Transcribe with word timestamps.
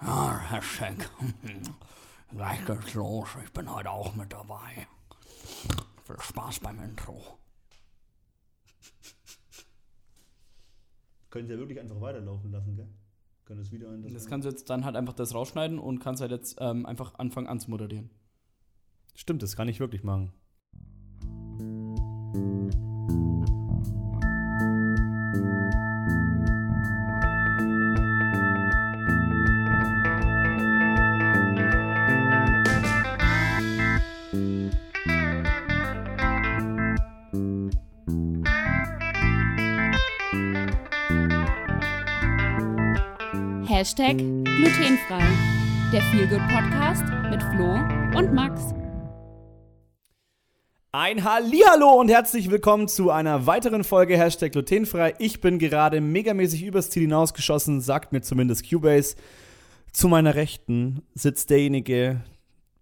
Ja, 0.00 0.40
Herr 0.50 0.62
Schenk. 0.62 1.10
Gleich 2.30 2.64
geht's 2.64 2.94
los. 2.94 3.28
Ich 3.44 3.52
bin 3.52 3.72
heute 3.74 3.90
auch 3.90 4.14
mit 4.14 4.32
dabei. 4.32 4.86
Viel 6.06 6.20
Spaß 6.20 6.60
beim 6.60 6.80
Intro. 6.82 7.38
Können 11.30 11.46
Sie 11.48 11.54
ja 11.54 11.58
wirklich 11.58 11.80
einfach 11.80 12.00
weiterlaufen 12.00 12.52
lassen, 12.52 12.76
gell? 12.76 12.88
Können 13.44 13.60
das 13.60 13.72
Video 13.72 13.88
ein. 13.88 14.02
Das 14.12 14.26
kannst 14.26 14.44
du 14.44 14.50
jetzt 14.50 14.70
dann 14.70 14.84
halt 14.84 14.94
einfach 14.94 15.14
das 15.14 15.34
rausschneiden 15.34 15.78
und 15.78 15.98
kannst 15.98 16.20
halt 16.20 16.30
jetzt 16.30 16.58
ähm, 16.60 16.86
einfach 16.86 17.14
anfangen 17.18 17.48
anzumoderieren. 17.48 18.10
Stimmt, 19.14 19.42
das 19.42 19.56
kann 19.56 19.68
ich 19.68 19.80
wirklich 19.80 20.04
machen. 20.04 20.32
Hashtag 43.78 44.16
glutenfrei. 44.16 45.22
Der 45.92 46.02
Feelgood 46.10 46.40
Podcast 46.48 47.04
mit 47.30 47.40
Flo 47.40 47.74
und 48.18 48.34
Max. 48.34 48.74
Ein 50.90 51.22
Hallihallo 51.22 51.92
und 51.92 52.08
herzlich 52.08 52.50
willkommen 52.50 52.88
zu 52.88 53.12
einer 53.12 53.46
weiteren 53.46 53.84
Folge 53.84 54.18
Hashtag 54.18 54.50
glutenfrei. 54.50 55.14
Ich 55.20 55.40
bin 55.40 55.60
gerade 55.60 56.00
megamäßig 56.00 56.64
übers 56.64 56.90
Ziel 56.90 57.02
hinausgeschossen, 57.02 57.80
sagt 57.80 58.10
mir 58.10 58.20
zumindest 58.20 58.68
Cubase. 58.68 59.14
Zu 59.92 60.08
meiner 60.08 60.34
Rechten 60.34 61.02
sitzt 61.14 61.50
derjenige, 61.50 62.20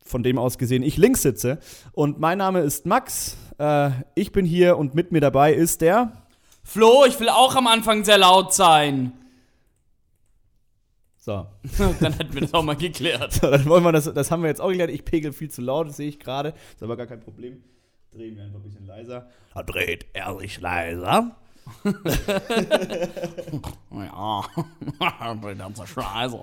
von 0.02 0.22
dem 0.22 0.38
aus 0.38 0.56
gesehen 0.56 0.82
ich 0.82 0.96
links 0.96 1.20
sitze. 1.20 1.58
Und 1.92 2.20
mein 2.20 2.38
Name 2.38 2.60
ist 2.60 2.86
Max. 2.86 3.36
Äh, 3.58 3.90
ich 4.14 4.32
bin 4.32 4.46
hier 4.46 4.78
und 4.78 4.94
mit 4.94 5.12
mir 5.12 5.20
dabei 5.20 5.52
ist 5.52 5.82
der. 5.82 6.22
Flo, 6.64 7.04
ich 7.04 7.20
will 7.20 7.28
auch 7.28 7.54
am 7.54 7.66
Anfang 7.66 8.02
sehr 8.02 8.16
laut 8.16 8.54
sein. 8.54 9.12
So, 11.26 11.44
dann 12.00 12.12
hätten 12.12 12.34
wir 12.34 12.42
das 12.42 12.54
auch 12.54 12.62
mal 12.62 12.76
geklärt. 12.76 13.32
so 13.32 13.50
dann 13.50 13.66
wollen 13.66 13.82
wir 13.82 13.90
das, 13.90 14.04
das 14.14 14.30
haben 14.30 14.42
wir 14.42 14.48
jetzt 14.48 14.60
auch 14.60 14.68
geklärt. 14.68 14.90
Ich 14.90 15.04
pegel 15.04 15.32
viel 15.32 15.50
zu 15.50 15.60
laut, 15.60 15.88
das 15.88 15.96
sehe 15.96 16.08
ich 16.08 16.20
gerade. 16.20 16.50
Ist 16.72 16.84
aber 16.84 16.96
gar 16.96 17.08
kein 17.08 17.18
Problem. 17.18 17.64
Drehen 18.12 18.36
wir 18.36 18.44
einfach 18.44 18.60
ein 18.60 18.62
bisschen 18.62 18.86
leiser. 18.86 19.28
Da 19.52 19.64
dreht 19.64 20.06
er 20.12 20.38
sich 20.38 20.60
leiser. 20.60 21.36
Ja, 23.90 24.44
die 25.34 25.58
ganze 25.58 25.86
Scheiße. 25.86 26.38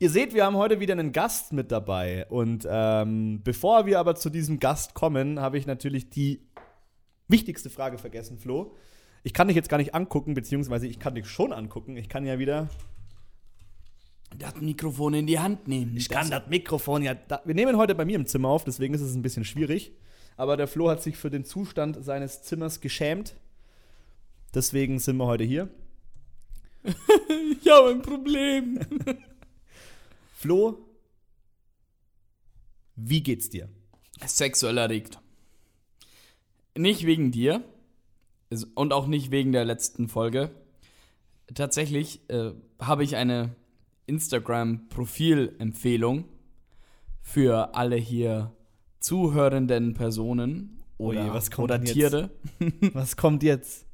Ihr 0.00 0.10
seht, 0.10 0.34
wir 0.34 0.44
haben 0.44 0.56
heute 0.56 0.80
wieder 0.80 0.94
einen 0.94 1.12
Gast 1.12 1.52
mit 1.52 1.70
dabei. 1.70 2.26
Und 2.30 2.66
ähm, 2.68 3.42
bevor 3.44 3.86
wir 3.86 4.00
aber 4.00 4.16
zu 4.16 4.28
diesem 4.28 4.58
Gast 4.58 4.94
kommen, 4.94 5.38
habe 5.38 5.56
ich 5.56 5.66
natürlich 5.66 6.10
die 6.10 6.40
wichtigste 7.28 7.70
Frage 7.70 7.98
vergessen, 7.98 8.38
Flo. 8.38 8.74
Ich 9.22 9.34
kann 9.34 9.46
dich 9.46 9.54
jetzt 9.54 9.68
gar 9.68 9.78
nicht 9.78 9.94
angucken, 9.94 10.34
beziehungsweise 10.34 10.88
ich 10.88 10.98
kann 10.98 11.14
dich 11.14 11.26
schon 11.26 11.52
angucken. 11.52 11.96
Ich 11.96 12.08
kann 12.08 12.26
ja 12.26 12.40
wieder. 12.40 12.68
Das 14.38 14.60
Mikrofon 14.60 15.14
in 15.14 15.26
die 15.26 15.38
Hand 15.38 15.68
nehmen. 15.68 15.96
Ich 15.96 16.08
kann 16.08 16.30
das 16.30 16.46
Mikrofon 16.48 17.02
ja. 17.02 17.14
Da, 17.14 17.42
wir 17.44 17.54
nehmen 17.54 17.76
heute 17.76 17.94
bei 17.94 18.04
mir 18.04 18.16
im 18.16 18.26
Zimmer 18.26 18.48
auf, 18.48 18.64
deswegen 18.64 18.94
ist 18.94 19.00
es 19.00 19.14
ein 19.14 19.22
bisschen 19.22 19.44
schwierig. 19.44 19.92
Aber 20.36 20.56
der 20.56 20.66
Flo 20.66 20.90
hat 20.90 21.02
sich 21.02 21.16
für 21.16 21.30
den 21.30 21.44
Zustand 21.44 22.04
seines 22.04 22.42
Zimmers 22.42 22.80
geschämt. 22.80 23.36
Deswegen 24.54 24.98
sind 24.98 25.16
wir 25.16 25.26
heute 25.26 25.44
hier. 25.44 25.68
Ich 27.62 27.70
habe 27.70 27.90
ein 27.90 28.02
Problem. 28.02 28.78
Flo, 30.34 30.84
wie 32.96 33.22
geht's 33.22 33.48
dir? 33.48 33.68
Sexuell 34.26 34.78
erregt. 34.78 35.18
Nicht 36.76 37.06
wegen 37.06 37.30
dir 37.30 37.64
und 38.74 38.92
auch 38.92 39.06
nicht 39.06 39.30
wegen 39.30 39.52
der 39.52 39.64
letzten 39.64 40.08
Folge. 40.08 40.50
Tatsächlich 41.54 42.28
äh, 42.28 42.52
habe 42.78 43.04
ich 43.04 43.16
eine 43.16 43.54
Instagram-Profil-Empfehlung 44.06 46.26
für 47.22 47.74
alle 47.74 47.96
hier 47.96 48.52
zuhörenden 49.00 49.94
Personen 49.94 50.84
oder, 50.98 51.22
Oje, 51.22 51.34
was 51.34 51.50
kommt 51.50 51.64
oder? 51.64 51.82
Tiere. 51.82 52.30
Was 52.92 53.16
kommt 53.16 53.42
jetzt? 53.42 53.86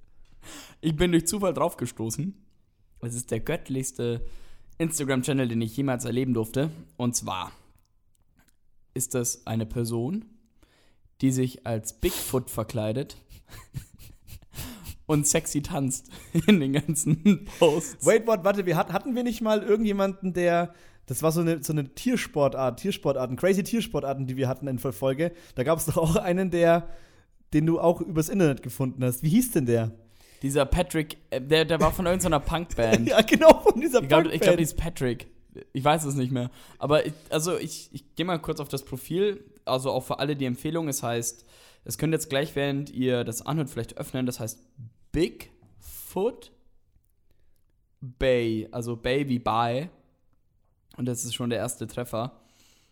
Ich 0.81 0.97
bin 0.97 1.13
durch 1.13 1.27
Zufall 1.27 1.55
draufgestoßen. 1.55 2.35
Es 3.01 3.15
ist 3.15 3.31
der 3.31 3.41
göttlichste 3.41 4.25
Instagram-Channel, 4.79 5.49
den 5.49 5.63
ich 5.63 5.77
jemals 5.77 6.05
erleben 6.05 6.35
durfte. 6.35 6.71
Und 6.97 7.17
zwar 7.17 7.53
ist 8.95 9.15
das 9.15 9.47
eine 9.47 9.67
Person, 9.67 10.25
die 11.21 11.31
sich 11.31 11.67
als 11.67 12.01
Bigfoot 12.01 12.51
verkleidet 12.51 13.17
und 15.11 15.27
sexy 15.27 15.61
tanzt 15.61 16.09
in 16.47 16.61
den 16.61 16.73
ganzen 16.73 17.45
Posts. 17.59 18.07
Wait, 18.07 18.27
what, 18.27 18.45
warte, 18.45 18.65
wir 18.65 18.77
hat, 18.77 18.93
hatten 18.93 19.15
wir 19.17 19.25
nicht 19.25 19.41
mal 19.41 19.63
irgendjemanden, 19.63 20.33
der. 20.33 20.73
Das 21.07 21.25
war 21.25 21.33
so 21.33 21.41
eine, 21.41 21.61
so 21.65 21.73
eine 21.73 21.93
Tiersportart, 21.93 22.79
Tiersportarten, 22.79 23.35
crazy 23.35 23.65
Tiersportarten, 23.65 24.29
die 24.29 24.37
wir 24.37 24.47
hatten 24.47 24.69
in 24.69 24.77
der 24.77 24.93
Folge. 24.93 25.33
Da 25.57 25.65
gab 25.65 25.79
es 25.81 25.87
doch 25.87 25.97
auch 25.97 26.15
einen, 26.15 26.53
der, 26.53 26.87
den 27.53 27.67
du 27.67 27.81
auch 27.81 28.01
übers 28.01 28.29
Internet 28.29 28.63
gefunden 28.63 29.03
hast. 29.03 29.25
Wie 29.25 29.29
hieß 29.29 29.51
denn 29.51 29.67
der? 29.67 29.91
Dieser 30.43 30.67
Patrick, 30.67 31.17
äh, 31.31 31.41
der, 31.41 31.65
der 31.65 31.81
war 31.81 31.91
von 31.91 32.07
irgendeiner 32.07 32.39
Punkband. 32.41 33.09
Ja, 33.09 33.23
genau, 33.23 33.61
von 33.61 33.81
dieser 33.81 34.03
Ich 34.03 34.09
glaube, 34.09 34.29
ich 34.29 34.41
glaub, 34.41 34.57
Punkband. 34.57 34.61
die 34.61 34.63
ist 34.63 34.77
Patrick. 34.77 35.27
Ich 35.73 35.83
weiß 35.83 36.05
es 36.05 36.15
nicht 36.15 36.31
mehr. 36.31 36.53
Aber 36.79 37.05
ich, 37.05 37.13
also 37.31 37.59
ich, 37.59 37.89
ich 37.93 38.15
gehe 38.15 38.25
mal 38.25 38.39
kurz 38.39 38.61
auf 38.61 38.69
das 38.69 38.85
Profil. 38.85 39.45
Also 39.65 39.91
auch 39.91 40.05
für 40.05 40.21
alle 40.21 40.37
die 40.37 40.45
Empfehlung. 40.45 40.87
Es 40.87 41.03
heißt, 41.03 41.45
es 41.85 41.99
könnt 41.99 42.13
jetzt 42.13 42.31
gleich, 42.31 42.55
während 42.55 42.89
ihr 42.91 43.25
das 43.25 43.45
anhört, 43.45 43.69
vielleicht 43.69 43.99
öffnen. 43.99 44.27
Das 44.27 44.39
heißt 44.39 44.61
Bigfoot 45.13 46.53
Bay. 48.01 48.69
Also 48.71 48.99
wie 49.03 49.39
Bay. 49.39 49.89
Und 50.97 51.07
das 51.07 51.25
ist 51.25 51.35
schon 51.35 51.51
der 51.51 51.59
erste 51.59 51.87
Treffer. 51.87 52.41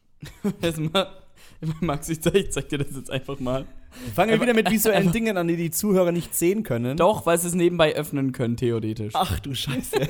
Erstmal, 0.62 1.08
Max, 1.80 2.08
ich 2.08 2.20
zeig, 2.20 2.34
ich 2.34 2.50
zeig 2.50 2.68
dir 2.68 2.78
das 2.78 2.94
jetzt 2.94 3.10
einfach 3.10 3.38
mal. 3.38 3.66
Fangen 4.14 4.32
wir 4.32 4.40
wieder 4.40 4.54
mit 4.54 4.70
visuellen 4.70 5.12
Dingen 5.12 5.36
an, 5.36 5.48
die 5.48 5.56
die 5.56 5.70
Zuhörer 5.70 6.12
nicht 6.12 6.34
sehen 6.34 6.62
können. 6.62 6.96
Doch, 6.96 7.24
weil 7.26 7.38
sie 7.38 7.48
es 7.48 7.54
nebenbei 7.54 7.94
öffnen 7.94 8.32
können, 8.32 8.56
theoretisch. 8.56 9.14
Ach 9.16 9.40
du 9.40 9.54
Scheiße. 9.54 9.96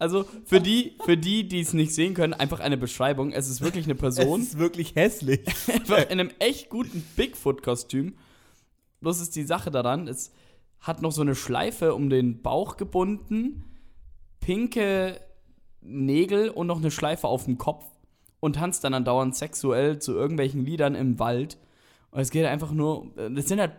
Also 0.00 0.26
für 0.44 0.60
die, 0.60 0.94
für 1.04 1.16
die, 1.16 1.48
die 1.48 1.58
es 1.58 1.72
nicht 1.72 1.92
sehen 1.92 2.14
können, 2.14 2.32
einfach 2.32 2.60
eine 2.60 2.76
Beschreibung. 2.76 3.32
Es 3.32 3.48
ist 3.48 3.60
wirklich 3.60 3.84
eine 3.86 3.94
Es 3.94 3.98
Person, 4.00 4.42
ist 4.42 4.56
wirklich 4.56 4.94
hässlich. 4.94 5.40
einfach 5.72 6.02
in 6.08 6.20
einem 6.20 6.30
echt 6.38 6.70
guten 6.70 7.04
Bigfoot-Kostüm. 7.16 8.14
Bloß 9.00 9.20
ist 9.20 9.36
die 9.36 9.44
Sache 9.44 9.70
daran, 9.70 10.08
es 10.08 10.32
hat 10.80 11.02
noch 11.02 11.12
so 11.12 11.22
eine 11.22 11.34
Schleife 11.34 11.94
um 11.94 12.10
den 12.10 12.42
Bauch 12.42 12.76
gebunden, 12.76 13.64
pinke 14.40 15.20
Nägel 15.80 16.50
und 16.50 16.66
noch 16.66 16.78
eine 16.78 16.90
Schleife 16.90 17.28
auf 17.28 17.44
dem 17.44 17.58
Kopf 17.58 17.84
und 18.40 18.56
tanzt 18.56 18.84
dann 18.84 18.94
andauernd 18.94 19.36
sexuell 19.36 19.98
zu 19.98 20.14
irgendwelchen 20.14 20.64
Liedern 20.64 20.94
im 20.94 21.18
Wald. 21.18 21.58
Und 22.10 22.20
es 22.20 22.30
geht 22.30 22.46
einfach 22.46 22.72
nur, 22.72 23.12
das 23.16 23.48
sind 23.48 23.60
halt, 23.60 23.72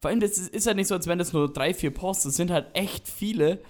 vor 0.00 0.10
allem, 0.10 0.20
das 0.20 0.38
ist 0.38 0.66
halt 0.66 0.76
nicht 0.76 0.88
so, 0.88 0.94
als 0.94 1.06
wären 1.06 1.18
das 1.18 1.32
nur 1.32 1.52
drei, 1.52 1.74
vier 1.74 1.92
Posts, 1.92 2.24
das 2.24 2.36
sind 2.36 2.50
halt 2.50 2.66
echt 2.74 3.08
viele. 3.08 3.60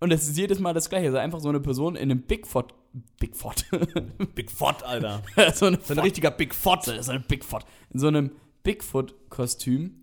Und 0.00 0.12
es 0.12 0.28
ist 0.28 0.36
jedes 0.36 0.58
Mal 0.58 0.74
das 0.74 0.90
Gleiche. 0.90 1.06
Es 1.06 1.14
ist 1.14 1.18
einfach 1.18 1.40
so 1.40 1.48
eine 1.48 1.60
Person 1.60 1.96
in 1.96 2.10
einem 2.10 2.22
Bigfoot. 2.22 2.74
Bigfoot. 3.18 3.64
Bigfoot, 4.34 4.82
Alter. 4.82 5.22
so 5.54 5.66
eine 5.66 5.78
So 5.82 5.94
ein 5.94 6.00
richtiger 6.00 6.30
Bigfoot. 6.30 6.84
so 6.84 7.10
eine 7.10 7.20
Bigfoot. 7.20 7.64
In 7.90 8.00
so 8.00 8.08
einem 8.08 8.30
Bigfoot-Kostüm, 8.64 9.94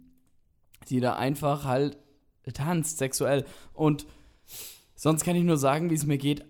die 0.89 0.99
da 0.99 1.13
einfach 1.15 1.65
halt 1.65 1.97
tanzt, 2.53 2.97
sexuell. 2.97 3.45
Und 3.73 4.05
sonst 4.95 5.23
kann 5.23 5.35
ich 5.35 5.43
nur 5.43 5.57
sagen, 5.57 5.89
wie 5.89 5.95
es 5.95 6.05
mir 6.05 6.17
geht. 6.17 6.45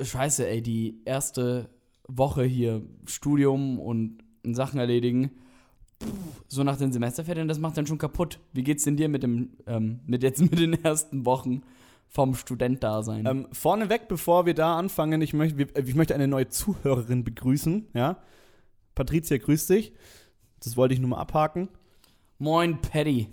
Scheiße, 0.00 0.46
ey, 0.48 0.62
die 0.62 1.02
erste 1.04 1.68
Woche 2.08 2.44
hier 2.44 2.82
Studium 3.06 3.78
und 3.78 4.18
Sachen 4.44 4.78
erledigen. 4.80 5.30
So 6.48 6.64
nach 6.64 6.76
den 6.76 6.92
Semesterferien, 6.92 7.46
das 7.48 7.58
macht 7.60 7.76
dann 7.76 7.86
schon 7.86 7.98
kaputt. 7.98 8.40
Wie 8.52 8.64
geht's 8.64 8.84
denn 8.84 8.96
dir 8.96 9.08
mit 9.08 9.22
dem, 9.22 9.50
ähm, 9.66 10.00
mit 10.06 10.22
jetzt 10.22 10.40
mit 10.50 10.58
den 10.58 10.72
ersten 10.84 11.24
Wochen 11.26 11.62
vom 12.08 12.34
Student-Dasein? 12.34 13.24
Ähm, 13.26 13.46
vorneweg, 13.52 14.08
bevor 14.08 14.44
wir 14.46 14.54
da 14.54 14.76
anfangen, 14.78 15.22
ich 15.22 15.32
möchte, 15.32 15.58
wir- 15.58 15.76
ich 15.76 15.94
möchte 15.94 16.14
eine 16.14 16.26
neue 16.28 16.48
Zuhörerin 16.48 17.22
begrüßen. 17.24 17.86
Ja? 17.94 18.16
Patricia, 18.94 19.38
grüß 19.38 19.66
dich. 19.68 19.92
Das 20.64 20.76
wollte 20.76 20.94
ich 20.94 21.00
nur 21.00 21.10
mal 21.10 21.18
abhaken. 21.18 21.68
Moin, 22.42 22.76
Patty. 22.76 23.28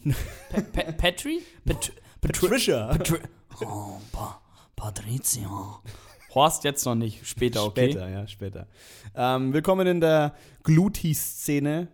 Pa 0.51 0.61
pa 0.61 0.91
Patry? 0.91 1.41
Pat 1.65 1.91
Patri 2.21 2.41
Patricia. 2.47 2.89
Patri 2.89 3.17
Oh, 3.65 3.99
pa 4.11 4.39
Patricia. 4.75 5.49
Horst 6.35 6.63
jetzt 6.63 6.85
noch 6.85 6.93
nicht, 6.93 7.25
später, 7.25 7.65
okay? 7.65 7.89
Später, 7.89 8.07
ja, 8.07 8.27
später. 8.27 8.67
Ähm, 9.15 9.51
willkommen 9.51 9.87
in 9.87 9.99
der 9.99 10.35
Gluti-Szene. 10.61 11.87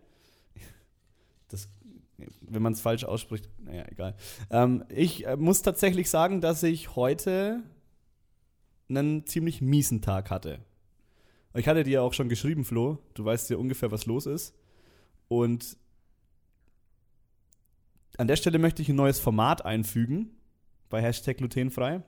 Das, 1.48 1.70
wenn 2.42 2.62
man 2.62 2.74
es 2.74 2.82
falsch 2.82 3.06
ausspricht, 3.06 3.48
naja, 3.60 3.86
egal. 3.90 4.18
Ähm, 4.50 4.84
ich 4.90 5.26
äh, 5.26 5.38
muss 5.38 5.62
tatsächlich 5.62 6.10
sagen, 6.10 6.42
dass 6.42 6.64
ich 6.64 6.98
heute 6.98 7.64
einen 8.90 9.26
ziemlich 9.26 9.62
miesen 9.62 10.02
Tag 10.02 10.30
hatte. 10.30 10.60
Ich 11.54 11.70
hatte 11.70 11.86
dir 11.86 11.92
ja 11.92 12.02
auch 12.02 12.14
schon 12.14 12.28
geschrieben, 12.28 12.66
Flo. 12.66 12.98
Du 13.14 13.24
weißt 13.24 13.50
ja 13.52 13.56
ungefähr, 13.56 13.90
was 13.90 14.06
los 14.06 14.26
ist. 14.26 14.54
Und 15.30 15.78
an 18.18 18.28
der 18.28 18.36
Stelle 18.36 18.60
möchte 18.60 18.82
ich 18.82 18.90
ein 18.90 18.96
neues 18.96 19.20
Format 19.20 19.66
einfügen 19.66 20.32
bei 20.90 21.02
Hashtag 21.02 21.38
glutenfrei. 21.38 22.04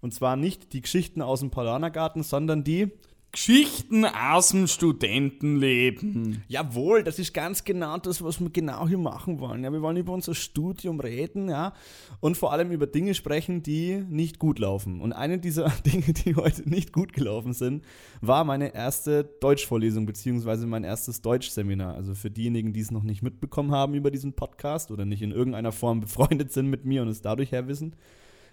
Und 0.00 0.12
zwar 0.12 0.36
nicht 0.36 0.72
die 0.72 0.82
Geschichten 0.82 1.22
aus 1.22 1.40
dem 1.40 1.50
Paulanergarten, 1.50 2.22
sondern 2.22 2.64
die 2.64 2.92
Geschichten 3.32 4.06
aus 4.06 4.48
dem 4.48 4.66
Studentenleben. 4.66 6.42
Jawohl, 6.48 7.02
das 7.02 7.18
ist 7.18 7.34
ganz 7.34 7.64
genau 7.64 7.98
das, 7.98 8.22
was 8.22 8.40
wir 8.40 8.48
genau 8.48 8.88
hier 8.88 8.96
machen 8.96 9.40
wollen. 9.40 9.62
Ja, 9.62 9.70
wir 9.70 9.82
wollen 9.82 9.98
über 9.98 10.14
unser 10.14 10.34
Studium 10.34 11.00
reden, 11.00 11.50
ja, 11.50 11.74
und 12.20 12.36
vor 12.36 12.52
allem 12.52 12.70
über 12.70 12.86
Dinge 12.86 13.14
sprechen, 13.14 13.62
die 13.62 14.02
nicht 14.08 14.38
gut 14.38 14.58
laufen. 14.58 15.00
Und 15.02 15.12
eine 15.12 15.38
dieser 15.38 15.68
Dinge, 15.86 16.14
die 16.14 16.34
heute 16.34 16.68
nicht 16.68 16.92
gut 16.92 17.12
gelaufen 17.12 17.52
sind, 17.52 17.84
war 18.22 18.44
meine 18.44 18.74
erste 18.74 19.24
Deutschvorlesung 19.24 20.06
beziehungsweise 20.06 20.66
mein 20.66 20.84
erstes 20.84 21.20
Deutschseminar. 21.20 21.94
Also 21.94 22.14
für 22.14 22.30
diejenigen, 22.30 22.72
die 22.72 22.80
es 22.80 22.90
noch 22.90 23.02
nicht 23.02 23.22
mitbekommen 23.22 23.70
haben 23.70 23.94
über 23.94 24.10
diesen 24.10 24.32
Podcast 24.32 24.90
oder 24.90 25.04
nicht 25.04 25.20
in 25.20 25.32
irgendeiner 25.32 25.72
Form 25.72 26.00
befreundet 26.00 26.52
sind 26.52 26.68
mit 26.68 26.84
mir 26.84 27.02
und 27.02 27.08
es 27.08 27.20
dadurch 27.20 27.52
her 27.52 27.68
wissen. 27.68 27.96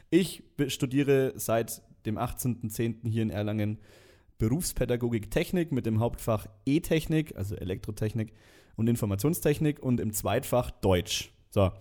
Ich 0.09 0.43
studiere 0.67 1.33
seit 1.37 1.81
dem 2.05 2.17
18.10. 2.17 3.09
hier 3.09 3.23
in 3.23 3.29
Erlangen 3.29 3.79
Berufspädagogik 4.37 5.31
Technik 5.31 5.71
mit 5.71 5.85
dem 5.85 5.99
Hauptfach 5.99 6.47
E-Technik, 6.65 7.35
also 7.35 7.55
Elektrotechnik 7.55 8.33
und 8.75 8.87
Informationstechnik 8.87 9.81
und 9.81 9.99
im 9.99 10.13
Zweitfach 10.13 10.71
Deutsch. 10.71 11.31
So. 11.49 11.71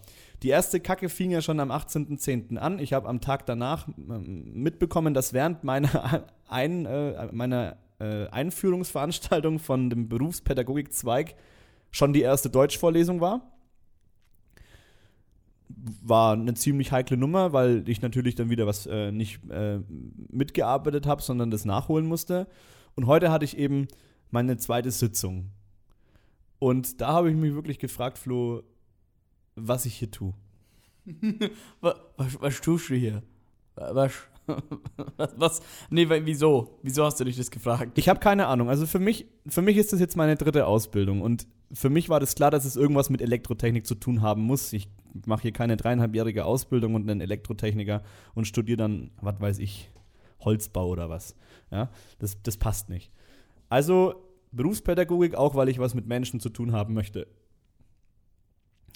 Die 0.42 0.48
erste 0.48 0.80
Kacke 0.80 1.08
fing 1.08 1.30
ja 1.30 1.40
schon 1.40 1.60
am 1.60 1.70
18.10. 1.70 2.56
an. 2.56 2.78
Ich 2.78 2.92
habe 2.92 3.08
am 3.08 3.20
Tag 3.20 3.46
danach 3.46 3.86
ähm, 3.88 4.52
mitbekommen, 4.54 5.14
dass 5.14 5.32
während 5.32 5.64
meiner, 5.64 6.24
ein, 6.48 6.84
äh, 6.84 7.28
meiner 7.32 7.76
äh, 8.00 8.26
Einführungsveranstaltung 8.28 9.58
von 9.60 9.88
dem 9.88 10.08
Berufspädagogik-Zweig 10.08 11.36
schon 11.90 12.12
die 12.12 12.22
erste 12.22 12.50
Deutschvorlesung 12.50 13.20
war 13.20 13.51
war 16.02 16.34
eine 16.34 16.54
ziemlich 16.54 16.92
heikle 16.92 17.16
Nummer, 17.16 17.52
weil 17.52 17.88
ich 17.88 18.02
natürlich 18.02 18.34
dann 18.34 18.50
wieder 18.50 18.66
was 18.66 18.86
äh, 18.86 19.10
nicht 19.10 19.40
äh, 19.50 19.80
mitgearbeitet 20.30 21.06
habe, 21.06 21.22
sondern 21.22 21.50
das 21.50 21.64
nachholen 21.64 22.06
musste. 22.06 22.46
Und 22.94 23.06
heute 23.06 23.30
hatte 23.30 23.44
ich 23.44 23.56
eben 23.58 23.88
meine 24.30 24.56
zweite 24.56 24.90
Sitzung. 24.90 25.50
Und 26.58 27.00
da 27.00 27.08
habe 27.08 27.30
ich 27.30 27.36
mich 27.36 27.54
wirklich 27.54 27.78
gefragt, 27.78 28.18
Flo, 28.18 28.62
was 29.56 29.86
ich 29.86 29.94
hier 29.94 30.10
tue. 30.10 30.34
was, 31.80 31.96
was, 32.16 32.60
tust 32.60 32.90
du 32.90 32.94
hier? 32.94 33.22
Was, 33.74 34.12
was? 35.36 35.60
Nee, 35.90 36.08
wieso? 36.08 36.78
Wieso 36.82 37.04
hast 37.04 37.20
du 37.20 37.24
dich 37.24 37.36
das 37.36 37.50
gefragt? 37.50 37.96
Ich 37.98 38.08
habe 38.08 38.20
keine 38.20 38.46
Ahnung. 38.46 38.68
Also 38.68 38.86
für 38.86 38.98
mich, 38.98 39.26
für 39.46 39.62
mich 39.62 39.76
ist 39.76 39.92
das 39.92 40.00
jetzt 40.00 40.16
meine 40.16 40.36
dritte 40.36 40.66
Ausbildung. 40.66 41.20
Und 41.22 41.46
für 41.72 41.90
mich 41.90 42.08
war 42.08 42.20
das 42.20 42.34
klar, 42.34 42.50
dass 42.50 42.64
es 42.64 42.76
irgendwas 42.76 43.10
mit 43.10 43.22
Elektrotechnik 43.22 43.86
zu 43.86 43.94
tun 43.94 44.22
haben 44.22 44.42
muss. 44.42 44.72
Ich 44.72 44.88
mache 45.26 45.42
hier 45.42 45.52
keine 45.52 45.76
dreieinhalbjährige 45.76 46.44
Ausbildung 46.44 46.94
und 46.94 47.08
einen 47.08 47.20
Elektrotechniker 47.20 48.02
und 48.34 48.46
studiere 48.46 48.78
dann, 48.78 49.10
was 49.20 49.40
weiß 49.40 49.58
ich, 49.58 49.90
Holzbau 50.40 50.88
oder 50.88 51.08
was. 51.08 51.36
Ja, 51.70 51.90
das, 52.18 52.42
das 52.42 52.56
passt 52.56 52.88
nicht. 52.88 53.12
Also 53.68 54.14
Berufspädagogik, 54.52 55.34
auch 55.34 55.54
weil 55.54 55.68
ich 55.68 55.78
was 55.78 55.94
mit 55.94 56.06
Menschen 56.06 56.40
zu 56.40 56.50
tun 56.50 56.72
haben 56.72 56.94
möchte. 56.94 57.26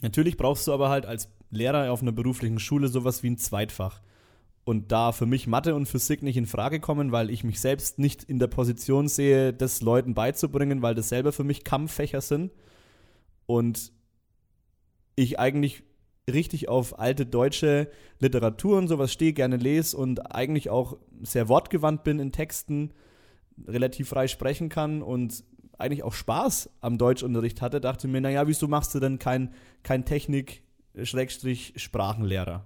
Natürlich 0.02 0.36
brauchst 0.36 0.66
du 0.66 0.72
aber 0.72 0.90
halt 0.90 1.06
als 1.06 1.30
Lehrer 1.50 1.90
auf 1.90 2.02
einer 2.02 2.12
beruflichen 2.12 2.58
Schule 2.58 2.88
sowas 2.88 3.22
wie 3.22 3.30
ein 3.30 3.38
Zweitfach. 3.38 4.02
Und 4.66 4.90
da 4.90 5.12
für 5.12 5.26
mich 5.26 5.46
Mathe 5.46 5.76
und 5.76 5.86
Physik 5.86 6.24
nicht 6.24 6.36
in 6.36 6.44
Frage 6.44 6.80
kommen, 6.80 7.12
weil 7.12 7.30
ich 7.30 7.44
mich 7.44 7.60
selbst 7.60 8.00
nicht 8.00 8.24
in 8.24 8.40
der 8.40 8.48
Position 8.48 9.06
sehe, 9.06 9.52
das 9.52 9.80
Leuten 9.80 10.14
beizubringen, 10.14 10.82
weil 10.82 10.96
das 10.96 11.08
selber 11.08 11.30
für 11.30 11.44
mich 11.44 11.62
Kampffächer 11.62 12.20
sind. 12.20 12.50
Und 13.46 13.92
ich 15.14 15.38
eigentlich 15.38 15.84
richtig 16.28 16.68
auf 16.68 16.98
alte 16.98 17.26
deutsche 17.26 17.88
Literatur 18.18 18.78
und 18.78 18.88
sowas 18.88 19.12
stehe, 19.12 19.34
gerne 19.34 19.56
lese 19.56 19.96
und 19.96 20.34
eigentlich 20.34 20.68
auch 20.68 20.98
sehr 21.22 21.48
wortgewandt 21.48 22.02
bin 22.02 22.18
in 22.18 22.32
Texten, 22.32 22.92
relativ 23.68 24.08
frei 24.08 24.26
sprechen 24.26 24.68
kann 24.68 25.00
und 25.00 25.44
eigentlich 25.78 26.02
auch 26.02 26.12
Spaß 26.12 26.70
am 26.80 26.98
Deutschunterricht 26.98 27.62
hatte, 27.62 27.80
dachte 27.80 28.08
mir, 28.08 28.20
naja, 28.20 28.48
wieso 28.48 28.66
machst 28.66 28.96
du 28.96 29.00
denn 29.00 29.20
kein, 29.20 29.54
kein 29.84 30.04
Technik-Sprachenlehrer? 30.04 32.64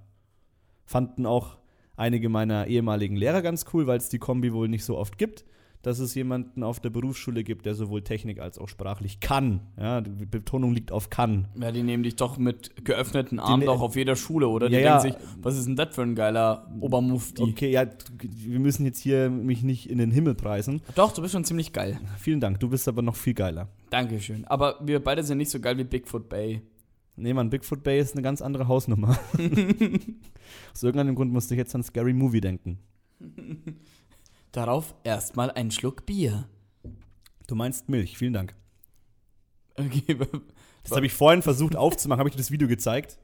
Fanden 0.87 1.27
auch 1.27 1.60
einige 2.01 2.29
meiner 2.29 2.67
ehemaligen 2.67 3.15
Lehrer 3.17 3.43
ganz 3.43 3.65
cool, 3.73 3.87
weil 3.87 3.99
es 3.99 4.09
die 4.09 4.19
Kombi 4.19 4.53
wohl 4.53 4.69
nicht 4.69 4.85
so 4.85 4.97
oft 4.99 5.19
gibt 5.19 5.45
dass 5.83 5.99
es 5.99 6.15
jemanden 6.15 6.63
auf 6.63 6.79
der 6.79 6.91
Berufsschule 6.91 7.43
gibt, 7.43 7.65
der 7.65 7.75
sowohl 7.75 8.03
Technik 8.03 8.39
als 8.39 8.59
auch 8.59 8.69
sprachlich 8.69 9.21
kann. 9.21 9.61
Ja, 9.79 10.03
die 10.03 10.27
Betonung 10.27 10.75
liegt 10.75 10.93
auf 10.93 11.09
kann. 11.09 11.49
Ja, 11.59 11.73
die 11.73 11.83
nehmen 11.83 12.03
dich 12.03 12.17
doch 12.17 12.37
mit 12.37 12.85
geöffneten 12.85 13.39
Armen 13.39 13.61
Die- 13.61 13.67
doch 13.67 13.81
auf 13.81 13.97
jeder 13.97 14.15
Schule, 14.15 14.49
oder? 14.49 14.69
Die 14.69 14.75
Ja, 14.75 14.81
ja. 14.81 15.01
denken 15.01 15.19
sich, 15.19 15.27
was 15.43 15.57
ist 15.57 15.67
denn 15.67 15.77
das 15.77 15.95
für 15.95 16.03
ein 16.03 16.15
geiler 16.15 16.71
Obermufti? 16.81 17.43
Okay, 17.45 17.71
ja, 17.71 17.87
wir 18.21 18.59
müssen 18.61 18.85
jetzt 18.85 18.99
hier 18.99 19.31
mich 19.31 19.63
nicht 19.63 19.89
in 19.89 19.97
den 19.97 20.11
Himmel 20.11 20.35
preisen. 20.35 20.83
Doch, 20.97 21.13
du 21.15 21.23
bist 21.23 21.33
schon 21.33 21.45
ziemlich 21.47 21.73
geil. 21.73 21.99
Vielen 22.19 22.41
Dank, 22.41 22.61
du 22.61 22.69
bist 22.69 22.87
aber 22.87 23.01
noch 23.01 23.17
viel 23.17 23.33
geiler. 23.33 23.69
Dankeschön. 23.89 24.45
Aber 24.49 24.77
wir 24.85 25.03
beide 25.03 25.23
sind 25.25 25.39
nicht 25.39 25.51
so 25.51 25.61
geil 25.61 25.79
wie 25.79 25.85
Bigfoot 25.85 26.29
Bay. 26.29 26.61
Nee, 27.21 27.35
Mann, 27.35 27.51
Bigfoot 27.51 27.83
Bay 27.83 28.01
ist 28.01 28.15
eine 28.15 28.23
ganz 28.23 28.41
andere 28.41 28.67
Hausnummer. 28.67 29.19
Aus 30.73 30.83
irgendeinem 30.83 31.15
Grund 31.15 31.31
musste 31.33 31.55
ich 31.55 31.59
jetzt 31.59 31.75
an 31.75 31.83
Scary 31.83 32.15
Movie 32.15 32.41
denken. 32.41 32.79
Darauf 34.53 34.95
erstmal 35.05 35.51
einen 35.51 35.71
Schluck 35.71 36.07
Bier. 36.07 36.49
Du 37.47 37.55
meinst 37.55 37.91
Milch, 37.91 38.17
vielen 38.17 38.33
Dank. 38.33 38.55
Okay. 39.77 40.17
Das 40.83 40.93
habe 40.97 41.05
ich 41.05 41.13
vorhin 41.13 41.43
versucht 41.43 41.77
aufzumachen. 41.77 42.21
Habe 42.21 42.31
ich 42.31 42.35
dir 42.35 42.41
das 42.41 42.51
Video 42.51 42.67
gezeigt? 42.67 43.19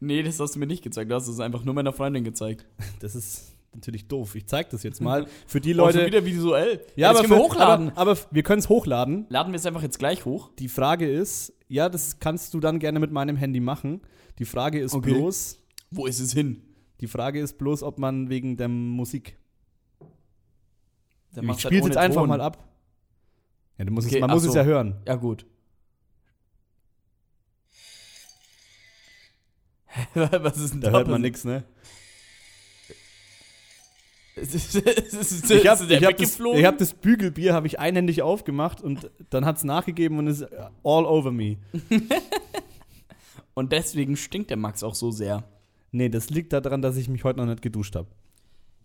Nee, 0.00 0.24
das 0.24 0.40
hast 0.40 0.56
du 0.56 0.58
mir 0.58 0.66
nicht 0.66 0.82
gezeigt. 0.82 1.08
Du 1.08 1.14
hast 1.14 1.28
es 1.28 1.38
einfach 1.38 1.62
nur 1.62 1.72
meiner 1.72 1.92
Freundin 1.92 2.24
gezeigt. 2.24 2.66
Das 2.98 3.14
ist 3.14 3.55
natürlich 3.76 4.08
doof. 4.08 4.34
Ich 4.34 4.46
zeige 4.46 4.68
das 4.70 4.82
jetzt 4.82 5.00
mal. 5.00 5.26
Für 5.46 5.60
die 5.60 5.72
Leute. 5.72 5.98
Leute. 5.98 6.06
wieder 6.08 6.24
visuell. 6.24 6.80
ja, 6.96 7.12
das 7.12 7.20
aber, 7.20 7.30
wir 7.30 7.38
hochladen. 7.38 7.90
Aber, 7.90 8.12
aber 8.12 8.20
wir 8.30 8.42
können 8.42 8.58
es 8.58 8.68
hochladen. 8.68 9.26
Laden 9.28 9.52
wir 9.52 9.56
es 9.58 9.66
einfach 9.66 9.82
jetzt 9.82 9.98
gleich 9.98 10.24
hoch. 10.24 10.50
Die 10.58 10.68
Frage 10.68 11.08
ist, 11.10 11.52
ja, 11.68 11.88
das 11.88 12.18
kannst 12.18 12.52
du 12.54 12.60
dann 12.60 12.78
gerne 12.78 12.98
mit 13.00 13.12
meinem 13.12 13.36
Handy 13.36 13.60
machen. 13.60 14.00
Die 14.38 14.44
Frage 14.44 14.78
ist 14.80 14.94
Okay. 14.94 15.12
bloß, 15.14 15.60
Wo 15.90 16.06
ist 16.06 16.20
es 16.20 16.32
hin? 16.32 16.62
die 17.00 17.06
Frage 17.06 17.40
ist 17.40 17.58
bloß, 17.58 17.82
ob 17.82 17.98
man 17.98 18.28
wegen 18.30 18.56
der 18.56 18.68
Musik. 18.68 19.38
Der 21.34 21.42
ich 21.42 21.48
halt 21.50 21.60
spiele 21.60 21.82
ohne 21.82 21.90
jetzt 21.90 21.98
einfach 21.98 22.22
Ton. 22.22 22.28
mal 22.30 22.40
ab. 22.40 22.66
Ja, 23.78 23.84
du 23.84 23.92
musst 23.92 24.06
Okay, 24.06 24.16
es, 24.16 24.20
man 24.22 24.30
muss 24.30 24.44
es 24.44 24.52
so. 24.52 24.58
ja 24.58 24.64
hören. 24.64 24.96
Ja, 25.06 25.16
gut. 25.16 25.44
Was 30.14 30.58
ist 30.58 30.74
denn 30.74 30.80
Da 30.80 30.90
hört 30.90 31.08
man 31.08 31.20
nichts, 31.22 31.44
ne? 31.44 31.64
Es 34.40 34.54
ist, 34.54 34.74
es 34.74 35.14
ist, 35.14 35.50
Ich 35.50 35.66
habe 35.66 35.80
hab 35.80 36.16
das, 36.18 36.38
ich 36.38 36.64
hab 36.66 36.76
das 36.76 36.92
Bügelbier 36.92 37.54
habe 37.54 37.66
ich 37.66 37.78
einhändig 37.80 38.20
aufgemacht 38.20 38.82
und 38.82 39.10
dann 39.30 39.46
hat 39.46 39.56
es 39.56 39.64
nachgegeben 39.64 40.18
und 40.18 40.26
ist 40.26 40.42
all 40.84 41.06
over 41.06 41.32
me. 41.32 41.56
Und 43.54 43.72
deswegen 43.72 44.18
stinkt 44.18 44.50
der 44.50 44.58
Max 44.58 44.82
auch 44.82 44.94
so 44.94 45.10
sehr. 45.10 45.42
Nee, 45.90 46.10
das 46.10 46.28
liegt 46.28 46.52
daran, 46.52 46.82
dass 46.82 46.98
ich 46.98 47.08
mich 47.08 47.24
heute 47.24 47.38
noch 47.38 47.46
nicht 47.46 47.62
geduscht 47.62 47.96
habe. 47.96 48.08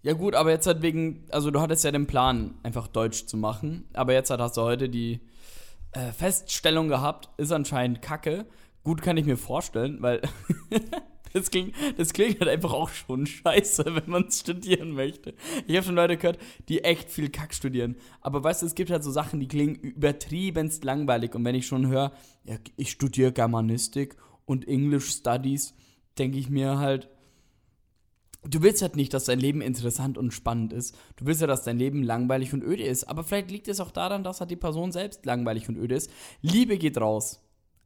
Ja 0.02 0.14
gut, 0.14 0.34
aber 0.34 0.50
jetzt 0.52 0.66
halt 0.66 0.82
wegen, 0.82 1.26
also 1.30 1.52
du 1.52 1.60
hattest 1.60 1.84
ja 1.84 1.92
den 1.92 2.08
Plan, 2.08 2.56
einfach 2.64 2.88
Deutsch 2.88 3.26
zu 3.26 3.36
machen, 3.36 3.84
aber 3.92 4.14
jetzt 4.14 4.32
hast 4.32 4.56
du 4.56 4.62
heute 4.62 4.88
die 4.88 5.20
äh, 5.92 6.14
Feststellung 6.14 6.88
gehabt, 6.88 7.30
ist 7.38 7.52
anscheinend 7.52 8.02
Kacke. 8.02 8.46
Gut 8.86 9.02
kann 9.02 9.18
ich 9.18 9.26
mir 9.26 9.36
vorstellen, 9.36 9.98
weil 10.02 10.22
das 11.34 11.52
klingt, 11.52 11.74
das 11.98 12.14
klingt 12.14 12.40
halt 12.40 12.50
einfach 12.50 12.74
auch 12.74 12.90
schon 12.90 13.26
scheiße, 13.26 13.86
wenn 13.86 14.10
man 14.10 14.26
es 14.28 14.40
studieren 14.40 14.92
möchte. 14.92 15.34
Ich 15.68 15.76
habe 15.76 15.86
schon 15.86 15.96
Leute 15.96 16.18
gehört, 16.18 16.40
die 16.70 16.84
echt 16.84 17.10
viel 17.10 17.30
Kack 17.30 17.54
studieren. 17.54 17.96
Aber 18.22 18.44
weißt 18.44 18.62
du, 18.62 18.66
es 18.66 18.76
gibt 18.76 18.92
halt 18.92 19.04
so 19.04 19.12
Sachen, 19.12 19.40
die 19.40 19.48
klingen 19.48 19.76
übertriebenst 19.76 20.84
langweilig. 20.84 21.36
Und 21.36 21.46
wenn 21.46 21.56
ich 21.56 21.68
schon 21.68 21.88
höre, 21.88 22.12
ja, 22.44 22.58
ich 22.78 22.92
studiere 22.92 23.32
Germanistik 23.32 24.16
und 24.46 24.68
English 24.68 25.10
Studies, 25.10 25.74
denke 26.18 26.38
ich 26.38 26.50
mir 26.50 26.78
halt, 26.78 27.10
Du 28.44 28.64
willst 28.64 28.82
halt 28.82 28.96
nicht, 28.96 29.14
dass 29.14 29.26
dein 29.26 29.40
Leben 29.40 29.62
interessant 29.62 30.18
und 30.18 30.32
spannend 30.32 30.74
ist. 30.74 30.98
Du 31.16 31.28
willst 31.28 31.42
ja, 31.42 31.48
dass 31.48 31.64
dein 31.64 31.78
Leben 31.78 32.02
langweilig 32.02 32.54
und 32.54 32.64
öde 32.64 32.82
ist. 32.84 33.04
Aber 33.04 33.24
vielleicht 33.24 33.52
liegt 33.52 33.68
es 33.68 33.80
auch 33.80 33.92
daran, 33.92 34.24
dass 34.24 34.40
halt 34.40 34.50
die 34.50 34.56
Person 34.56 34.92
selbst 34.92 35.28
langweilig 35.28 35.70
und 35.70 35.78
öde 35.78 35.94
ist. 35.94 36.10
Liebe 36.42 36.80
geht 36.80 37.00
raus 37.00 37.40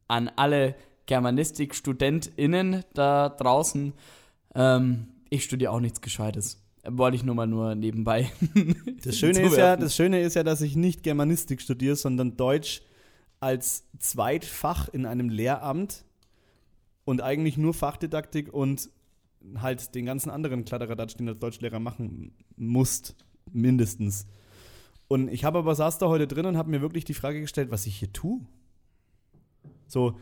an 0.08 0.30
alle 0.34 0.74
Germanistik-StudentInnen 1.06 2.84
da 2.94 3.28
draußen. 3.28 3.92
Ähm, 4.54 5.08
ich 5.30 5.44
studiere 5.44 5.72
auch 5.72 5.80
nichts 5.80 6.00
Gescheites. 6.00 6.62
Wollte 6.88 7.16
ich 7.16 7.24
nur 7.24 7.34
mal 7.34 7.46
nur 7.46 7.74
nebenbei. 7.74 8.30
Das 9.02 9.18
Schöne, 9.18 9.40
ist 9.40 9.56
ja, 9.56 9.76
das 9.76 9.94
Schöne 9.94 10.20
ist 10.20 10.34
ja, 10.34 10.42
dass 10.42 10.60
ich 10.60 10.74
nicht 10.74 11.02
Germanistik 11.04 11.60
studiere, 11.60 11.94
sondern 11.94 12.36
Deutsch 12.36 12.82
als 13.38 13.84
Zweitfach 13.98 14.88
in 14.88 15.06
einem 15.06 15.28
Lehramt 15.28 16.04
und 17.04 17.22
eigentlich 17.22 17.56
nur 17.56 17.72
Fachdidaktik 17.72 18.52
und 18.52 18.90
halt 19.58 19.94
den 19.94 20.06
ganzen 20.06 20.30
anderen 20.30 20.64
Kladderadatsch, 20.64 21.16
den 21.16 21.26
du 21.26 21.32
als 21.32 21.38
Deutschlehrer 21.38 21.78
machen 21.78 22.32
musst, 22.56 23.14
mindestens. 23.52 24.26
Und 25.08 25.28
ich 25.28 25.44
habe 25.44 25.58
aber 25.58 25.74
saß 25.74 25.98
da 25.98 26.08
heute 26.08 26.26
drin 26.26 26.46
und 26.46 26.56
habe 26.56 26.70
mir 26.70 26.80
wirklich 26.80 27.04
die 27.04 27.14
Frage 27.14 27.40
gestellt, 27.40 27.70
was 27.70 27.86
ich 27.86 27.96
hier 27.96 28.12
tue. 28.12 28.40
So, 29.86 30.18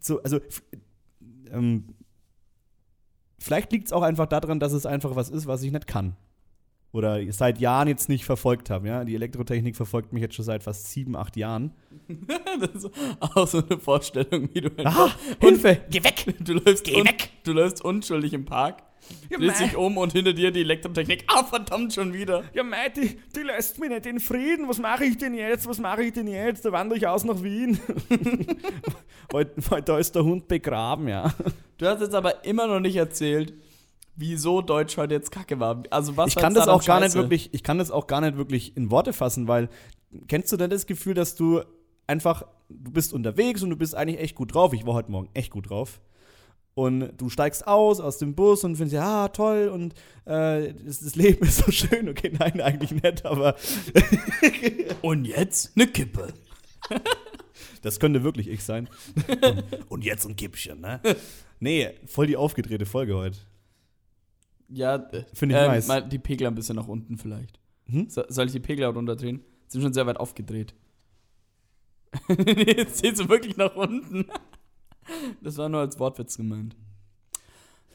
so 0.00 0.22
also 0.22 0.40
ähm, 1.50 1.94
vielleicht 3.38 3.72
liegt 3.72 3.86
es 3.86 3.92
auch 3.92 4.02
einfach 4.02 4.26
daran, 4.26 4.60
dass 4.60 4.72
es 4.72 4.86
einfach 4.86 5.16
was 5.16 5.30
ist, 5.30 5.46
was 5.46 5.62
ich 5.62 5.72
nicht 5.72 5.86
kann. 5.86 6.16
Oder 6.90 7.20
seit 7.32 7.58
Jahren 7.60 7.86
jetzt 7.86 8.08
nicht 8.08 8.24
verfolgt 8.24 8.70
habe. 8.70 8.88
Ja? 8.88 9.04
Die 9.04 9.14
Elektrotechnik 9.14 9.76
verfolgt 9.76 10.12
mich 10.14 10.22
jetzt 10.22 10.34
schon 10.34 10.44
seit 10.44 10.62
fast 10.62 10.90
sieben, 10.90 11.16
acht 11.16 11.36
Jahren. 11.36 11.72
Das 12.60 12.84
ist 12.84 12.90
auch 13.20 13.46
so 13.46 13.62
eine 13.64 13.78
Vorstellung, 13.78 14.48
wie 14.52 14.62
du 14.62 14.70
Ah, 14.84 15.10
Hilfe! 15.40 15.80
Geh 15.90 16.02
weg! 16.02 16.34
Du 16.40 16.54
läufst, 16.54 16.82
Geh 16.84 17.04
weg! 17.04 17.30
Du 17.44 17.52
läufst 17.52 17.84
unschuldig 17.84 18.32
im 18.32 18.46
Park, 18.46 18.82
drehst 19.30 19.60
dich 19.60 19.76
um 19.76 19.96
und 19.96 20.12
hinter 20.12 20.32
dir 20.32 20.50
die 20.50 20.60
Elektrotechnik. 20.60 21.24
Ah, 21.28 21.44
verdammt, 21.44 21.94
schon 21.94 22.12
wieder. 22.12 22.44
Ja, 22.54 22.62
mei, 22.62 22.88
die, 22.88 23.18
die 23.34 23.40
lässt 23.40 23.78
mich 23.78 23.90
nicht 23.90 24.06
in 24.06 24.20
Frieden. 24.20 24.68
Was 24.68 24.78
mache 24.78 25.04
ich 25.04 25.18
denn 25.18 25.34
jetzt? 25.34 25.66
Was 25.66 25.78
mache 25.78 26.02
ich 26.02 26.12
denn 26.12 26.26
jetzt? 26.26 26.64
Da 26.64 26.72
wandere 26.72 26.98
ich 26.98 27.06
aus 27.06 27.24
nach 27.24 27.42
Wien. 27.42 27.80
weil, 29.30 29.50
weil 29.68 29.82
da 29.82 29.98
ist 29.98 30.14
der 30.14 30.24
Hund 30.24 30.48
begraben, 30.48 31.08
ja. 31.08 31.32
Du 31.78 31.86
hast 31.86 32.00
jetzt 32.00 32.14
aber 32.14 32.44
immer 32.44 32.66
noch 32.66 32.80
nicht 32.80 32.96
erzählt, 32.96 33.54
wieso 34.16 34.62
Deutsch 34.62 34.96
heute 34.96 35.14
jetzt 35.14 35.30
kacke 35.30 35.60
war. 35.60 35.82
Also 35.90 36.16
was 36.16 36.28
ich 36.28 36.36
kann 36.36 36.54
das 36.54 36.66
daran 36.66 36.80
auch 36.80 36.84
gar 36.84 37.00
nicht 37.00 37.14
wirklich, 37.14 37.54
ich 37.54 37.62
kann 37.62 37.78
das 37.78 37.90
auch 37.90 38.06
gar 38.06 38.20
nicht 38.20 38.36
wirklich 38.36 38.76
in 38.76 38.90
Worte 38.90 39.12
fassen, 39.12 39.48
weil 39.48 39.68
kennst 40.26 40.52
du 40.52 40.56
denn 40.56 40.70
das 40.70 40.86
Gefühl, 40.86 41.14
dass 41.14 41.36
du 41.36 41.62
einfach, 42.06 42.44
du 42.68 42.90
bist 42.90 43.12
unterwegs 43.12 43.62
und 43.62 43.70
du 43.70 43.76
bist 43.76 43.94
eigentlich 43.94 44.20
echt 44.20 44.34
gut 44.34 44.54
drauf. 44.54 44.72
Ich 44.72 44.84
war 44.86 44.94
heute 44.94 45.10
Morgen 45.10 45.28
echt 45.34 45.52
gut 45.52 45.70
drauf. 45.70 46.00
Und 46.78 47.10
du 47.20 47.28
steigst 47.28 47.66
aus 47.66 47.98
aus 47.98 48.18
dem 48.18 48.36
Bus 48.36 48.62
und 48.62 48.76
findest, 48.76 48.94
ja, 48.94 49.24
ah, 49.24 49.28
toll 49.30 49.66
und 49.66 49.94
äh, 50.26 50.72
das, 50.74 51.00
das 51.00 51.16
Leben 51.16 51.44
ist 51.44 51.58
so 51.58 51.72
schön. 51.72 52.08
Okay, 52.08 52.30
nein, 52.38 52.60
eigentlich 52.60 52.92
nicht, 52.92 53.26
aber 53.26 53.56
Und 55.02 55.24
jetzt 55.24 55.72
eine 55.74 55.88
Kippe. 55.88 56.32
das 57.82 57.98
könnte 57.98 58.22
wirklich 58.22 58.46
ich 58.46 58.62
sein. 58.62 58.88
und 59.88 60.04
jetzt 60.04 60.24
ein 60.24 60.36
Kippchen, 60.36 60.80
ne? 60.80 61.00
Nee, 61.58 61.90
voll 62.06 62.28
die 62.28 62.36
aufgedrehte 62.36 62.86
Folge 62.86 63.16
heute. 63.16 63.38
Ja, 64.68 65.04
Finde 65.34 65.56
ich 65.56 65.60
ähm, 65.60 65.66
nice. 65.66 65.88
Mal 65.88 66.08
die 66.08 66.20
Pegel 66.20 66.46
ein 66.46 66.54
bisschen 66.54 66.76
nach 66.76 66.86
unten 66.86 67.18
vielleicht. 67.18 67.58
Hm? 67.86 68.08
So, 68.08 68.22
soll 68.28 68.46
ich 68.46 68.52
die 68.52 68.60
Pegel 68.60 68.84
auch 68.84 68.94
runterdrehen? 68.94 69.42
Sind 69.66 69.82
schon 69.82 69.92
sehr 69.92 70.06
weit 70.06 70.18
aufgedreht. 70.18 70.76
jetzt 72.28 72.98
zählst 72.98 73.20
du 73.20 73.28
wirklich 73.28 73.56
nach 73.56 73.74
unten. 73.74 74.26
Das 75.42 75.56
war 75.58 75.68
nur 75.68 75.80
als 75.80 75.98
Wortwitz 75.98 76.36
gemeint. 76.36 76.76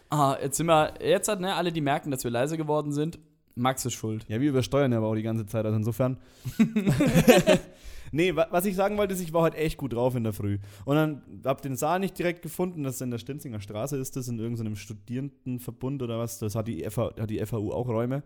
Ah, 0.10 0.38
jetzt 0.42 0.58
sind 0.58 0.68
wir, 0.68 0.94
jetzt 1.02 1.28
hat, 1.28 1.40
ne, 1.40 1.56
alle, 1.56 1.72
die 1.72 1.82
merken, 1.82 2.12
dass 2.12 2.24
wir 2.24 2.32
leise 2.32 2.58
geworden 2.58 2.92
sind, 2.92 3.20
Max 3.56 3.86
ist 3.86 3.94
schuld. 3.94 4.26
Ja, 4.28 4.40
wir 4.42 4.50
übersteuern 4.50 4.92
ja 4.92 4.98
aber 4.98 5.08
auch 5.08 5.16
die 5.16 5.22
ganze 5.24 5.46
Zeit, 5.46 5.66
also 5.66 5.76
insofern. 5.78 6.18
nee, 8.12 8.36
wa- 8.36 8.48
was 8.52 8.66
ich 8.66 8.76
sagen 8.76 8.98
wollte, 8.98 9.14
ist, 9.14 9.22
ich 9.22 9.34
war 9.34 9.42
heute 9.42 9.58
echt 9.58 9.78
gut 9.78 9.94
drauf 9.94 10.16
in 10.16 10.24
der 10.24 10.34
Früh. 10.34 10.58
Und 10.86 10.96
dann 10.96 11.22
hab 11.46 11.62
den 11.62 11.76
Saal 11.76 12.00
nicht 12.00 12.18
direkt 12.18 12.42
gefunden, 12.42 12.84
das 12.84 12.96
ist 12.96 13.02
in 13.02 13.12
der 13.12 13.18
Stinzinger 13.20 13.60
Straße 13.60 13.98
ist, 13.98 14.16
das 14.16 14.28
in 14.28 14.40
irgendeinem 14.40 14.76
Studierendenverbund 14.76 16.02
oder 16.02 16.20
was, 16.20 16.40
das 16.40 16.56
hat 16.56 16.68
die, 16.68 16.84
FH, 16.90 17.14
hat 17.20 17.30
die 17.30 17.44
FAU 17.46 17.72
auch 17.72 17.88
Räume. 17.88 18.24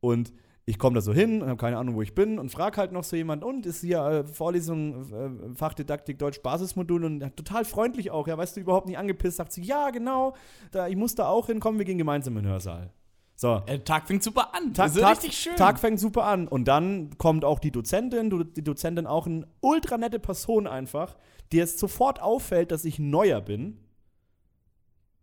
Und 0.00 0.32
ich 0.68 0.80
komme 0.80 0.96
da 0.96 1.00
so 1.00 1.14
hin 1.14 1.42
habe 1.42 1.56
keine 1.56 1.78
Ahnung, 1.78 1.94
wo 1.94 2.02
ich 2.02 2.14
bin 2.14 2.38
und 2.40 2.50
frage 2.50 2.76
halt 2.76 2.92
noch 2.92 3.04
so 3.04 3.14
jemand, 3.14 3.44
und 3.44 3.66
ist 3.66 3.80
hier 3.80 4.00
äh, 4.04 4.24
Vorlesung, 4.24 5.12
äh, 5.12 5.54
Fachdidaktik, 5.54 6.18
Deutsch 6.18 6.42
Basismodul 6.42 7.04
und 7.04 7.20
ja, 7.20 7.30
total 7.30 7.64
freundlich 7.64 8.10
auch, 8.10 8.26
ja, 8.26 8.36
weißt 8.36 8.56
du, 8.56 8.60
überhaupt 8.60 8.88
nicht 8.88 8.98
angepisst, 8.98 9.36
sagt 9.36 9.52
sie, 9.52 9.62
ja, 9.62 9.90
genau, 9.90 10.34
da, 10.72 10.88
ich 10.88 10.96
muss 10.96 11.14
da 11.14 11.28
auch 11.28 11.46
hinkommen, 11.46 11.78
wir 11.78 11.86
gehen 11.86 11.98
gemeinsam 11.98 12.36
in 12.36 12.42
den 12.42 12.50
Hörsaal. 12.50 12.90
So, 13.38 13.60
Der 13.60 13.84
Tag 13.84 14.08
fängt 14.08 14.22
super 14.22 14.54
an. 14.54 14.72
Tag, 14.72 14.86
das 14.86 14.96
ist 14.96 15.02
Tag, 15.02 15.12
richtig 15.12 15.38
schön. 15.38 15.56
Tag 15.56 15.78
fängt 15.78 16.00
super 16.00 16.24
an. 16.24 16.48
Und 16.48 16.66
dann 16.66 17.18
kommt 17.18 17.44
auch 17.44 17.58
die 17.58 17.70
Dozentin, 17.70 18.30
die 18.54 18.64
Dozentin 18.64 19.06
auch 19.06 19.26
eine 19.26 19.46
ultra 19.60 19.98
nette 19.98 20.18
Person 20.18 20.66
einfach, 20.66 21.16
die 21.52 21.60
es 21.60 21.78
sofort 21.78 22.20
auffällt, 22.22 22.72
dass 22.72 22.86
ich 22.86 22.98
neuer 22.98 23.42
bin. 23.42 23.78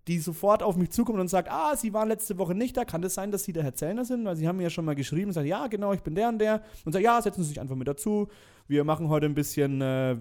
Die 0.08 0.20
sofort 0.20 0.62
auf 0.64 0.76
mich 0.76 0.90
zukommt 0.90 1.20
und 1.20 1.30
sagt, 1.30 1.50
ah, 1.50 1.76
Sie 1.78 1.94
waren 1.94 2.10
letzte 2.10 2.38
Woche 2.38 2.54
nicht 2.56 2.76
da, 2.76 2.84
kann 2.84 3.02
das 3.02 3.14
sein, 3.14 3.32
dass 3.32 3.44
Sie 3.46 3.54
der 3.54 3.64
Herr 3.64 3.74
Zellner 3.74 4.04
sind? 4.04 4.26
Weil 4.26 4.36
Sie 4.36 4.48
haben 4.48 4.58
mir 4.58 4.64
ja 4.64 4.70
schon 4.70 4.84
mal 4.86 4.96
geschrieben, 4.96 5.32
sagt, 5.32 5.48
ja, 5.48 5.68
genau, 5.68 5.94
ich 5.94 6.02
bin 6.02 6.14
der 6.16 6.28
und 6.30 6.40
der. 6.40 6.62
Und 6.84 6.92
sagt, 6.92 7.04
ja, 7.06 7.22
setzen 7.22 7.42
Sie 7.44 7.50
sich 7.50 7.62
einfach 7.62 7.76
mit 7.76 7.88
dazu. 7.88 8.28
Wir 8.68 8.84
machen 8.84 9.08
heute 9.08 9.28
ein 9.28 9.34
bisschen, 9.34 9.80
äh, 9.82 10.18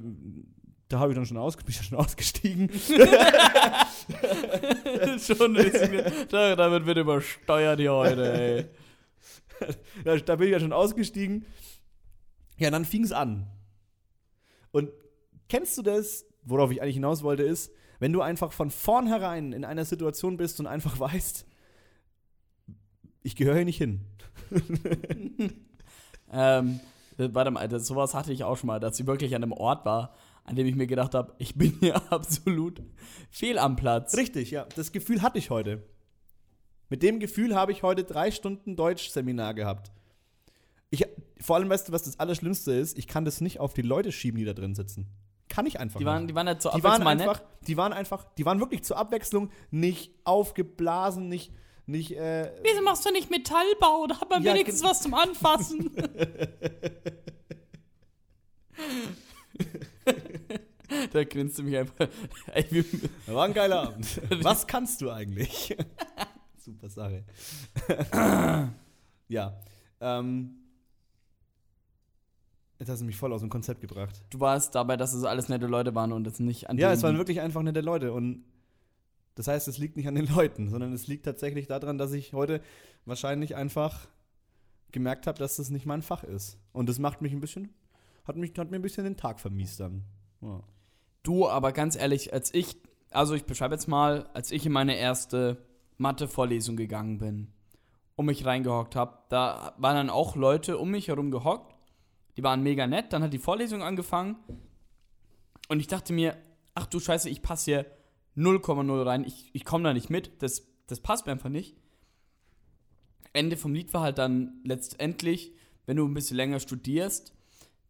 da 0.88 0.98
habe 1.00 1.10
ich 1.12 1.16
dann 1.16 1.26
schon, 1.26 1.36
aus, 1.36 1.56
bin 1.58 1.66
ich 1.68 1.76
dann 1.78 1.86
schon 1.86 1.98
ausgestiegen. 1.98 2.70
schon 5.18 5.56
ein 5.56 5.64
bisschen, 5.64 6.04
da- 6.30 6.54
damit 6.62 6.86
wird 6.86 6.98
übersteuert 6.98 7.80
hier 7.80 7.92
heute, 7.92 8.32
ey. 8.32 8.66
Ja, 10.04 10.16
da 10.16 10.36
bin 10.36 10.46
ich 10.48 10.52
ja 10.52 10.60
schon 10.60 10.72
ausgestiegen. 10.72 11.44
Ja, 12.58 12.70
dann 12.70 12.84
fing 12.84 13.04
es 13.04 13.12
an. 13.12 13.46
Und 14.70 14.90
kennst 15.48 15.76
du 15.78 15.82
das, 15.82 16.24
worauf 16.44 16.70
ich 16.70 16.80
eigentlich 16.82 16.94
hinaus 16.96 17.22
wollte, 17.22 17.42
ist, 17.42 17.72
wenn 18.02 18.12
du 18.12 18.20
einfach 18.20 18.50
von 18.50 18.72
vornherein 18.72 19.52
in 19.52 19.64
einer 19.64 19.84
Situation 19.84 20.36
bist 20.36 20.58
und 20.58 20.66
einfach 20.66 20.98
weißt, 20.98 21.46
ich 23.22 23.36
gehöre 23.36 23.54
hier 23.54 23.64
nicht 23.64 23.78
hin. 23.78 24.00
Ähm, 26.34 26.80
warte 27.18 27.50
mal, 27.50 27.68
das, 27.68 27.86
sowas 27.86 28.14
hatte 28.14 28.32
ich 28.32 28.42
auch 28.42 28.56
schon 28.56 28.68
mal, 28.68 28.80
dass 28.80 28.98
ich 28.98 29.06
wirklich 29.06 29.34
an 29.34 29.42
einem 29.42 29.52
Ort 29.52 29.84
war, 29.84 30.14
an 30.44 30.56
dem 30.56 30.66
ich 30.66 30.74
mir 30.74 30.86
gedacht 30.86 31.14
habe, 31.14 31.34
ich 31.36 31.56
bin 31.56 31.76
hier 31.78 31.96
absolut 32.10 32.80
fehl 33.30 33.58
am 33.58 33.76
Platz. 33.76 34.16
Richtig, 34.16 34.50
ja. 34.50 34.64
Das 34.74 34.92
Gefühl 34.92 35.20
hatte 35.20 35.36
ich 35.36 35.50
heute. 35.50 35.82
Mit 36.88 37.02
dem 37.02 37.20
Gefühl 37.20 37.54
habe 37.54 37.70
ich 37.70 37.82
heute 37.82 38.04
drei 38.04 38.30
Stunden 38.30 38.76
Deutsch-Seminar 38.76 39.52
gehabt. 39.52 39.92
Ich, 40.88 41.04
vor 41.38 41.56
allem, 41.56 41.68
weißt 41.68 41.88
du, 41.88 41.92
was 41.92 42.04
das 42.04 42.18
Allerschlimmste 42.18 42.72
ist? 42.72 42.96
Ich 42.96 43.06
kann 43.06 43.26
das 43.26 43.42
nicht 43.42 43.60
auf 43.60 43.74
die 43.74 43.82
Leute 43.82 44.10
schieben, 44.10 44.38
die 44.38 44.46
da 44.46 44.54
drin 44.54 44.74
sitzen. 44.74 45.06
Kann 45.52 45.66
ich 45.66 45.78
einfach 45.78 45.98
Die 45.98 46.04
nicht. 46.04 46.12
waren, 46.14 46.26
die 46.28 46.34
waren 46.34 46.60
so 46.60 46.70
die 46.70 46.82
waren 46.82 47.02
abwechselnd 47.02 47.04
mal 47.04 47.20
einfach, 47.30 47.42
die 47.66 47.76
waren 47.76 47.92
einfach, 47.92 48.24
die 48.38 48.46
waren 48.46 48.58
wirklich 48.58 48.84
zur 48.84 48.96
Abwechslung 48.96 49.50
nicht 49.70 50.10
aufgeblasen, 50.24 51.28
nicht, 51.28 51.52
nicht, 51.84 52.16
äh, 52.16 52.50
Wieso 52.62 52.80
machst 52.80 53.04
du 53.04 53.12
nicht 53.12 53.28
Metallbau? 53.30 54.06
Da 54.06 54.18
hat 54.22 54.30
man 54.30 54.42
Ja, 54.42 54.54
wenigstens 54.54 54.82
was 54.82 55.02
zum 55.02 55.12
Anfassen. 55.12 55.94
da 61.12 61.24
grinst 61.24 61.58
du 61.58 61.64
mich 61.64 61.76
einfach. 61.76 62.08
War 63.26 63.44
ein 63.44 63.52
geiler 63.52 63.88
Abend. 63.88 64.22
Was 64.42 64.66
kannst 64.66 65.02
du 65.02 65.10
eigentlich? 65.10 65.76
Super 66.56 66.88
Sache. 66.88 67.24
ja. 69.28 69.52
Ähm, 70.00 70.61
jetzt 72.82 72.90
hast 72.90 73.00
du 73.00 73.04
mich 73.06 73.16
voll 73.16 73.32
aus 73.32 73.40
dem 73.40 73.48
Konzept 73.48 73.80
gebracht. 73.80 74.22
du 74.30 74.40
warst 74.40 74.74
dabei, 74.74 74.96
dass 74.96 75.14
es 75.14 75.24
alles 75.24 75.48
nette 75.48 75.66
Leute 75.66 75.94
waren 75.94 76.12
und 76.12 76.26
es 76.26 76.40
nicht 76.40 76.68
an 76.68 76.76
Ja, 76.78 76.92
es 76.92 77.02
waren 77.02 77.16
wirklich 77.16 77.40
einfach 77.40 77.62
nette 77.62 77.80
Leute 77.80 78.12
und 78.12 78.44
das 79.36 79.48
heißt, 79.48 79.68
es 79.68 79.78
liegt 79.78 79.96
nicht 79.96 80.08
an 80.08 80.14
den 80.14 80.26
Leuten, 80.26 80.68
sondern 80.68 80.92
es 80.92 81.06
liegt 81.06 81.24
tatsächlich 81.24 81.66
daran, 81.66 81.96
dass 81.96 82.12
ich 82.12 82.32
heute 82.32 82.60
wahrscheinlich 83.06 83.56
einfach 83.56 84.08
gemerkt 84.90 85.26
habe, 85.26 85.38
dass 85.38 85.56
das 85.56 85.70
nicht 85.70 85.86
mein 85.86 86.02
Fach 86.02 86.22
ist. 86.22 86.58
Und 86.72 86.88
das 86.88 86.98
macht 86.98 87.22
mich 87.22 87.32
ein 87.32 87.40
bisschen, 87.40 87.70
hat, 88.24 88.36
mich, 88.36 88.52
hat 88.58 88.70
mir 88.70 88.76
ein 88.76 88.82
bisschen 88.82 89.04
den 89.04 89.16
Tag 89.16 89.40
vermiest 89.40 89.80
dann. 89.80 90.04
Ja. 90.42 90.60
Du, 91.22 91.48
aber 91.48 91.72
ganz 91.72 91.96
ehrlich, 91.96 92.32
als 92.32 92.52
ich, 92.52 92.76
also 93.10 93.34
ich 93.34 93.44
beschreibe 93.44 93.74
jetzt 93.74 93.86
mal, 93.86 94.28
als 94.34 94.50
ich 94.50 94.66
in 94.66 94.72
meine 94.72 94.96
erste 94.96 95.64
Mathe-Vorlesung 95.98 96.76
gegangen 96.76 97.18
bin 97.18 97.48
und 98.16 98.26
mich 98.26 98.44
reingehockt 98.44 98.96
habe, 98.96 99.18
da 99.28 99.72
waren 99.78 99.94
dann 99.94 100.10
auch 100.10 100.36
Leute 100.36 100.78
um 100.78 100.90
mich 100.90 101.08
herum 101.08 101.30
gehockt, 101.30 101.71
die 102.36 102.42
waren 102.42 102.62
mega 102.62 102.86
nett, 102.86 103.12
dann 103.12 103.22
hat 103.22 103.32
die 103.32 103.38
Vorlesung 103.38 103.82
angefangen. 103.82 104.36
Und 105.68 105.80
ich 105.80 105.86
dachte 105.86 106.12
mir, 106.12 106.36
ach 106.74 106.86
du 106.86 107.00
Scheiße, 107.00 107.28
ich 107.28 107.42
passe 107.42 107.64
hier 107.64 107.86
0,0 108.36 109.06
rein, 109.06 109.24
ich, 109.24 109.50
ich 109.52 109.64
komme 109.64 109.84
da 109.84 109.92
nicht 109.92 110.10
mit, 110.10 110.42
das, 110.42 110.66
das 110.86 111.00
passt 111.00 111.26
mir 111.26 111.32
einfach 111.32 111.50
nicht. 111.50 111.76
Ende 113.32 113.56
vom 113.56 113.74
Lied 113.74 113.92
war 113.94 114.02
halt 114.02 114.18
dann 114.18 114.60
letztendlich, 114.64 115.52
wenn 115.86 115.96
du 115.96 116.06
ein 116.06 116.14
bisschen 116.14 116.36
länger 116.36 116.60
studierst, 116.60 117.34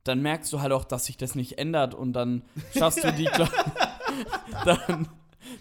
dann 0.05 0.23
merkst 0.23 0.53
du 0.53 0.61
halt 0.61 0.73
auch, 0.73 0.85
dass 0.85 1.07
sich 1.07 1.17
das 1.17 1.35
nicht 1.35 1.59
ändert 1.59 1.95
und 1.95 2.13
dann 2.13 2.43
schaffst 2.77 3.05
du 3.05 3.13
die 3.13 3.25
Kla 3.25 3.49
dann, 4.65 5.09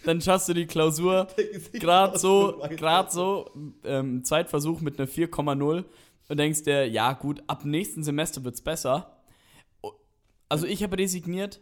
dann 0.04 0.22
schaffst 0.22 0.50
du 0.50 0.54
die 0.54 0.66
Klausur 0.66 1.28
gerade 1.74 2.18
so, 2.18 2.62
gerade 2.70 3.12
so, 3.12 3.50
ähm, 3.84 4.24
Zweitversuch 4.24 4.82
mit 4.82 5.00
einer 5.00 5.08
4,0 5.08 5.86
und 6.30 6.38
denkst 6.38 6.64
dir, 6.64 6.88
ja 6.88 7.14
gut, 7.14 7.44
ab 7.48 7.66
nächsten 7.66 8.04
Semester 8.04 8.44
wird's 8.44 8.62
besser. 8.62 9.18
O- 9.82 9.92
Also 10.50 10.66
ich 10.66 10.82
habe 10.84 10.98
resigniert. 10.98 11.62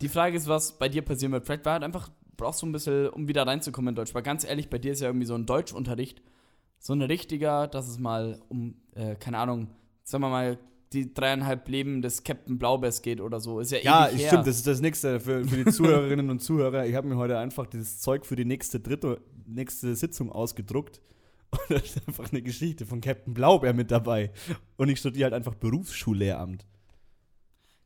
Die 0.00 0.08
Frage 0.08 0.36
ist, 0.36 0.48
was 0.48 0.78
bei 0.78 0.88
dir 0.88 1.02
passieren 1.02 1.32
wird. 1.32 1.46
Vielleicht 1.46 1.64
war 1.64 1.74
halt 1.74 1.84
einfach, 1.84 2.10
brauchst 2.36 2.60
du 2.62 2.66
ein 2.66 2.72
bisschen, 2.72 3.08
um 3.10 3.28
wieder 3.28 3.46
reinzukommen 3.46 3.90
in 3.90 3.94
Deutsch. 3.94 4.14
Weil 4.14 4.22
ganz 4.22 4.44
ehrlich, 4.44 4.68
bei 4.68 4.78
dir 4.78 4.92
ist 4.92 5.00
ja 5.00 5.06
irgendwie 5.08 5.26
so 5.26 5.34
ein 5.34 5.46
Deutschunterricht, 5.46 6.20
so 6.78 6.92
ein 6.92 7.00
richtiger, 7.02 7.66
dass 7.68 7.88
es 7.88 7.98
mal 7.98 8.40
um, 8.48 8.74
äh, 8.94 9.14
keine 9.16 9.38
Ahnung, 9.38 9.68
sagen 10.02 10.22
wir 10.24 10.28
mal, 10.28 10.58
die 10.92 11.12
dreieinhalb 11.14 11.66
Leben 11.68 12.02
des 12.02 12.22
Captain 12.22 12.58
Blaubeers 12.58 13.02
geht 13.02 13.20
oder 13.20 13.40
so. 13.40 13.58
Ist 13.60 13.72
ja, 13.72 13.78
Ja, 13.78 14.08
ewig 14.08 14.20
her. 14.20 14.28
stimmt, 14.28 14.46
das 14.46 14.56
ist 14.56 14.66
das 14.66 14.80
Nächste 14.80 15.18
für, 15.18 15.44
für 15.44 15.64
die 15.64 15.70
Zuhörerinnen 15.72 16.28
und 16.30 16.40
Zuhörer. 16.40 16.86
Ich 16.86 16.94
habe 16.94 17.08
mir 17.08 17.16
heute 17.16 17.38
einfach 17.38 17.66
dieses 17.66 18.00
Zeug 18.00 18.26
für 18.26 18.36
die 18.36 18.44
nächste 18.44 18.78
dritte, 18.80 19.20
nächste 19.46 19.94
Sitzung 19.96 20.30
ausgedruckt 20.30 21.00
Und 21.68 21.70
da 21.70 21.76
ist 21.76 22.06
einfach 22.06 22.30
eine 22.30 22.42
Geschichte 22.42 22.86
von 22.86 23.00
Captain 23.00 23.34
Blaubeer 23.34 23.72
mit 23.72 23.90
dabei. 23.90 24.32
Und 24.76 24.88
ich 24.88 24.98
studiere 24.98 25.24
halt 25.24 25.34
einfach 25.34 25.54
Berufsschullehramt. 25.54 26.66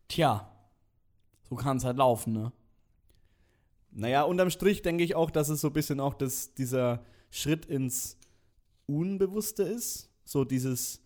Tja, 0.09 0.51
so 1.49 1.57
kann 1.57 1.77
es 1.77 1.85
halt 1.85 1.99
laufen, 1.99 2.33
ne? 2.33 2.53
Naja, 3.91 4.23
unterm 4.23 4.51
Strich 4.51 4.83
denke 4.83 5.03
ich 5.03 5.15
auch, 5.15 5.31
dass 5.31 5.49
es 5.49 5.61
so 5.61 5.69
ein 5.69 5.73
bisschen 5.73 5.99
auch 6.01 6.15
das, 6.15 6.55
dieser 6.55 7.05
Schritt 7.31 7.67
ins 7.67 8.19
Unbewusste 8.87 9.63
ist. 9.63 10.11
So 10.25 10.45
dieses, 10.45 11.03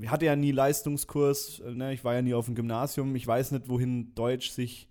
ich 0.00 0.10
hatte 0.10 0.26
ja 0.26 0.36
nie 0.36 0.52
Leistungskurs, 0.52 1.62
ne? 1.64 1.92
ich 1.92 2.04
war 2.04 2.14
ja 2.14 2.22
nie 2.22 2.34
auf 2.34 2.46
dem 2.46 2.54
Gymnasium, 2.54 3.16
ich 3.16 3.26
weiß 3.26 3.52
nicht, 3.52 3.68
wohin 3.68 4.14
Deutsch 4.14 4.50
sich 4.50 4.88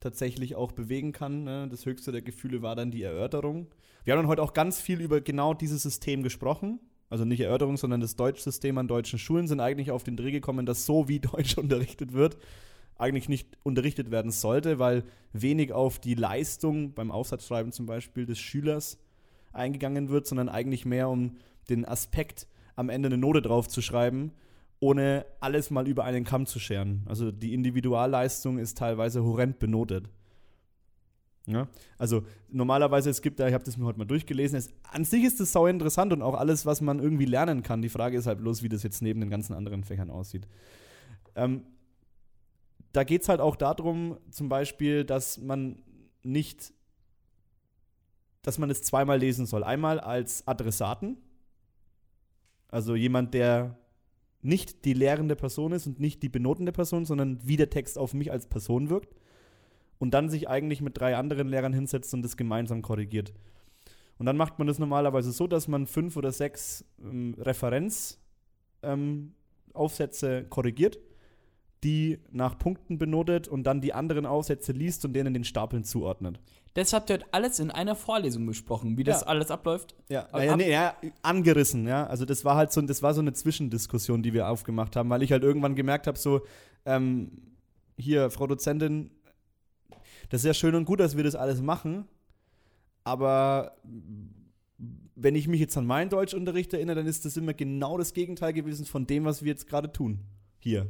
tatsächlich 0.00 0.54
auch 0.54 0.72
bewegen 0.72 1.12
kann. 1.12 1.44
Ne? 1.44 1.68
Das 1.68 1.84
höchste 1.84 2.12
der 2.12 2.22
Gefühle 2.22 2.62
war 2.62 2.76
dann 2.76 2.90
die 2.90 3.02
Erörterung. 3.02 3.66
Wir 4.04 4.12
haben 4.12 4.20
dann 4.20 4.28
heute 4.28 4.42
auch 4.42 4.52
ganz 4.52 4.80
viel 4.80 5.00
über 5.00 5.20
genau 5.20 5.54
dieses 5.54 5.82
System 5.82 6.22
gesprochen. 6.22 6.80
Also 7.08 7.24
nicht 7.24 7.40
Erörterung, 7.40 7.76
sondern 7.76 8.00
das 8.00 8.16
Deutschsystem 8.16 8.78
an 8.78 8.88
deutschen 8.88 9.18
Schulen 9.18 9.46
sind 9.46 9.60
eigentlich 9.60 9.90
auf 9.90 10.02
den 10.02 10.16
Dreh 10.16 10.32
gekommen, 10.32 10.66
dass 10.66 10.86
so 10.86 11.08
wie 11.08 11.20
Deutsch 11.20 11.58
unterrichtet 11.58 12.14
wird, 12.14 12.38
eigentlich 12.96 13.28
nicht 13.28 13.58
unterrichtet 13.62 14.10
werden 14.10 14.30
sollte, 14.30 14.78
weil 14.78 15.04
wenig 15.32 15.72
auf 15.72 15.98
die 15.98 16.14
Leistung 16.14 16.94
beim 16.94 17.10
Aufsatzschreiben 17.10 17.70
zum 17.70 17.86
Beispiel 17.86 18.26
des 18.26 18.38
Schülers 18.38 18.98
eingegangen 19.52 20.08
wird, 20.08 20.26
sondern 20.26 20.48
eigentlich 20.48 20.84
mehr 20.84 21.08
um 21.08 21.36
den 21.68 21.84
Aspekt, 21.84 22.46
am 22.74 22.88
Ende 22.88 23.06
eine 23.06 23.18
Note 23.18 23.42
drauf 23.42 23.68
zu 23.68 23.82
schreiben, 23.82 24.32
ohne 24.80 25.26
alles 25.40 25.70
mal 25.70 25.86
über 25.86 26.04
einen 26.04 26.24
Kamm 26.24 26.46
zu 26.46 26.58
scheren. 26.58 27.02
Also 27.06 27.30
die 27.30 27.52
Individualleistung 27.52 28.58
ist 28.58 28.78
teilweise 28.78 29.22
horrend 29.22 29.58
benotet. 29.58 30.08
Ja, 31.46 31.66
also 31.98 32.22
normalerweise, 32.50 33.10
es 33.10 33.20
gibt 33.20 33.40
da, 33.40 33.48
ich 33.48 33.54
habe 33.54 33.64
das 33.64 33.76
mir 33.76 33.84
heute 33.84 33.98
mal 33.98 34.04
durchgelesen, 34.04 34.56
es, 34.56 34.70
an 34.84 35.04
sich 35.04 35.24
ist 35.24 35.40
es 35.40 35.50
sau 35.50 35.66
interessant 35.66 36.12
und 36.12 36.22
auch 36.22 36.34
alles, 36.34 36.66
was 36.66 36.80
man 36.80 37.00
irgendwie 37.00 37.24
lernen 37.24 37.64
kann. 37.64 37.82
Die 37.82 37.88
Frage 37.88 38.16
ist 38.16 38.26
halt 38.26 38.38
bloß, 38.38 38.62
wie 38.62 38.68
das 38.68 38.84
jetzt 38.84 39.02
neben 39.02 39.20
den 39.20 39.30
ganzen 39.30 39.54
anderen 39.54 39.82
Fächern 39.82 40.10
aussieht. 40.10 40.46
Ähm, 41.34 41.64
da 42.92 43.02
geht 43.02 43.22
es 43.22 43.28
halt 43.28 43.40
auch 43.40 43.56
darum, 43.56 44.18
zum 44.30 44.48
Beispiel, 44.48 45.04
dass 45.04 45.38
man 45.38 45.82
nicht, 46.22 46.72
dass 48.42 48.58
man 48.58 48.70
es 48.70 48.82
zweimal 48.82 49.18
lesen 49.18 49.46
soll. 49.46 49.64
Einmal 49.64 49.98
als 49.98 50.46
Adressaten, 50.46 51.16
also 52.68 52.94
jemand, 52.94 53.34
der 53.34 53.78
nicht 54.42 54.84
die 54.84 54.94
lehrende 54.94 55.36
Person 55.36 55.72
ist 55.72 55.86
und 55.86 56.00
nicht 56.00 56.22
die 56.22 56.28
benotende 56.28 56.72
Person, 56.72 57.04
sondern 57.04 57.40
wie 57.46 57.56
der 57.56 57.70
Text 57.70 57.98
auf 57.98 58.14
mich 58.14 58.30
als 58.30 58.46
Person 58.46 58.90
wirkt. 58.90 59.14
Und 59.98 60.12
dann 60.14 60.28
sich 60.28 60.48
eigentlich 60.48 60.80
mit 60.80 60.98
drei 60.98 61.16
anderen 61.16 61.48
Lehrern 61.48 61.72
hinsetzt 61.72 62.12
und 62.14 62.22
das 62.22 62.36
gemeinsam 62.36 62.82
korrigiert. 62.82 63.32
Und 64.18 64.26
dann 64.26 64.36
macht 64.36 64.58
man 64.58 64.66
das 64.66 64.78
normalerweise 64.78 65.32
so, 65.32 65.46
dass 65.46 65.68
man 65.68 65.86
fünf 65.86 66.16
oder 66.16 66.32
sechs 66.32 66.84
ähm, 67.02 67.34
Referenzaufsätze 67.38 70.38
ähm, 70.38 70.50
korrigiert 70.50 70.98
die 71.84 72.20
nach 72.30 72.58
Punkten 72.58 72.98
benotet 72.98 73.48
und 73.48 73.64
dann 73.64 73.80
die 73.80 73.92
anderen 73.92 74.24
Aufsätze 74.24 74.72
liest 74.72 75.04
und 75.04 75.14
denen 75.14 75.34
den 75.34 75.44
Stapeln 75.44 75.84
zuordnet. 75.84 76.40
Das 76.74 76.92
habt 76.92 77.10
ihr 77.10 77.14
heute 77.14 77.26
alles 77.32 77.58
in 77.58 77.70
einer 77.70 77.96
Vorlesung 77.96 78.46
besprochen, 78.46 78.96
wie 78.96 79.04
das 79.04 79.22
Ja. 79.22 79.26
alles 79.26 79.50
abläuft. 79.50 79.94
Ja, 80.08 80.28
naja, 80.32 80.56
nee, 80.56 80.70
ja, 80.70 80.94
angerissen, 81.22 81.86
ja. 81.86 82.06
Also 82.06 82.24
das 82.24 82.44
war 82.44 82.56
halt 82.56 82.72
so, 82.72 82.80
das 82.82 83.02
war 83.02 83.14
so 83.14 83.20
eine 83.20 83.32
Zwischendiskussion, 83.32 84.22
die 84.22 84.32
wir 84.32 84.48
aufgemacht 84.48 84.96
haben, 84.96 85.10
weil 85.10 85.22
ich 85.22 85.32
halt 85.32 85.42
irgendwann 85.42 85.74
gemerkt 85.74 86.06
habe, 86.06 86.18
so, 86.18 86.42
ähm, 86.86 87.32
hier, 87.98 88.30
Frau 88.30 88.46
Dozentin, 88.46 89.10
das 90.32 90.40
ist 90.40 90.46
ja 90.46 90.54
schön 90.54 90.74
und 90.74 90.86
gut, 90.86 90.98
dass 90.98 91.14
wir 91.14 91.24
das 91.24 91.34
alles 91.34 91.60
machen, 91.60 92.08
aber 93.04 93.76
wenn 95.14 95.34
ich 95.34 95.46
mich 95.46 95.60
jetzt 95.60 95.76
an 95.76 95.84
meinen 95.84 96.08
Deutschunterricht 96.08 96.72
erinnere, 96.72 96.96
dann 96.96 97.06
ist 97.06 97.26
das 97.26 97.36
immer 97.36 97.52
genau 97.52 97.98
das 97.98 98.14
Gegenteil 98.14 98.54
gewesen 98.54 98.86
von 98.86 99.06
dem, 99.06 99.26
was 99.26 99.42
wir 99.42 99.50
jetzt 99.50 99.68
gerade 99.68 99.92
tun. 99.92 100.20
Hier. 100.58 100.86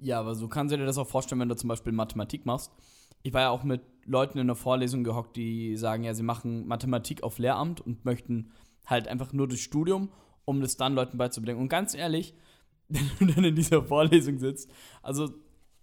Ja, 0.00 0.20
aber 0.20 0.36
so 0.36 0.46
kannst 0.46 0.72
du 0.72 0.78
dir 0.78 0.86
das 0.86 0.98
auch 0.98 1.08
vorstellen, 1.08 1.40
wenn 1.40 1.48
du 1.48 1.56
zum 1.56 1.66
Beispiel 1.66 1.92
Mathematik 1.92 2.46
machst. 2.46 2.70
Ich 3.24 3.34
war 3.34 3.40
ja 3.40 3.50
auch 3.50 3.64
mit 3.64 3.80
Leuten 4.04 4.38
in 4.38 4.46
der 4.46 4.54
Vorlesung 4.54 5.02
gehockt, 5.02 5.36
die 5.36 5.76
sagen, 5.76 6.04
ja, 6.04 6.14
sie 6.14 6.22
machen 6.22 6.68
Mathematik 6.68 7.24
auf 7.24 7.40
Lehramt 7.40 7.80
und 7.80 8.04
möchten 8.04 8.52
halt 8.84 9.08
einfach 9.08 9.32
nur 9.32 9.48
das 9.48 9.58
Studium, 9.58 10.10
um 10.44 10.60
das 10.60 10.76
dann 10.76 10.94
Leuten 10.94 11.18
beizubringen. 11.18 11.60
Und 11.60 11.70
ganz 11.70 11.92
ehrlich, 11.92 12.34
wenn 12.88 13.10
du 13.18 13.34
dann 13.34 13.42
in 13.42 13.56
dieser 13.56 13.82
Vorlesung 13.82 14.38
sitzt, 14.38 14.70
also 15.02 15.30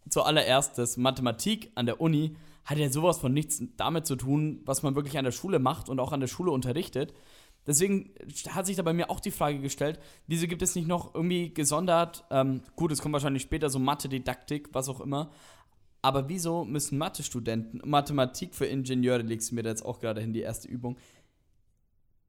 zuallererst, 0.10 0.78
das 0.78 0.96
Mathematik 0.96 1.70
an 1.76 1.86
der 1.86 2.00
Uni 2.00 2.38
hat 2.66 2.78
ja 2.78 2.90
sowas 2.90 3.18
von 3.18 3.34
nichts 3.34 3.62
damit 3.78 4.06
zu 4.06 4.16
tun, 4.16 4.62
was 4.66 4.84
man 4.84 4.96
wirklich 4.96 5.18
an 5.18 5.26
der 5.26 5.32
Schule 5.32 5.60
macht 5.60 5.90
und 5.90 6.00
auch 6.00 6.12
an 6.12 6.20
der 6.20 6.28
Schule 6.28 6.52
unterrichtet. 6.52 7.14
Deswegen 7.66 8.14
hat 8.50 8.66
sich 8.66 8.76
da 8.76 8.84
bei 8.84 8.94
mir 8.94 9.10
auch 9.10 9.20
die 9.20 9.32
Frage 9.32 9.60
gestellt, 9.60 10.00
wieso 10.28 10.48
gibt 10.48 10.62
es 10.62 10.76
nicht 10.76 10.88
noch 10.88 11.16
irgendwie 11.16 11.54
gesondert, 11.54 12.26
ähm, 12.30 12.62
gut, 12.76 12.92
es 12.92 13.02
kommt 13.02 13.14
wahrscheinlich 13.14 13.44
später 13.44 13.70
so 13.70 13.80
Mathe-Didaktik, 13.80 14.70
was 14.74 14.90
auch 14.90 15.00
immer, 15.00 15.32
aber 16.02 16.28
wieso 16.28 16.66
müssen 16.66 16.98
Mathe-Studenten, 16.98 17.82
Mathematik 17.86 18.54
für 18.54 18.66
Ingenieure, 18.66 19.22
legst 19.22 19.52
du 19.52 19.56
mir 19.56 19.64
da 19.64 19.70
jetzt 19.70 19.86
auch 19.86 20.00
gerade 20.00 20.20
hin, 20.20 20.34
die 20.34 20.42
erste 20.42 20.68
Übung, 20.68 20.98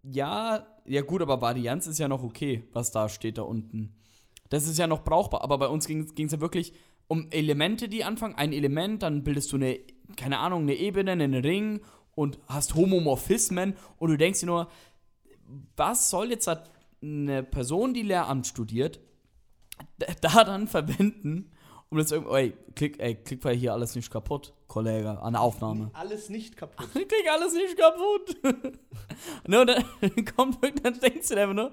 ja, 0.04 0.66
ja 0.84 1.00
gut, 1.00 1.22
aber 1.22 1.40
Varianz 1.40 1.86
ist 1.86 1.98
ja 1.98 2.08
noch 2.08 2.22
okay, 2.22 2.62
was 2.72 2.92
da 2.92 3.08
steht 3.08 3.38
da 3.38 3.42
unten. 3.42 3.94
Das 4.50 4.68
ist 4.68 4.78
ja 4.78 4.86
noch 4.86 5.02
brauchbar, 5.02 5.42
aber 5.42 5.58
bei 5.58 5.66
uns 5.66 5.86
ging 5.86 6.06
es 6.16 6.32
ja 6.32 6.40
wirklich 6.40 6.74
um 7.08 7.28
Elemente, 7.30 7.88
die 7.88 8.04
anfangen. 8.04 8.34
Ein 8.34 8.52
Element, 8.52 9.02
dann 9.02 9.24
bildest 9.24 9.52
du 9.52 9.56
eine, 9.56 9.78
keine 10.16 10.38
Ahnung, 10.38 10.62
eine 10.62 10.74
Ebene, 10.74 11.12
einen 11.12 11.34
Ring 11.34 11.80
und 12.14 12.38
hast 12.46 12.74
Homomorphismen 12.74 13.76
und 13.98 14.10
du 14.10 14.16
denkst 14.16 14.40
dir 14.40 14.46
nur, 14.46 14.70
was 15.76 16.10
soll 16.10 16.30
jetzt 16.30 16.48
eine 17.02 17.42
Person, 17.42 17.94
die 17.94 18.02
Lehramt 18.02 18.46
studiert, 18.46 19.00
da 20.20 20.44
dann 20.44 20.68
verwenden, 20.68 21.50
um 21.94 21.98
das 21.98 22.10
irgendwie, 22.10 22.34
ey, 22.34 22.52
klick, 22.74 23.00
ey, 23.00 23.14
klick 23.14 23.44
mal 23.44 23.54
hier 23.54 23.72
alles 23.72 23.94
nicht 23.94 24.10
kaputt, 24.10 24.52
Kollege, 24.66 25.22
an 25.22 25.34
der 25.34 25.42
Aufnahme. 25.42 25.90
Alles 25.92 26.28
nicht 26.28 26.56
kaputt. 26.56 26.88
Krieg 26.92 27.30
alles 27.32 27.54
nicht 27.54 27.78
kaputt. 27.78 28.36
ne, 29.46 29.60
und 29.60 29.66
dann 29.68 29.84
kommt 30.36 30.58
dann 30.62 30.98
denkst 30.98 31.28
du 31.28 31.34
dir 31.34 31.42
einfach 31.42 31.54
nur, 31.54 31.72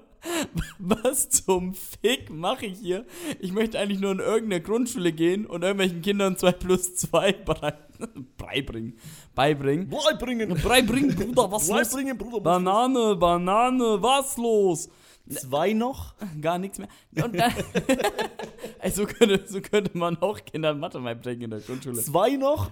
was 0.78 1.28
zum 1.28 1.74
Fick 1.74 2.30
mache 2.30 2.66
ich 2.66 2.78
hier? 2.78 3.04
Ich 3.40 3.52
möchte 3.52 3.80
eigentlich 3.80 4.00
nur 4.00 4.12
in 4.12 4.20
irgendeine 4.20 4.62
Grundschule 4.62 5.12
gehen 5.12 5.44
und 5.44 5.62
irgendwelchen 5.62 6.02
Kindern 6.02 6.36
2 6.36 6.52
plus 6.52 6.94
2 6.94 7.32
beibringen. 7.32 8.96
Beibringen. 9.34 9.88
Beibringen! 9.88 10.62
Beibringen, 10.62 11.16
Bruder, 11.16 11.50
was 11.50 11.68
los? 11.68 11.90
Beibringen, 11.90 12.16
Bruder! 12.16 12.40
Banane, 12.40 13.16
Banane, 13.16 14.00
was 14.00 14.36
los? 14.36 14.88
Zwei 15.28 15.72
noch? 15.72 16.14
Gar 16.40 16.58
nichts 16.58 16.78
mehr. 16.78 16.88
Und 17.22 17.36
dann, 17.38 17.52
Ey, 18.80 18.90
so, 18.90 19.06
könnte, 19.06 19.44
so 19.46 19.60
könnte 19.60 19.96
man 19.96 20.16
auch 20.18 20.44
Kindern 20.44 20.78
Mathe 20.80 21.00
beibringen 21.00 21.42
in 21.42 21.50
der 21.50 21.60
Grundschule. 21.60 21.96
Zwei 22.02 22.30
noch? 22.36 22.70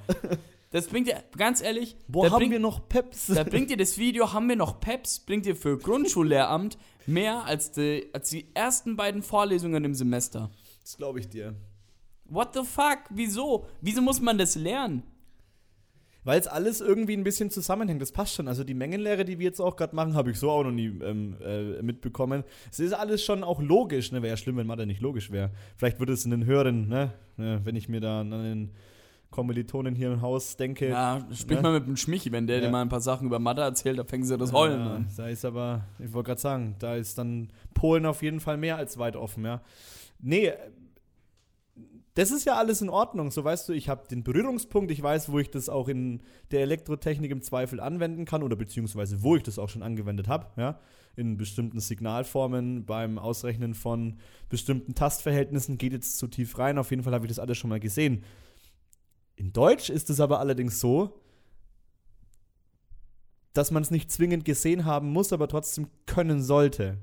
Das 0.71 0.87
bringt 0.87 1.09
dir, 1.09 1.23
ganz 1.37 1.63
ehrlich, 1.63 1.97
Boah, 2.07 2.27
da 2.27 2.33
haben 2.33 2.39
bringt, 2.41 2.53
wir 2.53 2.59
noch 2.61 2.89
Peps? 2.89 3.27
da 3.27 3.43
bringt 3.45 3.71
dir 3.71 3.77
das 3.77 3.99
Video, 3.99 4.33
haben 4.33 4.49
wir 4.49 4.57
noch 4.57 4.79
Peps, 4.81 5.19
bringt 5.21 5.47
dir 5.47 5.57
für 5.57 5.79
Grundschullehramt 5.79 6.79
mehr 7.07 7.45
als 7.45 7.73
die, 7.73 8.09
als 8.13 8.31
die 8.31 8.47
ersten 8.55 8.97
beiden 8.97 9.23
Vorlesungen 9.23 9.85
im 9.85 9.95
Semester. 9.95 10.51
Das 10.83 10.97
glaube 10.97 11.21
ich 11.21 11.29
dir. 11.29 11.55
What 12.27 12.55
the 12.55 12.63
fuck? 12.63 12.99
Wieso? 13.11 13.67
Wieso 13.81 14.01
muss 14.03 14.21
man 14.21 14.39
das 14.39 14.55
lernen? 14.55 15.03
Weil 16.25 16.39
es 16.39 16.47
alles 16.47 16.81
irgendwie 16.83 17.15
ein 17.17 17.25
bisschen 17.25 17.51
zusammenhängt. 17.51 18.03
Das 18.03 18.13
passt 18.13 18.35
schon. 18.35 18.47
Also 18.47 18.63
die 18.63 18.75
Mengenlehre, 18.75 19.25
die 19.25 19.39
wir 19.39 19.47
jetzt 19.47 19.61
auch 19.61 19.77
gerade 19.77 19.97
machen, 19.97 20.15
habe 20.15 20.31
ich 20.31 20.39
so 20.39 20.51
auch 20.51 20.63
noch 20.65 20.71
nie 20.71 20.89
ähm, 21.03 21.37
äh, 21.43 21.81
mitbekommen. 21.83 22.45
Es 22.71 22.79
ist 22.79 22.93
alles 22.93 23.25
schon 23.25 23.43
auch 23.43 23.61
logisch. 23.63 24.13
Ne? 24.13 24.21
Wäre 24.23 24.33
ja 24.33 24.37
schlimm, 24.37 24.57
wenn 24.59 24.67
Mathe 24.67 24.87
nicht 24.87 25.01
logisch 25.01 25.31
wäre. 25.31 25.51
Vielleicht 25.77 25.99
würde 25.99 26.13
es 26.13 26.25
in 26.27 26.31
den 26.31 26.45
höheren, 26.45 26.89
ne? 26.89 27.13
ne? 27.39 27.61
wenn 27.65 27.75
ich 27.75 27.89
mir 27.89 28.01
da 28.01 28.21
an 28.21 28.31
den 28.31 28.71
Kommilitonen 29.31 29.95
hier 29.95 30.13
im 30.13 30.21
Haus 30.23 30.57
denke. 30.57 30.89
Ja, 30.89 31.25
sprich 31.33 31.57
Ne? 31.59 31.63
mal 31.63 31.73
mit 31.79 31.87
dem 31.87 31.97
Schmichi, 31.97 32.33
wenn 32.33 32.47
der 32.47 32.57
Ja. 32.59 32.63
dir 32.67 32.71
mal 32.71 32.83
ein 32.83 32.89
paar 32.89 33.01
Sachen 33.01 33.27
über 33.29 33.39
Mathe 33.39 33.63
erzählt, 33.63 33.99
da 33.99 34.05
fängen 34.05 34.25
sie 34.25 34.37
das 34.37 34.53
Heulen 34.53 34.81
Ja, 34.81 34.95
an. 34.97 35.07
Da 35.17 35.29
ist 35.29 35.45
aber, 35.45 35.85
ich 36.01 36.13
wollte 36.13 36.29
gerade 36.29 36.41
sagen, 36.41 36.75
da 36.81 36.97
ist 36.97 37.17
dann 37.17 37.49
Polen 37.73 38.05
auf 38.07 38.23
jeden 38.23 38.41
Fall 38.41 38.57
mehr 38.57 38.77
als 38.77 38.99
weit 38.99 39.17
offen, 39.17 39.45
ja. 39.45 39.63
Nee, 40.19 40.53
das 42.15 42.31
ist 42.31 42.45
ja 42.45 42.57
alles 42.57 42.83
in 42.83 42.89
Ordnung. 42.89 43.31
So 43.31 43.45
weißt 43.45 43.69
du, 43.69 43.73
ich 43.73 43.89
habe 43.89 44.09
den 44.09 44.23
Berührungspunkt, 44.23 44.91
ich 44.91 45.03
weiß, 45.03 45.31
wo 45.31 45.39
ich 45.39 45.51
das 45.51 45.69
auch 45.69 45.89
in 45.89 46.21
der 46.51 46.61
Elektrotechnik 46.61 47.31
im 47.31 47.43
Zweifel 47.43 47.81
anwenden 47.81 48.25
kann 48.25 48.43
oder 48.43 48.57
beziehungsweise 48.57 49.23
wo 49.23 49.37
ich 49.37 49.43
das 49.43 49.59
auch 49.59 49.69
schon 49.69 49.83
angewendet 49.83 50.29
habe, 50.29 50.47
ja. 50.61 50.79
In 51.17 51.37
bestimmten 51.37 51.81
Signalformen, 51.81 52.87
beim 52.87 53.19
Ausrechnen 53.19 53.75
von 53.75 54.19
bestimmten 54.49 54.95
Tastverhältnissen, 54.95 55.77
geht 55.77 55.93
jetzt 55.93 56.19
zu 56.19 56.29
tief 56.29 56.57
rein. 56.57 56.79
Auf 56.79 56.91
jeden 56.91 57.03
Fall 57.03 57.13
habe 57.13 57.27
ich 57.27 57.31
das 57.31 57.41
alles 57.41 57.59
schon 57.59 57.69
mal 57.69 57.81
gesehen. 57.81 58.25
In 59.35 59.53
Deutsch 59.53 59.91
ist 59.91 60.09
es 60.09 60.21
aber 60.21 60.39
allerdings 60.39 60.79
so, 60.79 61.21
dass 63.53 63.71
man 63.71 63.83
es 63.83 63.91
nicht 63.91 64.11
zwingend 64.11 64.45
gesehen 64.45 64.85
haben 64.85 65.13
muss, 65.13 65.33
aber 65.33 65.49
trotzdem 65.49 65.89
können 66.07 66.43
sollte. 66.43 66.99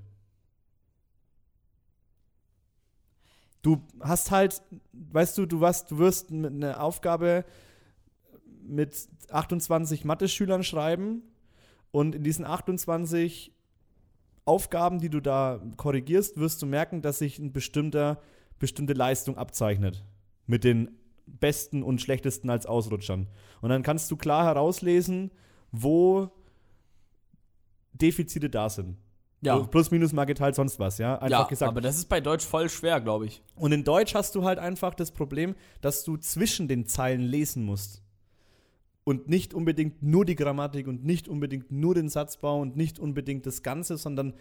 Du 3.67 3.81
hast 3.99 4.31
halt, 4.31 4.61
weißt 4.93 5.37
du, 5.37 5.45
du, 5.45 5.59
warst, 5.59 5.91
du 5.91 5.97
wirst 5.97 6.31
mit 6.31 6.53
eine 6.53 6.79
Aufgabe 6.79 7.43
mit 8.65 9.09
28 9.29 10.05
Mathe-Schülern 10.05 10.63
schreiben 10.63 11.21
und 11.91 12.15
in 12.15 12.23
diesen 12.23 12.45
28 12.45 13.51
Aufgaben, 14.45 14.99
die 14.99 15.09
du 15.09 15.19
da 15.19 15.61
korrigierst, 15.75 16.37
wirst 16.37 16.61
du 16.61 16.65
merken, 16.65 17.01
dass 17.01 17.19
sich 17.19 17.39
eine 17.39 17.49
bestimmte, 17.49 18.19
bestimmte 18.57 18.93
Leistung 18.93 19.37
abzeichnet. 19.37 20.05
Mit 20.45 20.63
den 20.63 20.91
besten 21.25 21.83
und 21.83 21.99
schlechtesten 21.99 22.49
als 22.49 22.67
Ausrutschern. 22.67 23.27
Und 23.59 23.67
dann 23.67 23.83
kannst 23.83 24.09
du 24.09 24.15
klar 24.15 24.45
herauslesen, 24.45 25.29
wo 25.73 26.31
Defizite 27.91 28.49
da 28.49 28.69
sind. 28.69 28.95
Ja. 29.41 29.59
Plus, 29.59 29.91
minus 29.91 30.13
mal 30.13 30.25
geteilt, 30.25 30.55
sonst 30.55 30.79
was, 30.79 30.97
ja. 30.97 31.15
Einfach 31.15 31.29
ja, 31.29 31.47
gesagt. 31.47 31.69
aber 31.69 31.81
das 31.81 31.97
ist 31.97 32.09
bei 32.09 32.21
Deutsch 32.21 32.45
voll 32.45 32.69
schwer, 32.69 32.99
glaube 33.01 33.27
ich. 33.27 33.43
Und 33.55 33.71
in 33.71 33.83
Deutsch 33.83 34.15
hast 34.15 34.33
du 34.35 34.43
halt 34.43 34.57
einfach 34.57 34.95
das 34.95 35.11
Problem, 35.11 35.55
dass 35.81 36.03
du 36.03 36.17
zwischen 36.17 36.67
den 36.67 36.87
Zeilen 36.87 37.21
lesen 37.21 37.63
musst. 37.63 38.01
Und 39.03 39.29
nicht 39.29 39.53
unbedingt 39.53 40.03
nur 40.03 40.25
die 40.25 40.35
Grammatik 40.35 40.87
und 40.87 41.05
nicht 41.05 41.27
unbedingt 41.27 41.71
nur 41.71 41.95
den 41.95 42.09
Satzbau 42.09 42.59
und 42.59 42.75
nicht 42.75 42.99
unbedingt 42.99 43.45
das 43.45 43.63
Ganze, 43.63 43.97
sondern 43.97 44.33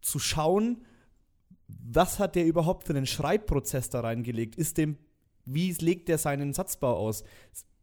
zu 0.00 0.18
schauen, 0.18 0.84
was 1.66 2.18
hat 2.18 2.36
der 2.36 2.46
überhaupt 2.46 2.84
für 2.84 2.94
einen 2.94 3.06
Schreibprozess 3.06 3.90
da 3.90 4.00
reingelegt? 4.00 4.54
Ist 4.56 4.76
dem, 4.78 4.96
wie 5.44 5.72
legt 5.72 6.08
der 6.08 6.18
seinen 6.18 6.52
Satzbau 6.52 6.96
aus? 6.96 7.24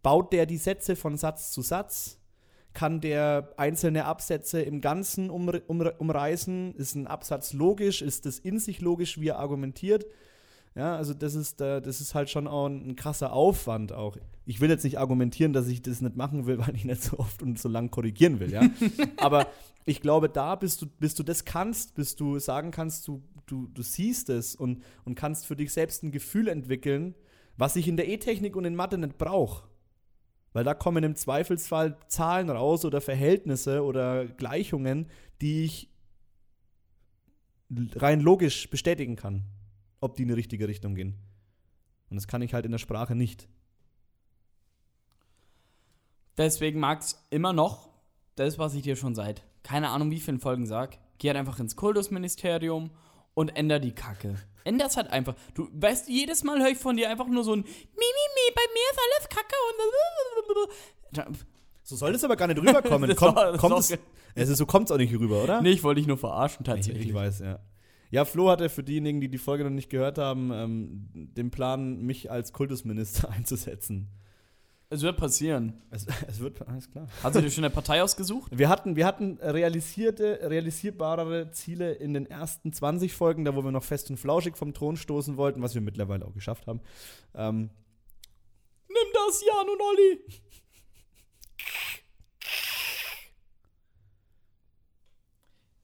Baut 0.03 0.31
der 0.31 0.45
die 0.45 0.57
Sätze 0.57 0.95
von 0.95 1.17
Satz 1.17 1.51
zu 1.51 1.61
Satz? 1.61 2.19
Kann 2.73 3.01
der 3.01 3.53
einzelne 3.57 4.05
Absätze 4.05 4.61
im 4.61 4.81
Ganzen 4.81 5.29
um, 5.29 5.49
um, 5.49 5.81
umreißen? 5.81 6.75
Ist 6.75 6.95
ein 6.95 7.07
Absatz 7.07 7.53
logisch? 7.53 8.01
Ist 8.01 8.25
das 8.25 8.39
in 8.39 8.59
sich 8.59 8.81
logisch, 8.81 9.19
wie 9.19 9.29
er 9.29 9.39
argumentiert? 9.39 10.05
Ja, 10.77 10.95
also 10.95 11.15
das 11.15 11.33
ist, 11.33 11.59
äh, 11.59 11.81
das 11.81 12.01
ist 12.01 12.13
halt 12.13 12.29
schon 12.29 12.47
auch 12.47 12.67
ein, 12.67 12.89
ein 12.89 12.95
krasser 12.95 13.33
Aufwand 13.33 13.93
auch. 13.93 14.15
Ich 14.45 14.61
will 14.61 14.69
jetzt 14.69 14.83
nicht 14.83 14.99
argumentieren, 14.99 15.51
dass 15.51 15.67
ich 15.67 15.81
das 15.81 16.01
nicht 16.01 16.15
machen 16.15 16.45
will, 16.45 16.59
weil 16.65 16.75
ich 16.75 16.85
nicht 16.85 17.01
so 17.01 17.17
oft 17.17 17.41
und 17.41 17.57
so 17.57 17.67
lang 17.67 17.89
korrigieren 17.89 18.39
will, 18.39 18.51
ja. 18.51 18.61
Aber 19.17 19.47
ich 19.85 20.01
glaube, 20.01 20.29
da, 20.29 20.53
bis 20.55 20.77
du, 20.77 20.85
bis 20.85 21.15
du 21.15 21.23
das 21.23 21.45
kannst, 21.45 21.95
bis 21.95 22.15
du 22.15 22.37
sagen 22.37 22.69
kannst, 22.69 23.07
du, 23.07 23.23
du, 23.47 23.67
du 23.67 23.81
siehst 23.81 24.29
es 24.29 24.55
und, 24.55 24.83
und 25.03 25.15
kannst 25.15 25.47
für 25.47 25.55
dich 25.55 25.73
selbst 25.73 26.03
ein 26.03 26.11
Gefühl 26.11 26.47
entwickeln, 26.47 27.15
was 27.57 27.75
ich 27.75 27.87
in 27.87 27.97
der 27.97 28.07
E-Technik 28.07 28.55
und 28.55 28.65
in 28.65 28.75
Mathe 28.75 28.99
nicht 28.99 29.17
brauche. 29.17 29.67
Weil 30.57 30.63
da 30.63 30.73
kommen 30.73 31.03
im 31.03 31.15
Zweifelsfall 31.15 31.99
Zahlen 32.07 32.49
raus 32.49 32.83
oder 32.83 32.99
Verhältnisse 32.99 33.83
oder 33.83 34.25
Gleichungen, 34.25 35.05
die 35.39 35.65
ich 35.65 35.91
rein 37.69 38.21
logisch 38.21 38.67
bestätigen 38.67 39.15
kann, 39.15 39.43
ob 39.99 40.15
die 40.15 40.23
in 40.23 40.29
die 40.29 40.33
richtige 40.33 40.67
Richtung 40.67 40.95
gehen. 40.95 41.13
Und 42.09 42.15
das 42.15 42.25
kann 42.25 42.41
ich 42.41 42.55
halt 42.55 42.65
in 42.65 42.71
der 42.71 42.79
Sprache 42.79 43.13
nicht. 43.13 43.47
Deswegen 46.37 46.79
mag's 46.79 47.23
immer 47.29 47.53
noch, 47.53 47.91
das, 48.33 48.57
was 48.57 48.73
ich 48.73 48.81
dir 48.81 48.95
schon 48.95 49.13
seit 49.13 49.45
keine 49.61 49.89
Ahnung 49.89 50.09
wie 50.09 50.19
vielen 50.19 50.39
Folgen 50.39 50.65
sag, 50.65 50.97
geh 51.19 51.27
halt 51.27 51.37
einfach 51.37 51.59
ins 51.59 51.75
Kultusministerium 51.75 52.89
und 53.37 53.49
änder 53.55 53.79
die 53.79 53.91
Kacke. 53.93 54.35
Änder's 54.63 54.97
halt 54.97 55.11
einfach. 55.11 55.35
Du 55.53 55.69
weißt, 55.71 56.09
jedes 56.09 56.43
Mal 56.43 56.59
höre 56.59 56.69
ich 56.71 56.79
von 56.79 56.97
dir 56.97 57.09
einfach 57.09 57.27
nur 57.27 57.43
so 57.43 57.53
ein 57.53 57.59
Mi, 57.61 57.65
mi, 57.65 58.25
mi, 58.35 58.53
bei 58.55 58.61
mir 58.73 58.87
ist 58.91 58.99
alles 59.05 59.29
Kacke 59.29 59.55
und 61.29 61.47
So 61.83 61.95
soll 61.95 62.15
es 62.15 62.23
aber 62.23 62.35
gar 62.35 62.47
nicht 62.47 62.57
rüberkommen. 62.59 63.09
Das 63.09 63.17
kommt, 63.17 63.35
war- 63.35 63.57
kommt 63.57 63.77
es, 63.79 63.97
also 64.35 64.55
so 64.55 64.65
kommt 64.65 64.89
es 64.89 64.91
auch 64.91 64.97
nicht 64.97 65.13
rüber, 65.13 65.43
oder? 65.43 65.61
Nee, 65.61 65.71
ich 65.71 65.83
wollte 65.83 65.99
dich 66.01 66.07
nur 66.07 66.17
verarschen 66.17 66.61
Ich, 66.61 66.65
tatsächlich. 66.65 67.07
ich 67.09 67.13
weiß, 67.13 67.39
ja. 67.39 67.59
Ja, 68.09 68.25
Flo 68.25 68.49
hatte 68.49 68.69
für 68.69 68.83
diejenigen, 68.83 69.19
die 69.21 69.29
die 69.29 69.37
Folge 69.37 69.63
noch 69.65 69.69
nicht 69.71 69.89
gehört 69.89 70.17
haben, 70.17 70.51
ähm, 70.53 71.09
den 71.13 71.51
Plan, 71.51 72.01
mich 72.01 72.31
als 72.31 72.53
Kultusminister 72.53 73.29
einzusetzen. 73.37 74.09
Es 74.89 75.01
wird 75.01 75.17
passieren. 75.17 75.81
Es, 75.89 76.07
es 76.27 76.39
wird, 76.39 76.65
alles 76.67 76.89
klar. 76.89 77.07
Hast 77.21 77.35
du 77.35 77.41
dir 77.41 77.51
schon 77.51 77.65
eine 77.65 77.73
Partei 77.73 78.01
ausgesucht? 78.01 78.57
Wir 78.57 78.69
hatten, 78.69 78.95
wir 78.95 79.05
hatten 79.05 79.37
realisierte, 79.41 80.39
realisierbarere 80.43 81.51
Ziele 81.51 81.93
in 81.93 82.13
den 82.13 82.25
ersten 82.25 82.71
20 82.71 83.13
Folgen, 83.13 83.43
da 83.43 83.55
wo 83.55 83.63
wir 83.63 83.71
noch 83.71 83.83
fest 83.83 84.09
und 84.09 84.17
flauschig 84.17 84.55
vom 84.55 84.73
Thron 84.73 84.95
stoßen 84.95 85.35
wollten, 85.35 85.61
was 85.61 85.73
wir 85.73 85.81
mittlerweile 85.81 86.25
auch 86.25 86.33
geschafft 86.33 86.67
haben. 86.67 86.81
Ähm, 87.35 87.69
Nimm 88.87 89.13
das, 89.13 89.43
Jan 89.45 89.67
und 89.69 89.81
Olli. 89.81 90.19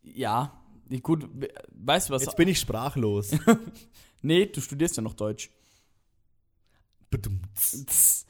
Ja, 0.03 0.63
gut, 1.01 1.27
weißt 1.71 2.09
du 2.09 2.13
was? 2.13 2.23
jetzt 2.23 2.37
bin 2.37 2.47
ich 2.47 2.59
sprachlos. 2.59 3.31
nee, 4.21 4.45
du 4.45 4.61
studierst 4.61 4.95
ja 4.95 5.03
noch 5.03 5.15
Deutsch. 5.15 5.49
Bedumts. 7.09 8.25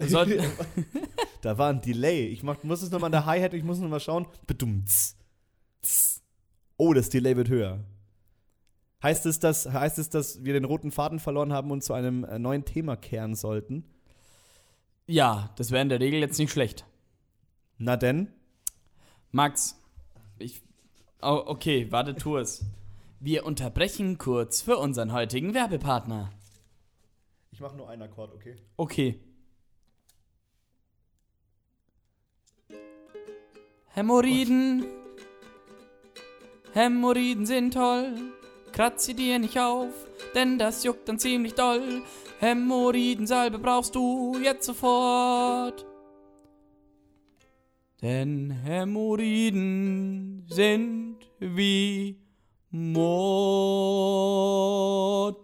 Sollten- 0.00 0.44
da 1.42 1.58
war 1.58 1.70
ein 1.70 1.80
Delay. 1.80 2.26
Ich 2.26 2.42
mach, 2.42 2.62
muss 2.62 2.82
es 2.82 2.90
nochmal 2.90 3.06
an 3.08 3.12
der 3.12 3.26
Hi-Hat, 3.26 3.54
ich 3.54 3.64
muss 3.64 3.78
nochmal 3.78 4.00
schauen. 4.00 4.26
Bedumts. 4.46 5.16
Oh, 6.76 6.92
das 6.94 7.08
Delay 7.10 7.36
wird 7.36 7.48
höher. 7.48 7.84
Heißt 9.02 9.24
es, 9.26 9.38
dass, 9.38 9.66
heißt 9.66 9.98
es, 9.98 10.10
dass 10.10 10.44
wir 10.44 10.52
den 10.52 10.64
roten 10.64 10.90
Faden 10.90 11.20
verloren 11.20 11.52
haben 11.52 11.70
und 11.70 11.82
zu 11.82 11.94
einem 11.94 12.24
äh, 12.24 12.38
neuen 12.38 12.64
Thema 12.64 12.96
kehren 12.96 13.34
sollten? 13.34 13.84
ja, 15.06 15.50
das 15.56 15.72
wäre 15.72 15.82
in 15.82 15.88
der 15.88 15.98
Regel 15.98 16.20
jetzt 16.20 16.38
nicht 16.38 16.52
schlecht. 16.52 16.84
Na 17.78 17.96
denn? 17.96 18.28
Max, 19.32 19.76
ich. 20.38 20.62
Oh, 21.20 21.42
okay, 21.46 21.90
warte, 21.90 22.14
tu 22.14 22.36
es. 22.36 22.64
Wir 23.18 23.44
unterbrechen 23.44 24.18
kurz 24.18 24.62
für 24.62 24.76
unseren 24.76 25.12
heutigen 25.12 25.52
Werbepartner. 25.52 26.30
Ich 27.50 27.60
mache 27.60 27.76
nur 27.76 27.88
einen 27.90 28.02
Akkord, 28.02 28.32
okay? 28.32 28.54
Okay. 28.76 29.18
Hämorrhoiden. 33.92 34.84
Hämorrhoiden 36.72 37.44
sind 37.44 37.74
toll. 37.74 38.14
Kratz 38.72 39.06
sie 39.06 39.14
dir 39.14 39.40
nicht 39.40 39.58
auf, 39.58 39.92
denn 40.34 40.56
das 40.58 40.84
juckt 40.84 41.08
dann 41.08 41.18
ziemlich 41.18 41.54
doll. 41.54 42.02
Hämorrhoidensalbe 42.38 43.58
brauchst 43.58 43.96
du 43.96 44.38
jetzt 44.42 44.64
sofort. 44.64 45.84
Denn 48.00 48.52
Hämorrhoiden 48.52 50.46
sind 50.48 51.16
wie 51.40 52.16
Mord. 52.70 53.08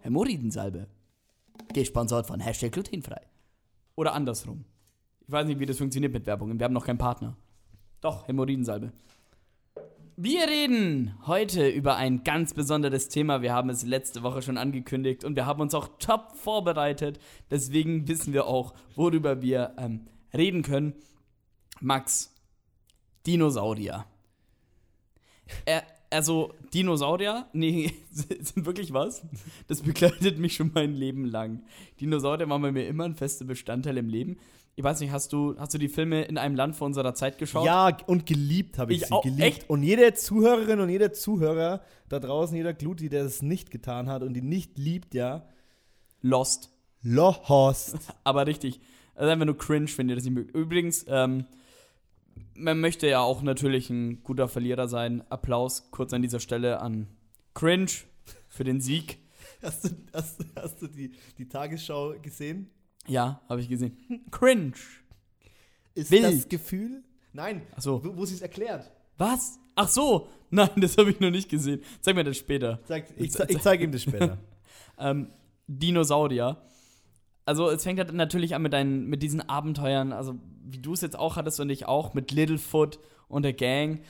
Hämorrhoidensalbe. 0.04 0.86
Gesponsert 1.74 2.28
von 2.28 2.38
Hashtag 2.38 2.70
glutenfrei. 2.70 3.26
Oder 3.96 4.14
andersrum. 4.14 4.64
Ich 5.26 5.32
weiß 5.32 5.48
nicht, 5.48 5.58
wie 5.58 5.66
das 5.66 5.78
funktioniert 5.78 6.12
mit 6.12 6.26
Werbung. 6.26 6.56
Wir 6.56 6.64
haben 6.64 6.74
noch 6.74 6.86
keinen 6.86 6.98
Partner. 6.98 7.36
Doch, 8.06 8.28
Hämorrhoidensalbe. 8.28 8.92
Wir 10.16 10.46
reden 10.46 11.18
heute 11.26 11.68
über 11.68 11.96
ein 11.96 12.22
ganz 12.22 12.54
besonderes 12.54 13.08
Thema. 13.08 13.42
Wir 13.42 13.52
haben 13.52 13.68
es 13.68 13.84
letzte 13.84 14.22
Woche 14.22 14.42
schon 14.42 14.58
angekündigt 14.58 15.24
und 15.24 15.34
wir 15.34 15.44
haben 15.44 15.60
uns 15.60 15.74
auch 15.74 15.88
top 15.98 16.36
vorbereitet. 16.36 17.18
Deswegen 17.50 18.06
wissen 18.06 18.32
wir 18.32 18.46
auch, 18.46 18.74
worüber 18.94 19.42
wir 19.42 19.74
ähm, 19.76 20.06
reden 20.32 20.62
können. 20.62 20.94
Max, 21.80 22.32
Dinosaurier. 23.26 24.06
Er, 25.64 25.82
also, 26.08 26.54
Dinosaurier, 26.72 27.48
nee, 27.54 27.92
sind 28.12 28.66
wirklich 28.66 28.92
was? 28.92 29.26
Das 29.66 29.82
begleitet 29.82 30.38
mich 30.38 30.54
schon 30.54 30.70
mein 30.72 30.94
Leben 30.94 31.24
lang. 31.24 31.64
Dinosaurier 32.00 32.48
waren 32.48 32.62
bei 32.62 32.70
mir 32.70 32.86
immer 32.86 33.02
ein 33.02 33.16
fester 33.16 33.46
Bestandteil 33.46 33.96
im 33.96 34.08
Leben. 34.08 34.38
Ich 34.78 34.84
weiß 34.84 35.00
nicht, 35.00 35.10
hast 35.10 35.32
du, 35.32 35.58
hast 35.58 35.72
du 35.72 35.78
die 35.78 35.88
Filme 35.88 36.24
in 36.24 36.36
einem 36.36 36.54
Land 36.54 36.76
vor 36.76 36.86
unserer 36.86 37.14
Zeit 37.14 37.38
geschaut? 37.38 37.64
Ja, 37.64 37.96
und 38.06 38.26
geliebt 38.26 38.78
habe 38.78 38.92
ich, 38.92 39.00
Ich 39.02 39.06
sie. 39.08 39.12
auch, 39.12 39.22
geliebt. 39.22 39.40
echt? 39.42 39.70
Und 39.70 39.82
jede 39.82 40.12
Zuhörerin 40.12 40.80
und 40.80 40.90
jeder 40.90 41.14
Zuhörer 41.14 41.80
da 42.10 42.20
draußen, 42.20 42.54
jeder 42.54 42.74
Gluti, 42.74 43.08
der 43.08 43.24
es 43.24 43.40
nicht 43.40 43.70
getan 43.70 44.10
hat 44.10 44.22
und 44.22 44.34
die 44.34 44.42
nicht 44.42 44.76
liebt, 44.76 45.14
ja, 45.14 45.48
Lost. 46.20 46.70
Lohost. 47.02 47.96
Aber 48.24 48.46
richtig. 48.46 48.80
Also 49.14 49.30
einfach 49.30 49.46
nur 49.46 49.56
cringe, 49.56 49.88
wenn 49.96 50.10
ihr 50.10 50.14
das 50.14 50.24
nicht 50.24 50.34
mögt. 50.34 50.54
Übrigens, 50.54 51.06
ähm, 51.08 51.46
man 52.54 52.78
möchte 52.78 53.06
ja 53.08 53.20
auch 53.20 53.40
natürlich 53.42 53.88
ein 53.88 54.22
guter 54.22 54.46
Verlierer 54.46 54.88
sein. 54.88 55.24
Applaus 55.30 55.90
kurz 55.90 56.12
an 56.12 56.20
dieser 56.20 56.40
Stelle 56.40 56.80
an 56.80 57.06
Cringe 57.54 57.90
für 58.48 58.64
den 58.64 58.82
Sieg. 58.82 59.18
Hast 59.62 59.84
du, 59.84 59.88
hast, 60.12 60.44
hast 60.54 60.82
du 60.82 60.86
die, 60.86 61.12
die 61.38 61.48
Tagesschau 61.48 62.14
gesehen? 62.20 62.70
Ja, 63.08 63.40
habe 63.48 63.60
ich 63.60 63.68
gesehen. 63.68 63.96
Cringe. 64.30 64.72
Ist 65.94 66.10
Wild. 66.10 66.24
das 66.24 66.48
Gefühl? 66.48 67.02
Nein, 67.32 67.62
Ach 67.76 67.80
so. 67.82 68.04
wo, 68.04 68.16
wo 68.16 68.24
sie 68.24 68.34
es 68.34 68.42
erklärt. 68.42 68.90
Was? 69.18 69.58
Ach 69.74 69.88
so. 69.88 70.28
Nein, 70.50 70.70
das 70.76 70.96
habe 70.96 71.10
ich 71.10 71.20
noch 71.20 71.30
nicht 71.30 71.48
gesehen. 71.48 71.80
Zeig 72.00 72.14
mir 72.16 72.24
das 72.24 72.36
später. 72.36 72.80
Sagt, 72.84 73.12
ich, 73.16 73.32
ze- 73.32 73.46
ich 73.48 73.58
zeige 73.60 73.84
ihm 73.84 73.92
das 73.92 74.02
später. 74.02 74.38
Ähm, 74.98 75.28
Dinosaurier. 75.66 76.56
Also 77.44 77.68
es 77.68 77.82
fängt 77.82 77.98
halt 77.98 78.14
natürlich 78.14 78.54
an 78.54 78.62
mit, 78.62 78.72
deinen, 78.72 79.06
mit 79.08 79.22
diesen 79.22 79.46
Abenteuern, 79.46 80.12
also 80.14 80.36
wie 80.64 80.78
du 80.78 80.94
es 80.94 81.02
jetzt 81.02 81.18
auch 81.18 81.36
hattest 81.36 81.60
und 81.60 81.68
ich 81.68 81.86
auch, 81.86 82.14
mit 82.14 82.32
Littlefoot 82.32 82.98
und 83.28 83.42
der 83.42 83.52
Gang. 83.52 84.00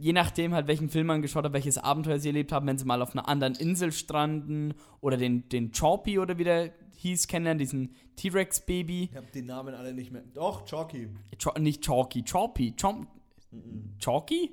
Je 0.00 0.12
nachdem 0.12 0.54
halt, 0.54 0.66
welchen 0.66 0.88
Film 0.88 1.06
man 1.06 1.22
geschaut 1.22 1.44
hat, 1.44 1.52
welches 1.52 1.78
Abenteuer 1.78 2.18
sie 2.18 2.30
erlebt 2.30 2.50
haben, 2.50 2.66
wenn 2.66 2.78
sie 2.78 2.84
mal 2.84 3.00
auf 3.00 3.12
einer 3.12 3.28
anderen 3.28 3.54
Insel 3.54 3.92
stranden 3.92 4.74
oder 5.00 5.16
den, 5.16 5.48
den 5.50 5.70
Chorpy 5.70 6.18
oder 6.18 6.36
wie 6.36 6.44
der 6.44 6.72
hieß 7.02 7.26
kennenlernen, 7.26 7.58
diesen 7.58 7.94
T-Rex-Baby. 8.16 9.10
ich 9.10 9.16
habe 9.16 9.26
den 9.34 9.46
Namen 9.46 9.74
alle 9.74 9.92
nicht 9.92 10.10
mehr. 10.10 10.22
Doch, 10.34 10.64
Chalky. 10.64 11.08
Cho 11.38 11.52
nicht 11.58 11.82
Chalky, 11.82 12.22
Chorpy. 12.24 12.74
Chom 12.80 13.06
Chalky? 13.98 14.50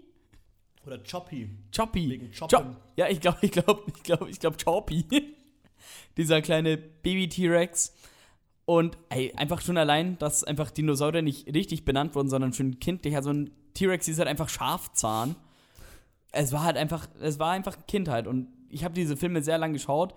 Oder 0.86 1.00
Choppy. 1.04 1.50
Choppy. 1.76 2.10
Wegen 2.10 2.32
Choppen. 2.32 2.50
Chop. 2.50 2.76
Ja, 2.96 3.08
ich 3.08 3.22
glaube, 3.22 3.38
ich 3.44 3.52
glaube, 3.52 3.84
ich 3.88 4.04
glaube, 4.04 4.30
ich 4.30 4.40
glaube 4.40 4.58
Choppy. 4.64 5.06
Dieser 6.18 6.42
kleine 6.42 6.78
Baby-T-Rex. 6.78 7.94
Und 8.66 8.98
ey, 9.10 9.34
einfach 9.36 9.62
schon 9.62 9.78
allein, 9.78 10.18
dass 10.20 10.44
einfach 10.44 10.70
Dinosaurier 10.72 11.22
nicht 11.22 11.48
richtig 11.54 11.86
benannt 11.86 12.16
wurden, 12.16 12.30
sondern 12.30 12.54
schon 12.54 12.80
kindlich. 12.80 13.16
Also 13.16 13.32
ein 13.32 13.52
T-Rex 13.74 14.08
ist 14.08 14.20
halt 14.20 14.28
einfach 14.28 14.50
Schafzahn. 14.50 15.36
Es 16.32 16.52
war 16.52 16.64
halt 16.64 16.78
einfach, 16.78 17.08
es 17.20 17.40
war 17.40 17.52
einfach 17.52 17.78
Kindheit. 17.88 18.28
Und 18.28 18.48
ich 18.70 18.84
habe 18.84 18.94
diese 18.94 19.18
Filme 19.18 19.42
sehr 19.42 19.58
lang 19.58 19.74
geschaut. 19.74 20.14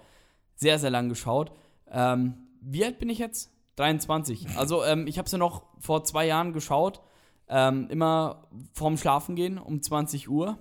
Sehr, 0.55 0.79
sehr 0.79 0.91
lang 0.91 1.09
geschaut. 1.09 1.53
Ähm, 1.93 2.35
wie 2.61 2.85
alt 2.85 2.99
bin 2.99 3.09
ich 3.09 3.19
jetzt? 3.19 3.51
23. 3.77 4.57
Also 4.57 4.85
ähm, 4.85 5.07
ich 5.07 5.19
habe 5.19 5.29
sie 5.29 5.39
noch 5.39 5.65
vor 5.79 6.05
zwei 6.05 6.27
Jahren 6.27 6.53
geschaut. 6.53 7.01
Ähm, 7.49 7.89
immer 7.91 8.49
vorm 8.73 8.97
Schlafengehen 8.97 9.59
um 9.59 9.83
20 9.83 10.29
Uhr. 10.29 10.59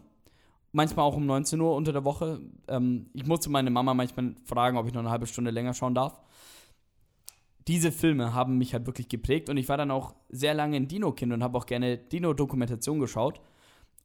Manchmal 0.73 1.05
auch 1.05 1.15
um 1.15 1.25
19 1.25 1.59
Uhr 1.59 1.75
unter 1.75 1.93
der 1.93 2.03
Woche. 2.03 2.41
Ähm, 2.67 3.09
ich 3.13 3.25
musste 3.25 3.49
meine 3.49 3.69
Mama 3.69 3.93
manchmal 3.93 4.35
fragen, 4.45 4.77
ob 4.77 4.87
ich 4.87 4.93
noch 4.93 5.01
eine 5.01 5.09
halbe 5.09 5.27
Stunde 5.27 5.51
länger 5.51 5.73
schauen 5.73 5.95
darf. 5.95 6.21
Diese 7.67 7.91
Filme 7.91 8.33
haben 8.33 8.57
mich 8.57 8.73
halt 8.73 8.87
wirklich 8.87 9.07
geprägt 9.07 9.49
und 9.49 9.57
ich 9.57 9.69
war 9.69 9.77
dann 9.77 9.91
auch 9.91 10.15
sehr 10.29 10.53
lange 10.53 10.77
ein 10.77 10.87
Dino-Kind 10.87 11.31
und 11.31 11.43
habe 11.43 11.57
auch 11.57 11.65
gerne 11.65 11.97
Dino-Dokumentation 11.97 12.99
geschaut. 12.99 13.39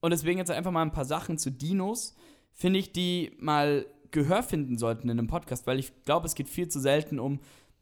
Und 0.01 0.11
deswegen 0.11 0.39
jetzt 0.39 0.51
einfach 0.51 0.73
mal 0.73 0.83
ein 0.83 0.93
paar 0.93 1.07
Sachen 1.07 1.39
zu 1.39 1.51
Dinos, 1.51 2.15
finde 2.53 2.79
ich, 2.79 2.93
die 2.93 3.33
mal 3.39 3.87
Gehör 4.11 4.43
finden 4.43 4.79
sollten 4.79 5.09
in 5.09 5.19
einem 5.19 5.29
Podcast, 5.29 5.67
weil 5.67 5.79
ich 5.79 5.93
glaube, 6.05 6.27
es 6.27 6.35
geht 6.35 6.49
viel 6.49 6.69
zu 6.69 6.81
selten 6.81 7.19
um, 7.19 7.41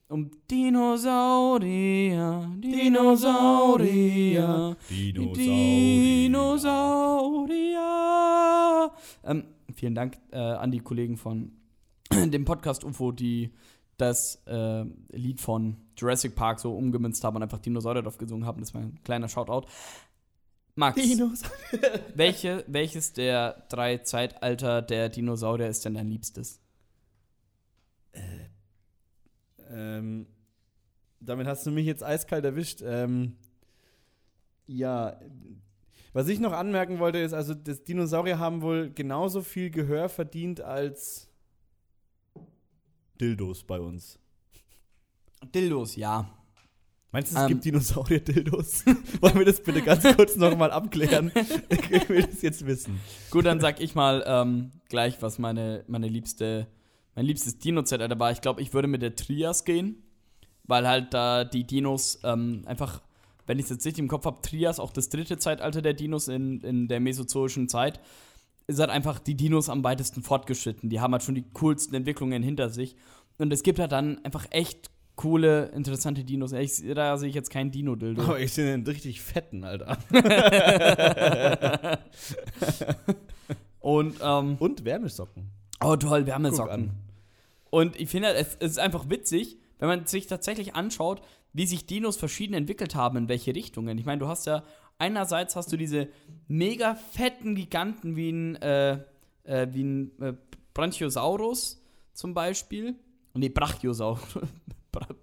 um 0.09 0.31
Dinosaurier, 0.51 2.51
Dinosaurier, 2.57 4.77
Dinosaurier. 4.91 6.31
Ähm, 9.25 9.45
vielen 9.75 9.95
Dank 9.95 10.19
äh, 10.31 10.39
an 10.39 10.71
die 10.71 10.81
Kollegen 10.81 11.17
von 11.17 11.53
dem 12.13 12.45
Podcast 12.45 12.85
UFO, 12.85 13.13
die 13.13 13.51
das 13.97 14.43
äh, 14.47 14.85
Lied 15.13 15.41
von 15.41 15.77
Jurassic 15.97 16.35
Park 16.35 16.59
so 16.59 16.75
umgemünzt 16.75 17.23
haben 17.23 17.37
und 17.37 17.43
einfach 17.43 17.59
Dinosaurier 17.59 18.03
drauf 18.03 18.19
gesungen 18.19 18.47
haben. 18.47 18.61
Das 18.61 18.75
war 18.75 18.83
ein 18.83 18.99
kleiner 19.05 19.29
Shoutout. 19.29 19.67
Max, 20.77 21.01
welche, 22.15 22.65
welches 22.67 23.13
der 23.13 23.65
drei 23.69 23.99
Zeitalter 23.99 24.83
der 24.83 25.09
Dinosaurier 25.09 25.69
ist 25.69 25.85
denn 25.85 25.95
dein 25.95 26.09
liebstes? 26.09 26.61
Ähm, 29.71 30.27
damit 31.21 31.47
hast 31.47 31.65
du 31.67 31.71
mich 31.71 31.87
jetzt 31.87 32.03
eiskalt 32.03 32.45
erwischt. 32.45 32.83
Ähm, 32.85 33.37
ja, 34.67 35.19
was 36.13 36.29
ich 36.29 36.41
noch 36.41 36.53
anmerken 36.53 36.99
wollte, 36.99 37.19
ist, 37.19 37.33
also 37.33 37.55
das 37.55 37.83
Dinosaurier 37.85 38.39
haben 38.39 38.63
wohl 38.63 38.91
genauso 38.91 39.43
viel 39.43 39.71
Gehör 39.71 40.09
verdient 40.09 40.61
als 40.61 41.29
Dildos 43.21 43.65
bei 43.65 43.81
uns. 43.81 44.19
Dildos, 45.55 45.97
ja. 45.97 46.31
Meinst 47.15 47.31
du, 47.31 47.37
es 47.37 47.43
Ähm. 47.43 47.49
gibt 47.49 47.65
Dinosaurier-Dildos? 47.65 48.87
Wollen 49.21 49.39
wir 49.39 49.45
das 49.45 49.63
bitte 49.63 49.83
ganz 49.83 50.03
kurz 50.17 50.35
nochmal 50.35 50.73
abklären? 50.73 51.31
ich 51.69 52.09
will 52.09 52.23
das 52.25 52.43
jetzt 52.43 52.67
wissen. 52.67 52.99
Gut, 53.31 53.47
dann 53.47 53.61
sag 53.61 53.81
ich 53.81 53.95
mal 53.95 54.25
ähm, 54.27 54.73
gleich, 54.89 55.23
was 55.23 55.39
meine, 55.39 55.85
meine 55.87 56.09
liebste, 56.09 56.67
mein 57.15 57.25
liebstes 57.25 57.61
Dino-Zeitalter 57.61 58.19
war. 58.19 58.33
Ich 58.33 58.41
glaube, 58.41 58.61
ich 58.63 58.75
würde 58.75 58.89
mit 58.89 59.01
der 59.01 59.15
Trias 59.15 59.65
gehen, 59.65 60.03
weil 60.65 60.89
halt 60.89 61.15
da 61.15 61.45
die 61.45 61.65
Dinos 61.65 62.19
ähm, 62.25 62.63
einfach, 62.67 63.01
wenn 63.47 63.61
ich 63.61 63.67
es 63.67 63.71
jetzt 63.71 63.87
richtig 63.87 64.03
im 64.03 64.09
Kopf 64.09 64.25
habe, 64.25 64.43
Trias, 64.43 64.81
auch 64.81 64.93
das 64.93 65.09
dritte 65.09 65.39
Zeitalter 65.39 65.83
der 65.83 65.95
Dinos 65.95 66.27
in, 66.27 66.63
in 66.63 66.89
der 66.89 66.99
mesozoischen 66.99 67.69
Zeit, 67.69 68.01
ist 68.67 68.81
halt 68.81 68.91
einfach 68.91 69.21
die 69.21 69.37
Dinos 69.37 69.69
am 69.69 69.85
weitesten 69.85 70.25
fortgeschritten. 70.25 70.91
Die 70.91 71.01
haben 71.01 71.13
halt 71.13 71.23
schon 71.23 71.37
die 71.37 71.49
coolsten 71.53 71.95
Entwicklungen 71.95 72.43
hinter 72.43 72.71
sich. 72.71 72.97
Und 73.39 73.53
es 73.53 73.63
gibt 73.63 73.79
halt 73.79 73.93
dann 73.93 74.19
einfach 74.25 74.47
echt 74.51 74.91
coole, 75.17 75.67
interessante 75.75 76.25
Dinos. 76.25 76.53
Ich, 76.53 76.83
da 76.95 77.17
sehe 77.17 77.29
ich 77.29 77.35
jetzt 77.35 77.51
kein 77.51 77.71
Dino-Dildo. 77.71 78.23
Aber 78.23 78.41
ich 78.41 78.53
sehe 78.53 78.75
einen 78.75 78.87
richtig 78.87 79.21
fetten, 79.21 79.65
Alter. 79.65 79.99
Und, 83.81 84.17
ähm, 84.23 84.57
Und 84.59 84.85
Wärmesocken. 84.85 85.51
oh 85.83 85.97
toll, 85.97 86.27
Wärmesocken. 86.27 86.91
Und 87.71 88.01
ich 88.01 88.09
finde, 88.09 88.33
es, 88.35 88.57
es 88.61 88.73
ist 88.73 88.79
einfach 88.79 89.11
witzig, 89.11 89.59
wenn 89.79 89.89
man 89.89 90.07
sich 90.07 90.27
tatsächlich 90.27 90.75
anschaut, 90.75 91.21
wie 91.53 91.67
sich 91.67 91.87
Dinos 91.87 92.17
verschieden 92.17 92.55
entwickelt 92.55 92.95
haben, 92.95 93.17
in 93.19 93.29
welche 93.29 93.55
Richtungen. 93.55 93.99
Ich 93.99 94.07
meine, 94.07 94.21
du 94.21 94.29
hast 94.29 94.47
ja, 94.47 94.65
einerseits 94.99 95.55
hast 95.57 95.73
du 95.73 95.77
diese 95.77 96.09
mega 96.49 96.95
fetten 96.95 97.55
Giganten 97.55 98.17
wie 98.17 98.31
ein, 98.31 98.57
äh, 98.57 98.99
äh, 99.45 99.69
wie 99.71 99.85
ein 99.85 100.23
äh, 100.23 100.35
Bronchiosaurus 100.73 101.83
zum 102.13 102.33
Beispiel. 102.35 102.95
Nee, 103.35 103.49
Brachiosaurus. 103.49 104.39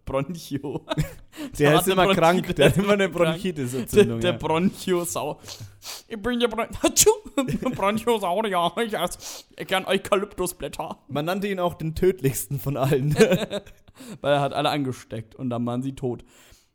Bronchio. 0.06 0.86
Der 1.60 1.74
hat 1.76 1.82
ist 1.82 1.88
immer 1.94 2.14
krank. 2.14 2.56
Der 2.56 2.70
hat 2.70 2.78
immer 2.78 2.94
eine 2.94 3.10
krank. 3.10 3.42
Der, 3.42 3.54
Bronchitis-Entzündung. 3.54 4.20
der 4.20 4.32
ja. 4.32 4.38
Bronchiosaurus. 4.38 5.60
Ich 6.08 6.22
bin 6.22 6.40
der 6.40 6.48
Bron! 6.50 6.68
Bronchiosaurier. 7.76 8.72
Ich 8.86 8.94
esse 8.94 9.44
gern 9.66 9.86
Eukalyptusblätter. 9.86 11.00
Man 11.08 11.26
nannte 11.26 11.48
ihn 11.48 11.60
auch 11.60 11.74
den 11.76 11.96
tödlichsten 11.96 12.60
von 12.60 12.78
allen. 12.78 13.16
Weil 14.22 14.34
er 14.34 14.42
hat 14.42 14.54
alle 14.54 14.70
angesteckt 14.70 15.36
und 15.36 15.50
dann 15.50 15.66
waren 15.66 15.82
sie 15.82 15.94
tot. 15.94 16.24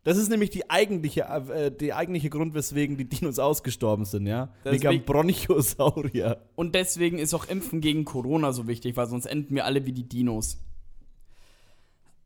Das 0.03 0.17
ist 0.17 0.29
nämlich 0.29 0.49
die 0.49 0.69
eigentliche, 0.69 1.21
äh, 1.23 1.69
die 1.69 1.93
eigentliche 1.93 2.29
Grund, 2.29 2.53
weswegen 2.53 2.95
die 2.95 3.09
Dinos 3.09 3.39
ausgestorben 3.39 4.05
sind, 4.05 4.25
ja? 4.25 4.53
Deswegen- 4.63 4.89
Wegen 4.91 5.05
Bronchosaurier. 5.05 6.37
Und 6.55 6.75
deswegen 6.75 7.19
ist 7.19 7.33
auch 7.33 7.45
Impfen 7.49 7.81
gegen 7.81 8.05
Corona 8.05 8.53
so 8.53 8.67
wichtig, 8.67 8.95
weil 8.95 9.07
sonst 9.07 9.25
enden 9.25 9.53
wir 9.55 9.65
alle 9.65 9.85
wie 9.85 9.91
die 9.91 10.07
Dinos. 10.07 10.59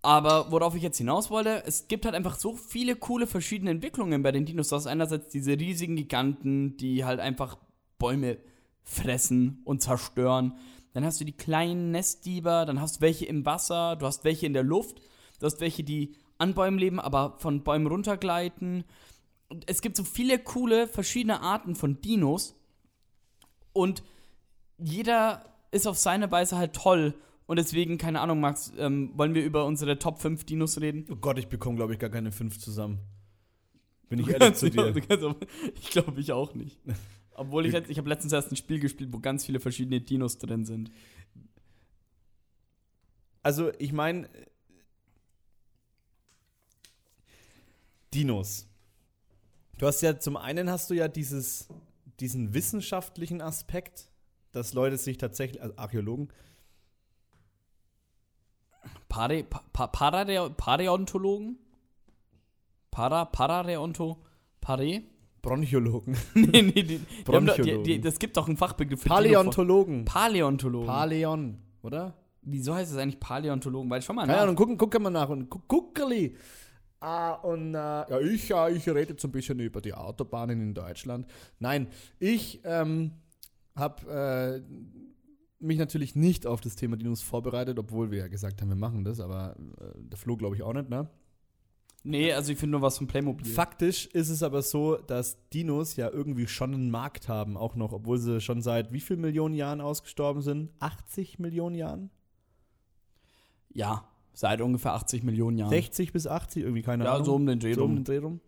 Aber 0.03 0.51
worauf 0.51 0.75
ich 0.75 0.81
jetzt 0.81 0.97
hinaus 0.97 1.29
wollte, 1.29 1.63
es 1.65 1.87
gibt 1.87 2.05
halt 2.05 2.15
einfach 2.15 2.37
so 2.39 2.55
viele 2.55 2.95
coole 2.95 3.27
verschiedene 3.27 3.69
Entwicklungen 3.69 4.23
bei 4.23 4.31
den 4.31 4.45
Dinos. 4.45 4.69
Du 4.69 4.75
hast 4.75 4.87
einerseits 4.87 5.29
diese 5.29 5.51
riesigen 5.51 5.95
Giganten, 5.95 6.75
die 6.77 7.05
halt 7.05 7.19
einfach 7.19 7.57
Bäume 7.99 8.37
fressen 8.83 9.61
und 9.63 9.83
zerstören. 9.83 10.57
Dann 10.93 11.05
hast 11.05 11.21
du 11.21 11.25
die 11.25 11.37
kleinen 11.37 11.91
Nestdieber, 11.91 12.65
dann 12.65 12.81
hast 12.81 12.97
du 12.97 13.01
welche 13.01 13.25
im 13.25 13.45
Wasser, 13.45 13.95
du 13.95 14.07
hast 14.07 14.23
welche 14.23 14.47
in 14.47 14.53
der 14.53 14.63
Luft, 14.63 14.99
du 15.39 15.45
hast 15.45 15.61
welche, 15.61 15.83
die 15.83 16.15
an 16.39 16.55
Bäumen 16.55 16.79
leben, 16.79 16.99
aber 16.99 17.37
von 17.37 17.63
Bäumen 17.63 17.85
runtergleiten. 17.85 18.83
Und 19.49 19.65
es 19.67 19.81
gibt 19.81 19.95
so 19.95 20.03
viele 20.03 20.39
coole 20.39 20.87
verschiedene 20.87 21.41
Arten 21.41 21.75
von 21.75 22.01
Dinos. 22.01 22.55
Und 23.71 24.03
jeder 24.79 25.45
ist 25.69 25.87
auf 25.87 25.99
seine 25.99 26.31
Weise 26.31 26.57
halt 26.57 26.73
toll. 26.73 27.13
Und 27.51 27.57
deswegen, 27.57 27.97
keine 27.97 28.21
Ahnung, 28.21 28.39
Max, 28.39 28.71
ähm, 28.77 29.11
wollen 29.15 29.33
wir 29.35 29.43
über 29.43 29.65
unsere 29.65 29.99
Top 29.99 30.21
5 30.21 30.45
Dinos 30.45 30.79
reden? 30.79 31.05
Oh 31.11 31.17
Gott, 31.17 31.37
ich 31.37 31.49
bekomme, 31.49 31.75
glaube 31.75 31.91
ich, 31.91 31.99
gar 31.99 32.09
keine 32.09 32.31
fünf 32.31 32.57
zusammen. 32.57 32.99
Bin 34.07 34.19
ich 34.19 34.29
ehrlich 34.29 34.53
zu 34.53 34.69
dir. 34.69 34.85
Auch- 35.21 35.35
ich 35.75 35.89
glaube 35.89 36.21
ich 36.21 36.31
auch 36.31 36.55
nicht. 36.55 36.79
Obwohl 37.33 37.65
ich, 37.65 37.73
ich 37.73 37.97
habe 37.97 38.07
letztens 38.07 38.31
erst 38.31 38.53
ein 38.53 38.55
Spiel 38.55 38.79
gespielt, 38.79 39.11
wo 39.11 39.19
ganz 39.19 39.45
viele 39.45 39.59
verschiedene 39.59 39.99
Dinos 39.99 40.37
drin 40.37 40.63
sind. 40.63 40.91
Also, 43.43 43.73
ich 43.79 43.91
meine, 43.91 44.29
Dinos. 48.13 48.65
Du 49.77 49.87
hast 49.87 50.01
ja, 50.01 50.17
zum 50.17 50.37
einen 50.37 50.69
hast 50.69 50.89
du 50.89 50.93
ja 50.93 51.09
dieses, 51.09 51.67
diesen 52.21 52.53
wissenschaftlichen 52.53 53.41
Aspekt, 53.41 54.09
dass 54.53 54.71
Leute 54.73 54.95
sich 54.95 55.17
tatsächlich, 55.17 55.61
also 55.61 55.75
Archäologen, 55.75 56.29
Pare, 59.09 59.43
pa, 59.43 59.61
pa, 59.73 59.87
Parade, 59.87 60.49
Paräontologen? 60.57 61.57
Para, 62.89 63.25
Parareonto? 63.25 64.17
Pare? 64.59 65.03
Bronchologen, 65.41 66.15
nee, 66.35 66.61
nee, 66.61 66.99
haben 67.27 67.47
doch, 67.47 67.55
die, 67.55 67.61
Bronchologen. 67.61 67.83
die, 67.83 67.99
das 67.99 68.19
gibt 68.19 68.37
doch 68.37 68.47
einen 68.47 68.57
Fachbegriff 68.57 69.01
für 69.01 69.09
Paläontologen. 69.09 70.05
Paläontologen. 70.05 70.85
Paleon, 70.87 71.57
oder? 71.81 72.13
Wieso 72.43 72.75
heißt 72.75 72.91
es 72.91 72.97
eigentlich 72.99 73.19
Paläontologen? 73.19 73.89
Weil 73.89 74.03
schau 74.03 74.13
mal 74.13 74.21
Keine 74.27 74.33
nach. 74.33 74.43
Ahnung, 74.43 74.55
gucken, 74.55 74.77
gucken 74.77 75.01
wir 75.01 75.09
nach. 75.09 75.29
Und 75.29 75.49
gu- 75.49 75.61
Guckerli. 75.67 76.35
Ah, 76.99 77.31
und 77.33 77.73
äh, 77.73 77.77
ja, 77.77 78.19
ich, 78.19 78.49
ja, 78.49 78.69
ich 78.69 78.87
rede 78.87 79.13
jetzt 79.13 79.25
ein 79.25 79.31
bisschen 79.31 79.59
über 79.59 79.81
die 79.81 79.95
Autobahnen 79.95 80.61
in 80.61 80.75
Deutschland. 80.75 81.25
Nein, 81.57 81.87
ich 82.19 82.61
ähm, 82.63 83.13
habe 83.75 84.61
äh, 84.61 85.10
mich 85.61 85.77
natürlich 85.77 86.15
nicht 86.15 86.45
auf 86.45 86.61
das 86.61 86.75
Thema 86.75 86.97
Dinos 86.97 87.21
vorbereitet, 87.21 87.77
obwohl 87.79 88.11
wir 88.11 88.19
ja 88.19 88.27
gesagt 88.27 88.61
haben, 88.61 88.69
wir 88.69 88.75
machen 88.75 89.03
das, 89.03 89.19
aber 89.19 89.55
äh, 89.79 89.85
der 89.97 90.17
Flo 90.17 90.37
glaube 90.37 90.55
ich 90.55 90.63
auch 90.63 90.73
nicht, 90.73 90.89
ne? 90.89 91.09
Nee, 92.03 92.33
also 92.33 92.51
ich 92.51 92.57
finde 92.57 92.71
nur 92.71 92.81
was 92.81 92.97
von 92.97 93.05
Playmobil. 93.05 93.45
Faktisch 93.45 94.07
ist 94.07 94.29
es 94.29 94.41
aber 94.41 94.63
so, 94.63 94.95
dass 94.95 95.37
Dinos 95.49 95.95
ja 95.97 96.09
irgendwie 96.09 96.47
schon 96.47 96.73
einen 96.73 96.89
Markt 96.89 97.29
haben, 97.29 97.57
auch 97.57 97.75
noch, 97.75 97.93
obwohl 97.93 98.17
sie 98.17 98.41
schon 98.41 98.61
seit 98.63 98.91
wie 98.91 98.99
vielen 98.99 99.21
Millionen 99.21 99.53
Jahren 99.53 99.81
ausgestorben 99.81 100.41
sind? 100.41 100.71
80 100.79 101.37
Millionen 101.37 101.75
Jahren? 101.75 102.09
Ja, 103.71 104.05
seit 104.33 104.61
ungefähr 104.61 104.93
80 104.93 105.23
Millionen 105.23 105.59
Jahren. 105.59 105.69
60 105.69 106.11
bis 106.11 106.25
80, 106.25 106.63
irgendwie 106.63 106.81
keine 106.81 107.05
ja, 107.05 107.13
Ahnung. 107.13 107.25
so 107.25 107.35
um 107.35 107.45
den 107.45 107.59
Dreh 107.59 107.73
so 107.73 107.83
um 107.83 107.91
rum. 107.91 107.95
den 107.97 108.03
Dreh 108.05 108.17
rum. 108.17 108.39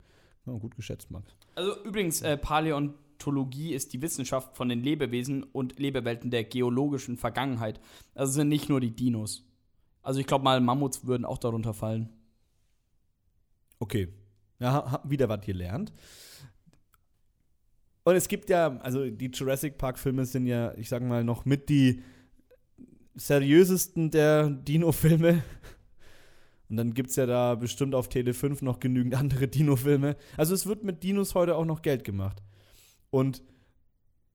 Ja, 0.48 0.54
gut 0.54 0.76
geschätzt, 0.76 1.12
Max. 1.12 1.36
Also 1.56 1.84
übrigens, 1.84 2.22
äh, 2.22 2.38
Paläontologie 3.24 3.74
ist 3.74 3.94
die 3.94 4.02
Wissenschaft 4.02 4.56
von 4.56 4.70
den 4.70 4.84
Lebewesen 4.84 5.44
und 5.44 5.80
Lebewelten 5.80 6.30
der 6.30 6.44
geologischen 6.44 7.18
Vergangenheit. 7.18 7.80
Also 8.16 8.34
sind 8.34 8.50
nicht 8.50 8.70
nur 8.70 8.82
die 8.82 8.92
Dinos. 8.92 9.46
Also 10.02 10.20
ich 10.20 10.28
glaube 10.28 10.44
mal, 10.44 10.60
Mammuts 10.60 11.06
würden 11.06 11.26
auch 11.26 11.38
darunter 11.38 11.74
fallen. 11.74 12.10
Okay. 13.80 14.10
Ja, 14.60 14.74
ha- 14.74 14.92
hab 14.92 15.10
wieder 15.10 15.30
was 15.30 15.42
gelernt. 15.46 15.94
Und 18.04 18.16
es 18.16 18.28
gibt 18.28 18.50
ja, 18.50 18.78
also 18.80 19.10
die 19.10 19.28
Jurassic 19.28 19.78
Park-Filme 19.78 20.26
sind 20.26 20.46
ja, 20.46 20.74
ich 20.76 20.90
sag 20.90 21.02
mal, 21.04 21.24
noch 21.24 21.46
mit 21.46 21.70
die 21.70 22.04
seriösesten 23.16 24.12
der 24.12 24.50
Dino-Filme. 24.50 25.42
Und 26.70 26.78
dann 26.78 26.94
gibt 26.94 27.12
es 27.12 27.16
ja 27.16 27.26
da 27.26 27.56
bestimmt 27.56 27.96
auf 27.96 28.10
Tele 28.10 28.34
5 28.34 28.62
noch 28.62 28.80
genügend 28.82 29.16
andere 29.16 29.48
Dino-Filme. 29.48 30.18
Also 30.36 30.54
es 30.54 30.66
wird 30.66 30.84
mit 30.84 31.04
Dinos 31.04 31.36
heute 31.36 31.56
auch 31.56 31.66
noch 31.66 31.82
Geld 31.82 32.04
gemacht. 32.04 32.42
Und 33.14 33.44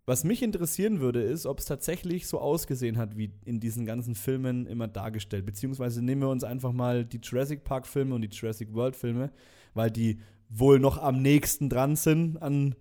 was 0.07 0.23
mich 0.23 0.41
interessieren 0.41 1.01
würde, 1.01 1.21
ist, 1.21 1.47
ob 1.47 1.59
es 1.59 1.65
tatsächlich 1.65 2.29
so 2.29 2.39
ausgesehen 2.39 2.97
hat, 2.97 3.17
wie 3.17 3.33
in 3.45 3.59
diesen 3.59 3.87
ganzen 3.87 4.15
Filmen 4.15 4.67
immer 4.67 4.87
dargestellt. 4.87 5.45
Beziehungsweise 5.45 6.01
nehmen 6.01 6.23
wir 6.23 6.29
uns 6.29 6.45
einfach 6.45 6.71
mal 6.71 7.05
die 7.05 7.19
Jurassic 7.21 7.65
Park-Filme 7.65 8.15
und 8.15 8.23
die 8.23 8.29
Jurassic 8.29 8.73
World-Filme, 8.73 9.33
weil 9.75 9.91
die 9.91 10.21
wohl 10.49 10.79
noch 10.79 10.97
am 10.97 11.21
nächsten 11.23 11.69
dran 11.69 11.97
sind 11.97 12.41
an 12.41 12.77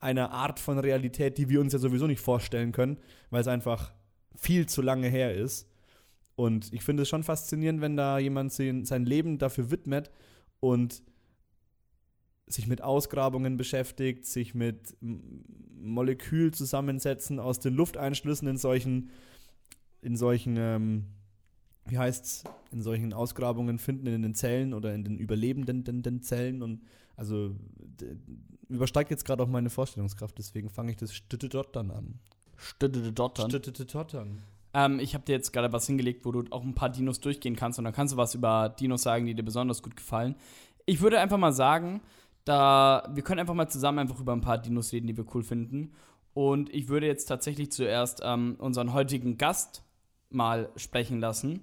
einer 0.00 0.30
Art 0.30 0.58
von 0.58 0.78
Realität, 0.78 1.36
die 1.36 1.50
wir 1.50 1.60
uns 1.60 1.74
ja 1.74 1.78
sowieso 1.78 2.06
nicht 2.06 2.22
vorstellen 2.22 2.72
können, 2.72 2.96
weil 3.28 3.42
es 3.42 3.46
einfach 3.46 3.92
viel 4.34 4.64
zu 4.64 4.80
lange 4.80 5.08
her 5.08 5.34
ist. 5.34 5.68
Und 6.36 6.72
ich 6.72 6.84
finde 6.84 7.02
es 7.02 7.10
schon 7.10 7.22
faszinierend, 7.22 7.82
wenn 7.82 7.98
da 7.98 8.18
jemand 8.18 8.50
sein 8.50 9.04
Leben 9.04 9.36
dafür 9.36 9.70
widmet 9.70 10.10
und 10.60 11.02
sich 12.46 12.66
mit 12.66 12.82
Ausgrabungen 12.82 13.56
beschäftigt, 13.56 14.26
sich 14.26 14.54
mit 14.54 14.96
Molekülzusammensätzen 15.00 17.40
aus 17.40 17.58
den 17.58 17.74
Lufteinschlüssen 17.74 18.48
in 18.48 18.56
solchen, 18.56 19.10
in 20.02 20.16
solchen, 20.16 20.56
ähm, 20.58 21.06
wie 21.86 21.98
heißt's, 21.98 22.44
in 22.70 22.82
solchen 22.82 23.12
Ausgrabungen 23.12 23.78
finden 23.78 24.06
in 24.06 24.22
den 24.22 24.34
Zellen 24.34 24.74
oder 24.74 24.94
in 24.94 25.04
den 25.04 25.18
überlebenden 25.18 25.84
den, 25.84 26.02
den 26.02 26.22
Zellen 26.22 26.62
und 26.62 26.82
also 27.16 27.54
übersteigt 28.68 29.10
jetzt 29.10 29.24
gerade 29.24 29.42
auch 29.42 29.48
meine 29.48 29.70
Vorstellungskraft, 29.70 30.36
deswegen 30.38 30.68
fange 30.68 30.90
ich 30.90 30.96
das 30.96 31.14
Stüttedottern 31.14 31.90
an. 31.90 32.18
Dottern. 32.78 33.50
Stüttedottern. 33.50 34.42
Ähm, 34.72 34.98
ich 34.98 35.14
habe 35.14 35.24
dir 35.24 35.32
jetzt 35.32 35.52
gerade 35.52 35.72
was 35.72 35.86
hingelegt, 35.86 36.24
wo 36.24 36.32
du 36.32 36.44
auch 36.50 36.62
ein 36.62 36.74
paar 36.74 36.90
Dinos 36.90 37.20
durchgehen 37.20 37.56
kannst 37.56 37.78
und 37.78 37.84
dann 37.84 37.94
kannst 37.94 38.14
du 38.14 38.16
was 38.16 38.34
über 38.34 38.68
Dinos 38.68 39.02
sagen, 39.02 39.26
die 39.26 39.34
dir 39.34 39.44
besonders 39.44 39.82
gut 39.82 39.96
gefallen. 39.96 40.34
Ich 40.86 41.00
würde 41.00 41.20
einfach 41.20 41.38
mal 41.38 41.52
sagen, 41.52 42.00
da 42.44 43.08
wir 43.12 43.22
können 43.22 43.40
einfach 43.40 43.54
mal 43.54 43.68
zusammen 43.68 44.00
einfach 44.00 44.20
über 44.20 44.32
ein 44.32 44.40
paar 44.40 44.58
Dinos 44.58 44.92
reden, 44.92 45.06
die 45.06 45.16
wir 45.16 45.26
cool 45.34 45.42
finden. 45.42 45.94
Und 46.34 46.72
ich 46.74 46.88
würde 46.88 47.06
jetzt 47.06 47.26
tatsächlich 47.26 47.72
zuerst 47.72 48.20
ähm, 48.24 48.56
unseren 48.58 48.92
heutigen 48.92 49.38
Gast 49.38 49.82
mal 50.30 50.68
sprechen 50.76 51.20
lassen. 51.20 51.62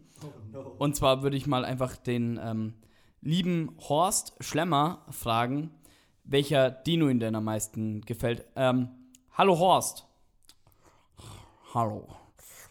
Und 0.77 0.95
zwar 0.95 1.23
würde 1.23 1.37
ich 1.37 1.45
mal 1.45 1.65
einfach 1.65 1.97
den 1.97 2.39
ähm, 2.41 2.73
lieben 3.21 3.75
Horst 3.89 4.33
Schlemmer 4.39 5.05
fragen, 5.09 5.71
welcher 6.23 6.71
Dino 6.71 7.09
ihm 7.09 7.19
denn 7.19 7.35
am 7.35 7.43
meisten 7.43 8.01
gefällt. 8.01 8.45
Ähm, 8.55 8.89
hallo 9.33 9.59
Horst. 9.59 10.05
Hallo, 11.73 12.07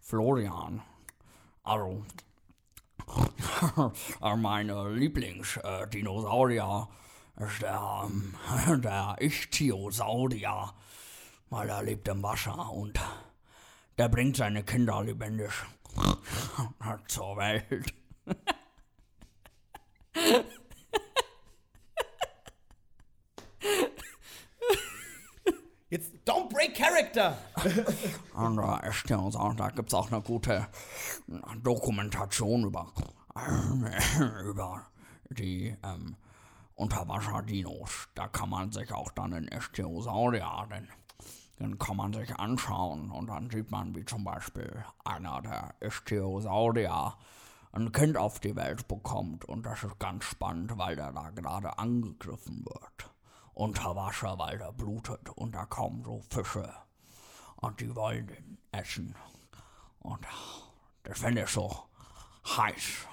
Florian. 0.01 0.83
Also, 1.63 2.03
äh, 4.23 4.37
mein 4.37 4.69
äh, 4.69 4.89
Lieblingsdinosaurier 4.89 6.89
ist 6.89 7.10
der, 7.61 8.09
der 8.77 9.17
Ichthyosaurier, 9.21 10.73
weil 11.49 11.69
er 11.69 11.83
lebt 11.83 12.09
im 12.09 12.23
Wasser 12.23 12.71
und 12.71 12.99
der 13.99 14.09
bringt 14.09 14.37
seine 14.37 14.63
Kinder 14.63 15.03
lebendig 15.03 15.51
zur 17.09 17.37
Welt. 17.37 17.95
Jetzt 25.89 26.13
don't 26.25 26.49
break 26.49 26.75
character! 26.75 27.37
Und 28.35 28.59
äh, 28.59 28.89
Ichthyosaurier, 28.89 29.57
da 29.57 29.71
gibt 29.71 29.89
es 29.89 29.95
auch 29.95 30.13
eine 30.13 30.23
gute 30.23 30.69
Dokumentation 31.63 32.65
über, 32.65 32.93
über 34.45 34.87
die 35.31 35.77
ähm, 35.83 36.17
Unterwasser-Dinos. 36.81 38.09
Da 38.15 38.27
kann 38.29 38.49
man 38.49 38.73
sich 38.73 38.91
auch 38.91 39.13
dann 39.13 39.33
den 39.33 39.49
Ichthyosaurier, 39.49 40.67
den, 40.71 40.89
den 41.59 41.79
kann 41.79 41.99
man 41.99 42.15
sich 42.15 42.35
anschauen 42.37 43.11
und 43.11 43.27
dann 43.27 43.51
sieht 43.51 43.71
man, 43.71 43.95
wie 43.95 44.07
zum 44.07 44.25
Beispiel 44.25 44.83
einer 45.05 45.43
der 45.43 45.75
Ichthyosaurier 45.83 47.19
ein 47.73 47.93
Kind 47.93 48.17
auf 48.17 48.41
die 48.41 48.57
Welt 48.57 48.89
bekommt 48.89 49.45
und 49.45 49.65
das 49.65 49.85
ist 49.85 49.99
ganz 49.99 50.25
spannend, 50.25 50.79
weil 50.79 50.97
der 50.97 51.13
da 51.13 51.29
gerade 51.29 51.79
angegriffen 51.79 52.65
wird. 52.65 53.15
Unter 53.53 53.95
Wasser, 53.95 54.39
weil 54.39 54.57
der 54.57 54.73
blutet 54.73 55.29
und 55.37 55.55
da 55.55 55.67
kommen 55.67 56.03
so 56.03 56.23
Fische 56.31 56.73
und 57.57 57.79
die 57.79 57.95
wollen 57.95 58.27
den 58.27 58.59
essen. 58.73 59.15
Und 59.99 60.27
das 61.03 61.19
finde 61.19 61.43
ich 61.43 61.51
so 61.51 61.71
heiß. 62.47 63.07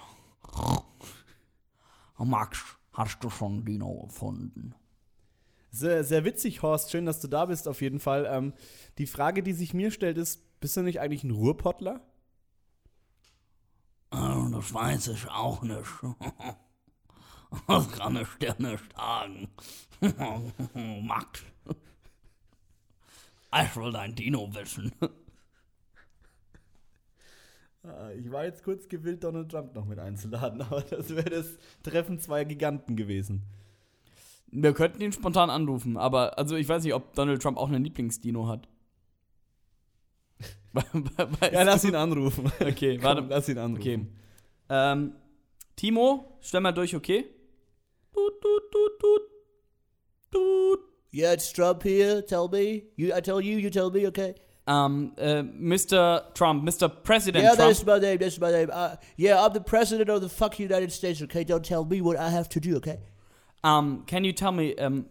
Max, 2.17 2.76
hast 2.97 3.23
du 3.23 3.29
schon 3.29 3.63
Dino 3.63 4.07
gefunden? 4.07 4.73
Sehr, 5.71 6.03
sehr 6.03 6.23
witzig, 6.25 6.61
Horst. 6.61 6.91
Schön, 6.91 7.05
dass 7.05 7.19
du 7.19 7.27
da 7.27 7.45
bist, 7.45 7.67
auf 7.67 7.81
jeden 7.81 7.99
Fall. 7.99 8.25
Ähm, 8.29 8.53
die 8.97 9.05
Frage, 9.07 9.43
die 9.43 9.53
sich 9.53 9.73
mir 9.73 9.91
stellt, 9.91 10.17
ist: 10.17 10.59
Bist 10.59 10.75
du 10.75 10.81
nicht 10.81 10.99
eigentlich 10.99 11.23
ein 11.23 11.31
Ruhrpottler? 11.31 12.01
Äh, 14.11 14.51
Das 14.51 14.73
weiß 14.73 15.07
ich 15.09 15.27
auch 15.29 15.61
nicht. 15.61 15.89
Das 17.65 17.89
kann 17.93 18.17
ich 18.17 18.27
dir 18.41 18.55
nicht 18.59 18.83
sagen. 18.93 19.47
Max. 21.07 21.43
Ich 23.55 23.75
will 23.77 23.93
dein 23.93 24.13
Dino 24.15 24.53
wissen. 24.53 24.91
Ah, 27.87 28.11
Ich 28.11 28.31
war 28.31 28.45
jetzt 28.45 28.63
kurz 28.63 28.87
gewillt, 28.87 29.23
Donald 29.23 29.49
Trump 29.51 29.73
noch 29.75 29.85
mit 29.85 29.99
einzuladen, 29.99 30.61
aber 30.69 30.81
das 30.81 31.09
wäre 31.15 31.29
das 31.29 31.57
Treffen 31.83 32.19
zweier 32.19 32.45
Giganten 32.45 32.95
gewesen. 32.95 33.43
Wir 34.49 34.73
könnten 34.73 35.01
ihn 35.01 35.11
spontan 35.11 35.49
anrufen, 35.49 35.97
aber 35.97 36.37
also 36.37 36.55
ich 36.55 36.67
weiß 36.69 36.83
nicht, 36.83 36.93
ob 36.93 37.13
Donald 37.15 37.41
Trump 37.41 37.57
auch 37.57 37.67
einen 37.67 37.83
Lieblingsdino 37.83 38.47
hat. 38.47 38.67
Ja, 41.51 41.63
lass 41.63 41.83
ihn 41.85 41.95
anrufen. 41.95 42.51
Okay, 42.61 42.97
Komm, 43.01 43.03
warte. 43.03 43.21
lass 43.29 43.49
ihn 43.49 43.57
anrufen. 43.57 43.81
Okay. 43.81 44.05
Ähm, 44.69 45.13
Timo, 45.75 46.37
stell 46.41 46.61
mal 46.61 46.71
durch, 46.71 46.95
okay? 46.95 47.25
Tut, 48.13 48.41
tut, 48.41 48.71
tut, 48.71 48.99
tut. 48.99 49.21
Tut. 50.31 50.79
Yeah, 51.11 51.33
it's 51.33 51.51
Trump 51.51 51.83
here. 51.83 52.23
Tell 52.25 52.47
me. 52.51 52.83
You, 52.95 53.07
I 53.15 53.21
tell 53.21 53.41
you. 53.41 53.57
You 53.57 53.69
tell 53.71 53.89
me. 53.89 54.07
Okay. 54.07 54.35
Ähm, 54.67 55.13
äh, 55.15 55.43
Mr. 55.43 56.33
Trump, 56.33 56.63
Mr. 56.63 56.89
President 56.89 57.43
yeah, 57.43 57.55
Trump. 57.55 57.69
that's 57.69 57.85
my 57.85 57.99
name. 57.99 58.17
That's 58.17 58.37
my 58.37 58.51
name. 58.51 58.69
Uh, 58.71 58.97
yeah, 59.15 59.41
I'm 59.41 59.53
the 59.53 59.61
president 59.61 60.09
of 60.09 60.21
the 60.21 60.27
fuck 60.27 60.59
United 60.59 60.91
States. 60.91 61.21
Okay, 61.21 61.45
don't 61.45 61.63
tell 61.63 61.85
me 61.85 62.01
what 62.01 62.17
I 62.17 62.29
have 62.29 62.49
to 62.49 62.59
do. 62.59 62.75
Okay. 62.77 62.99
Um, 63.63 64.03
can 64.07 64.25
you 64.25 64.33
tell 64.33 64.51
me, 64.51 64.75
um, 64.75 65.05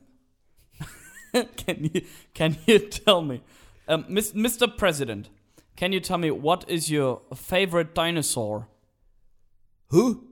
can 1.56 1.90
you, 1.92 2.02
can 2.34 2.58
you 2.66 2.78
tell 2.78 3.22
me, 3.22 3.40
um, 3.88 4.04
Mr. 4.04 4.76
President, 4.76 5.30
can 5.74 5.92
you 5.92 6.00
tell 6.00 6.18
me 6.18 6.30
what 6.30 6.68
is 6.68 6.90
your 6.90 7.22
favorite 7.34 7.94
dinosaur? 7.94 8.68
Who? 9.88 10.24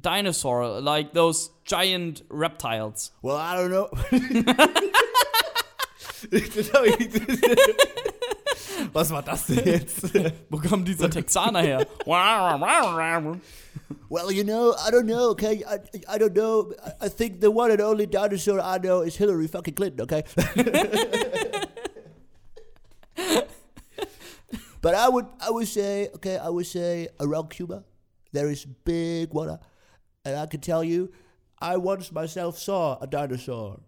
Dinosaur, 0.00 0.80
like 0.80 1.14
those 1.14 1.50
giant 1.64 2.22
reptiles. 2.28 3.10
Well, 3.22 3.36
I 3.36 3.56
don't 3.56 3.70
know. 3.70 3.90
Was 8.92 9.10
war 9.10 9.22
das 9.22 9.46
denn 9.46 9.64
jetzt? 9.66 10.12
Wo 10.50 10.58
kommt 10.58 10.86
dieser 10.86 11.08
Texaner 11.08 11.62
her? 11.62 11.86
well, 14.10 14.30
you 14.30 14.44
know, 14.44 14.74
I 14.74 14.90
don't 14.90 15.06
know. 15.06 15.30
Okay, 15.30 15.64
I, 15.66 15.78
I 16.08 16.18
don't 16.18 16.34
know. 16.34 16.74
I, 16.84 17.06
I 17.06 17.08
think 17.08 17.40
the 17.40 17.50
one 17.50 17.70
and 17.70 17.80
only 17.80 18.06
dinosaur 18.06 18.60
I 18.60 18.76
know 18.78 19.00
is 19.00 19.16
Hillary 19.16 19.48
fucking 19.48 19.74
Clinton. 19.74 20.02
Okay. 20.02 20.24
but 24.82 24.94
I 24.94 25.08
would, 25.08 25.24
I 25.40 25.50
would 25.50 25.68
say, 25.68 26.10
okay, 26.16 26.36
I 26.36 26.50
would 26.50 26.66
say 26.66 27.08
around 27.18 27.48
Cuba, 27.48 27.84
there 28.32 28.50
is 28.50 28.66
big 28.66 29.32
water, 29.32 29.58
and 30.24 30.36
I 30.36 30.44
can 30.46 30.60
tell 30.60 30.84
you, 30.84 31.10
I 31.60 31.78
once 31.78 32.12
myself 32.12 32.58
saw 32.58 32.98
a 33.00 33.06
dinosaur 33.06 33.80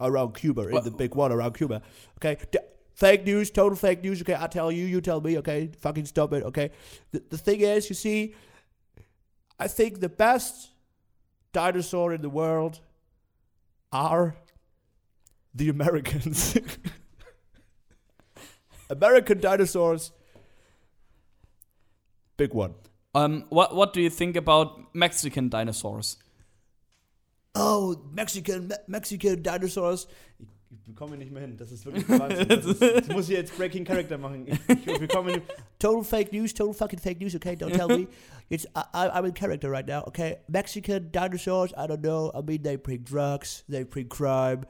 around 0.00 0.34
Cuba 0.34 0.68
in 0.68 0.84
the 0.84 0.92
big 0.92 1.16
water 1.16 1.34
around 1.34 1.54
Cuba. 1.54 1.82
Okay. 2.18 2.36
D- 2.52 2.58
Fake 2.98 3.24
news, 3.24 3.52
total 3.52 3.76
fake 3.76 4.02
news. 4.02 4.20
Okay, 4.22 4.34
I 4.36 4.48
tell 4.48 4.72
you, 4.72 4.84
you 4.84 5.00
tell 5.00 5.20
me. 5.20 5.38
Okay, 5.38 5.70
fucking 5.78 6.04
stop 6.04 6.32
it. 6.32 6.42
Okay. 6.42 6.72
The, 7.12 7.22
the 7.30 7.38
thing 7.38 7.60
is, 7.60 7.88
you 7.88 7.94
see, 7.94 8.34
I 9.56 9.68
think 9.68 10.00
the 10.00 10.08
best 10.08 10.70
dinosaur 11.52 12.12
in 12.12 12.22
the 12.22 12.28
world 12.28 12.80
are 13.92 14.34
the 15.54 15.68
Americans. 15.68 16.58
American 18.90 19.38
dinosaurs. 19.38 20.10
Big 22.36 22.52
one. 22.52 22.74
Um, 23.14 23.44
what, 23.48 23.76
what 23.76 23.92
do 23.92 24.02
you 24.02 24.10
think 24.10 24.34
about 24.34 24.92
Mexican 24.92 25.48
dinosaurs? 25.48 26.16
Oh, 27.54 28.02
Mexican, 28.10 28.66
Me 28.66 28.74
Mexican 28.88 29.40
dinosaurs. 29.40 30.08
Ich 30.70 30.82
bekomme 30.82 31.16
nicht 31.16 31.32
mehr 31.32 31.42
hin. 31.42 31.56
Das 31.56 31.72
ist 31.72 31.86
wirklich 31.86 32.06
Wahnsinn. 32.08 32.48
Das 32.48 32.64
ist, 32.66 32.82
ich 32.82 33.08
muss 33.08 33.26
hier 33.26 33.38
jetzt 33.38 33.56
Breaking 33.56 33.84
Character 33.84 34.18
machen. 34.18 34.46
Ich, 34.46 34.86
ich 34.86 34.98
bekomme 34.98 35.32
nicht. 35.32 35.42
Total 35.78 36.04
fake 36.04 36.32
news, 36.32 36.52
total 36.52 36.74
fucking 36.74 36.98
fake 36.98 37.20
news, 37.20 37.34
okay? 37.34 37.54
Don't 37.54 37.74
tell 37.74 37.88
me. 37.88 38.06
It's 38.50 38.66
I, 38.74 38.84
I, 38.92 39.08
I'm 39.08 39.24
in 39.24 39.32
character 39.32 39.70
right 39.70 39.86
now, 39.86 40.04
okay? 40.08 40.38
Mexican 40.48 41.10
dinosaurs, 41.10 41.72
I 41.76 41.86
don't 41.86 42.02
know. 42.02 42.30
I 42.34 42.42
mean, 42.42 42.62
they 42.62 42.76
bring 42.76 43.02
drugs, 43.02 43.64
they 43.68 43.84
bring 43.84 44.08
crime, 44.08 44.64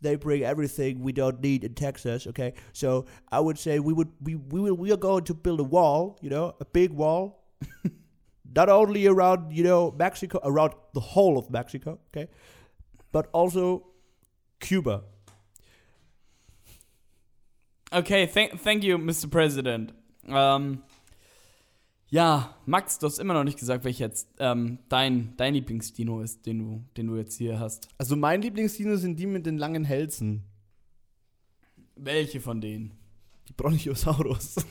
they 0.00 0.16
bring 0.16 0.42
everything 0.42 1.00
we 1.00 1.12
don't 1.12 1.40
need 1.40 1.62
in 1.62 1.74
Texas, 1.74 2.26
okay? 2.26 2.54
So 2.72 3.06
I 3.30 3.40
would 3.40 3.58
say 3.58 3.78
we 3.78 3.92
would 3.92 4.08
we 4.20 4.34
we 4.34 4.60
will 4.60 4.76
we 4.76 4.92
are 4.92 4.96
going 4.96 5.24
to 5.24 5.34
build 5.34 5.60
a 5.60 5.64
wall, 5.64 6.18
you 6.22 6.30
know, 6.30 6.54
a 6.60 6.64
big 6.64 6.90
wall, 6.92 7.44
not 8.54 8.68
only 8.68 9.06
around 9.06 9.52
you 9.52 9.62
know 9.62 9.94
Mexico, 9.96 10.40
around 10.42 10.74
the 10.92 11.00
whole 11.00 11.38
of 11.38 11.50
Mexico, 11.50 11.98
okay, 12.08 12.28
but 13.12 13.28
also 13.32 13.86
Cuba. 14.60 15.04
Okay, 17.90 18.26
thank, 18.26 18.62
thank 18.62 18.84
you, 18.84 18.98
Mr. 18.98 19.28
President. 19.30 19.94
Ähm, 20.26 20.82
ja, 22.08 22.56
Max, 22.66 22.98
du 22.98 23.06
hast 23.06 23.18
immer 23.18 23.34
noch 23.34 23.44
nicht 23.44 23.58
gesagt, 23.58 23.84
welcher 23.84 24.06
jetzt 24.06 24.28
ähm, 24.38 24.78
dein, 24.88 25.34
dein 25.36 25.54
Lieblingsdino 25.54 26.20
ist, 26.20 26.46
den 26.46 26.58
du, 26.58 26.84
den 26.96 27.06
du 27.06 27.16
jetzt 27.16 27.36
hier 27.36 27.58
hast. 27.58 27.88
Also 27.98 28.16
mein 28.16 28.42
Lieblingsdino 28.42 28.96
sind 28.96 29.18
die 29.18 29.26
mit 29.26 29.46
den 29.46 29.58
langen 29.58 29.84
Hälsen. 29.84 30.44
Welche 31.96 32.40
von 32.40 32.60
denen? 32.60 32.92
Die 33.48 33.52
Bronchiosaurus. 33.52 34.56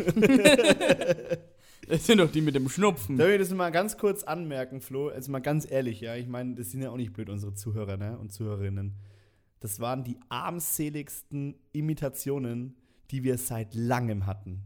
Das 1.88 2.06
sind 2.06 2.18
doch 2.18 2.32
die 2.32 2.42
mit 2.42 2.56
dem 2.56 2.68
Schnupfen. 2.68 3.18
Darf 3.18 3.30
ich 3.30 3.38
das 3.38 3.52
mal 3.52 3.72
ganz 3.72 3.98
kurz 3.98 4.24
anmerken, 4.24 4.82
Flo? 4.82 5.10
Also 5.10 5.32
mal 5.32 5.40
ganz 5.40 5.70
ehrlich, 5.70 6.02
ja. 6.02 6.16
Ich 6.16 6.28
meine, 6.28 6.56
das 6.56 6.72
sind 6.72 6.82
ja 6.82 6.90
auch 6.90 6.98
nicht 6.98 7.14
blöd, 7.14 7.30
unsere 7.30 7.54
Zuhörer 7.54 7.98
ne? 7.98 8.18
und 8.18 8.34
Zuhörerinnen. 8.34 8.96
Das 9.60 9.80
waren 9.80 10.04
die 10.04 10.18
armseligsten 10.30 11.56
Imitationen, 11.74 12.76
die 13.12 13.24
wir 13.24 13.38
seit 13.38 13.74
langem 13.74 14.26
hatten. 14.26 14.64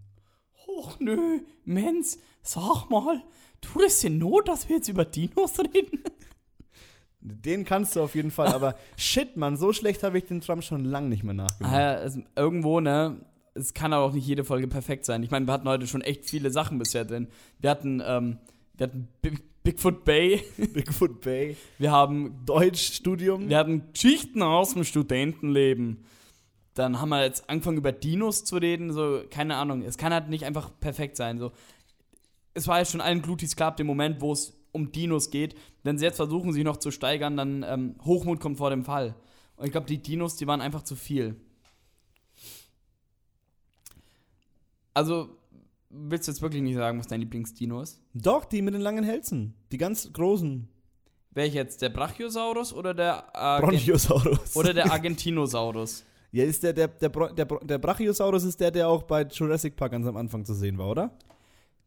Och 0.68 1.00
nö, 1.00 1.40
Mensch, 1.66 2.18
sag 2.42 2.90
mal, 2.90 3.22
tut 3.62 3.84
es 3.86 4.00
dir 4.00 4.10
Not, 4.10 4.48
dass 4.48 4.70
wir 4.70 4.78
jetzt 4.78 4.88
über 4.88 5.06
Dinos 5.06 5.60
reden? 5.60 6.04
Den 7.22 7.66
kannst 7.66 7.96
du 7.96 8.02
auf 8.02 8.16
jeden 8.16 8.32
Fall, 8.32 8.48
aber 8.48 8.76
shit, 8.96 9.36
Mann, 9.36 9.58
so 9.58 9.74
schlecht 9.74 10.04
habe 10.04 10.18
ich 10.18 10.26
den 10.26 10.40
Trump 10.40 10.64
schon 10.64 10.86
lange 10.86 11.10
nicht 11.10 11.24
mehr 11.24 11.34
nachgemacht. 11.34 12.00
Es, 12.06 12.18
irgendwo, 12.36 12.80
ne? 12.80 13.26
Es 13.56 13.74
kann 13.74 13.92
aber 13.92 14.06
auch 14.06 14.14
nicht 14.14 14.26
jede 14.26 14.46
Folge 14.46 14.70
perfekt 14.70 15.04
sein. 15.06 15.22
Ich 15.22 15.32
meine, 15.32 15.46
wir 15.46 15.52
hatten 15.52 15.68
heute 15.68 15.86
schon 15.86 16.00
echt 16.00 16.30
viele 16.30 16.50
Sachen 16.50 16.80
bisher 16.80 17.04
drin. 17.04 17.28
Wir 17.60 17.72
hatten, 17.72 18.02
ähm, 18.06 18.38
wir 18.78 18.88
hatten 18.88 19.10
Big, 19.22 19.44
Bigfoot 19.64 20.06
Bay, 20.06 20.42
Bigfoot 20.74 21.20
Bay, 21.20 21.58
wir 21.78 21.92
haben, 21.92 22.46
Deutschstudium. 22.46 23.50
wir 23.50 23.58
hatten 23.58 23.92
Geschichten 23.92 24.42
aus 24.42 24.74
dem 24.74 24.86
Studentenleben. 24.86 26.06
Dann 26.80 27.02
haben 27.02 27.10
wir 27.10 27.26
jetzt 27.26 27.50
angefangen 27.50 27.78
über 27.78 27.92
Dinos 27.92 28.46
zu 28.46 28.56
reden, 28.56 28.94
so, 28.94 29.22
keine 29.30 29.58
Ahnung. 29.58 29.82
Es 29.82 29.98
kann 29.98 30.14
halt 30.14 30.30
nicht 30.30 30.46
einfach 30.46 30.72
perfekt 30.80 31.18
sein. 31.18 31.38
So. 31.38 31.52
Es 32.54 32.70
war 32.70 32.80
ja 32.80 32.86
schon 32.86 33.02
allen 33.02 33.22
Glutis 33.22 33.58
klar, 33.58 33.68
ab 33.68 33.76
dem 33.76 33.86
Moment, 33.86 34.22
wo 34.22 34.32
es 34.32 34.58
um 34.72 34.90
Dinos 34.94 35.30
geht. 35.30 35.56
Wenn 35.84 35.98
sie 35.98 36.06
jetzt 36.06 36.16
versuchen, 36.16 36.54
sich 36.54 36.64
noch 36.64 36.78
zu 36.78 36.92
steigern, 36.92 37.36
dann 37.36 37.66
ähm, 37.68 37.96
Hochmut 38.06 38.40
kommt 38.40 38.60
vor 38.60 38.70
dem 38.70 38.86
Fall. 38.86 39.14
Und 39.58 39.66
ich 39.66 39.74
glaube, 39.74 39.88
die 39.88 40.02
Dinos, 40.02 40.38
die 40.38 40.48
waren 40.48 40.62
einfach 40.62 40.84
zu 40.84 40.96
viel. 40.96 41.36
Also, 44.94 45.38
willst 45.90 46.30
du 46.30 46.32
jetzt 46.32 46.42
wirklich 46.42 46.62
nicht 46.62 46.76
sagen, 46.76 46.98
was 46.98 47.08
dein 47.08 47.20
Lieblingsdino 47.20 47.82
ist? 47.82 48.02
Doch, 48.14 48.46
die 48.46 48.62
mit 48.62 48.74
den 48.74 48.82
langen 48.82 49.04
Hälsen. 49.04 49.54
Die 49.74 49.78
ganz 49.78 50.14
großen. 50.14 50.70
Welcher 51.32 51.56
jetzt? 51.56 51.82
Der 51.82 51.90
Brachiosaurus 51.90 52.72
oder 52.72 52.94
der, 52.94 53.36
Argen 53.36 53.68
Bronchiosaurus. 53.68 54.56
oder 54.56 54.74
der 54.74 54.90
Argentinosaurus? 54.94 56.06
Ja, 56.32 56.44
ist 56.44 56.64
der, 56.64 56.74
der, 56.74 56.88
der, 56.88 57.10
der, 57.10 57.46
der 57.46 57.78
Brachiosaurus 57.78 58.44
ist 58.44 58.60
der, 58.60 58.72
der 58.72 58.88
auch 58.88 59.04
bei 59.04 59.24
Jurassic 59.24 59.76
Park 59.76 59.92
ganz 59.92 60.06
am 60.06 60.18
Anfang 60.18 60.46
zu 60.46 60.54
sehen 60.54 60.78
war, 60.78 60.90
oder? 60.90 61.18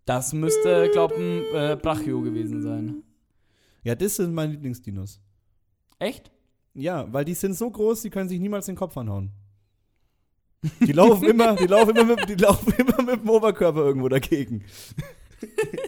Das 0.05 0.33
müsste, 0.33 0.91
glaub 0.93 1.13
ein 1.13 1.45
äh, 1.55 1.79
Brachio 1.81 2.21
gewesen 2.21 2.63
sein. 2.63 3.03
Ja, 3.85 3.95
das 3.95 4.17
sind 4.17 4.35
meine 4.35 4.53
Lieblingsdinos. 4.53 5.21
Echt? 5.99 6.31
Ja, 6.75 7.13
weil 7.13 7.25
die 7.25 7.35
sind 7.35 7.55
so 7.55 7.71
groß, 7.71 8.03
die 8.03 8.11
können 8.11 8.29
sich 8.29 8.41
niemals 8.41 8.67
den 8.67 8.77
Kopf 8.77 8.97
anhauen. 8.97 9.31
Die 10.81 10.93
laufen 10.93 11.25
immer, 11.29 11.55
die 11.57 11.67
laufen 11.67 11.97
immer 11.97 12.17
mit, 12.17 12.29
die 12.29 12.35
laufen 12.35 12.73
immer 12.79 13.03
mit 13.03 13.23
dem 13.23 13.29
Oberkörper 13.29 13.85
irgendwo 13.85 14.09
dagegen. 14.09 14.65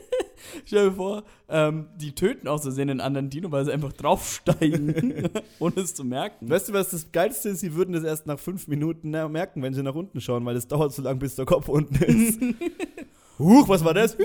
Stell 0.64 0.90
dir 0.90 0.96
vor, 0.96 1.24
ähm, 1.48 1.88
die 1.96 2.14
töten 2.14 2.48
aus 2.48 2.62
Versehen 2.62 2.88
den 2.88 3.00
anderen 3.00 3.30
Dino, 3.30 3.50
weil 3.52 3.64
sie 3.64 3.72
einfach 3.72 3.92
draufsteigen, 3.92 5.30
ohne 5.58 5.80
es 5.80 5.94
zu 5.94 6.04
merken. 6.04 6.48
Weißt 6.48 6.68
du, 6.68 6.72
was 6.72 6.90
das 6.90 7.12
Geilste 7.12 7.50
ist? 7.50 7.60
Sie 7.60 7.74
würden 7.74 7.92
das 7.92 8.04
erst 8.04 8.26
nach 8.26 8.38
fünf 8.38 8.68
Minuten 8.68 9.10
merken, 9.10 9.62
wenn 9.62 9.74
sie 9.74 9.82
nach 9.82 9.94
unten 9.94 10.20
schauen, 10.20 10.44
weil 10.44 10.56
es 10.56 10.66
dauert 10.66 10.92
so 10.92 11.02
lange, 11.02 11.18
bis 11.18 11.34
der 11.34 11.44
Kopf 11.44 11.68
unten 11.68 11.94
ist. 11.96 12.40
Huch, 13.38 13.68
was 13.68 13.84
war 13.84 13.94
das? 13.94 14.16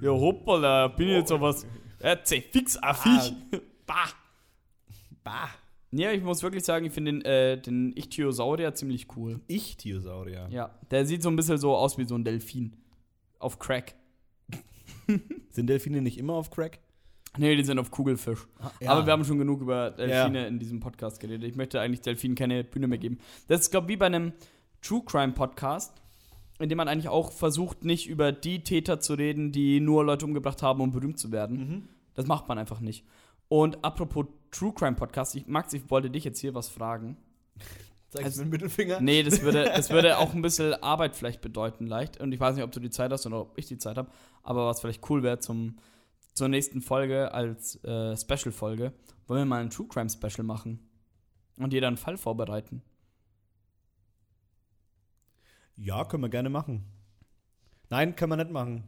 Ja, 0.00 0.10
hoppala, 0.10 0.88
bin 0.88 1.08
ich 1.08 1.14
jetzt 1.14 1.28
so 1.28 1.40
was. 1.40 1.66
Ja, 2.02 2.16
fix, 2.16 2.76
ah, 2.82 2.94
Viech. 2.94 3.32
Bah. 3.86 4.08
Bah. 5.22 5.50
Ja, 5.92 6.12
ich 6.12 6.22
muss 6.22 6.42
wirklich 6.42 6.64
sagen, 6.64 6.86
ich 6.86 6.92
finde 6.92 7.12
den, 7.12 7.22
äh, 7.22 7.60
den 7.60 7.96
Ichthyosaurier 7.96 8.74
ziemlich 8.74 9.08
cool. 9.16 9.40
Ich, 9.48 9.76
Theosaurier. 9.76 10.48
Ja, 10.50 10.70
der 10.90 11.04
sieht 11.04 11.22
so 11.22 11.28
ein 11.28 11.36
bisschen 11.36 11.58
so 11.58 11.74
aus 11.74 11.98
wie 11.98 12.04
so 12.04 12.14
ein 12.14 12.24
Delfin. 12.24 12.76
Auf 13.38 13.58
Crack. 13.58 13.94
Sind 15.50 15.66
Delfine 15.68 16.02
nicht 16.02 16.18
immer 16.18 16.34
auf 16.34 16.50
Crack? 16.50 16.78
Nee, 17.38 17.54
die 17.54 17.62
sind 17.64 17.78
auf 17.78 17.90
Kugelfisch. 17.92 18.46
ja. 18.80 18.90
Aber 18.90 19.06
wir 19.06 19.12
haben 19.12 19.24
schon 19.24 19.38
genug 19.38 19.60
über 19.60 19.90
Delfine 19.92 20.48
in 20.48 20.58
diesem 20.58 20.80
Podcast 20.80 21.20
geredet. 21.20 21.48
Ich 21.48 21.54
möchte 21.56 21.80
eigentlich 21.80 22.00
Delfinen 22.00 22.34
keine 22.36 22.64
Bühne 22.64 22.88
mehr 22.88 22.98
geben. 22.98 23.18
Das 23.46 23.60
ist, 23.60 23.70
glaube 23.70 23.86
ich, 23.86 23.92
wie 23.92 23.96
bei 23.98 24.06
einem 24.06 24.32
True 24.82 25.02
Crime 25.06 25.32
Podcast, 25.32 25.92
in 26.58 26.68
dem 26.68 26.76
man 26.76 26.88
eigentlich 26.88 27.08
auch 27.08 27.30
versucht, 27.30 27.84
nicht 27.84 28.08
über 28.08 28.32
die 28.32 28.64
Täter 28.64 28.98
zu 28.98 29.14
reden, 29.14 29.52
die 29.52 29.78
nur 29.78 30.04
Leute 30.04 30.24
umgebracht 30.26 30.60
haben, 30.62 30.80
um 30.80 30.90
berühmt 30.90 31.18
zu 31.20 31.30
werden. 31.30 31.56
Mhm. 31.58 31.88
Das 32.14 32.26
macht 32.26 32.48
man 32.48 32.58
einfach 32.58 32.80
nicht. 32.80 33.04
Und 33.48 33.84
apropos 33.84 34.26
True 34.50 34.72
Crime 34.74 34.96
Podcast, 34.96 35.36
ich, 35.36 35.46
Max, 35.46 35.72
ich 35.72 35.88
wollte 35.88 36.10
dich 36.10 36.24
jetzt 36.24 36.40
hier 36.40 36.54
was 36.54 36.68
fragen. 36.68 37.16
Zeigst 38.08 38.24
Also- 38.26 38.38
du 38.40 38.46
den 38.46 38.50
Mittelfinger? 38.50 39.00
Nee, 39.00 39.22
das 39.22 39.40
würde, 39.42 39.64
das 39.64 39.90
würde 39.90 40.18
auch 40.18 40.34
ein 40.34 40.42
bisschen 40.42 40.74
Arbeit 40.82 41.14
vielleicht 41.14 41.40
bedeuten, 41.42 41.86
leicht. 41.86 42.20
Und 42.20 42.32
ich 42.32 42.40
weiß 42.40 42.56
nicht, 42.56 42.64
ob 42.64 42.72
du 42.72 42.80
die 42.80 42.90
Zeit 42.90 43.12
hast 43.12 43.24
oder 43.26 43.40
ob 43.42 43.56
ich 43.56 43.66
die 43.66 43.78
Zeit 43.78 43.96
habe. 43.96 44.10
Aber 44.42 44.66
was 44.66 44.80
vielleicht 44.80 45.08
cool 45.10 45.22
wäre 45.22 45.38
zum, 45.38 45.76
zur 46.34 46.48
nächsten 46.48 46.80
Folge 46.80 47.32
als 47.32 47.82
äh, 47.84 48.16
Special-Folge, 48.16 48.92
wollen 49.26 49.40
wir 49.42 49.44
mal 49.46 49.60
ein 49.60 49.70
True 49.70 49.86
Crime 49.88 50.10
Special 50.10 50.44
machen. 50.44 50.80
Und 51.56 51.72
jeder 51.72 51.88
einen 51.88 51.96
Fall 51.98 52.16
vorbereiten. 52.16 52.82
Ja, 55.76 56.04
können 56.04 56.22
wir 56.22 56.28
gerne 56.28 56.50
machen. 56.50 56.84
Nein, 57.88 58.14
können 58.16 58.32
wir 58.32 58.36
nicht 58.36 58.50
machen. 58.50 58.84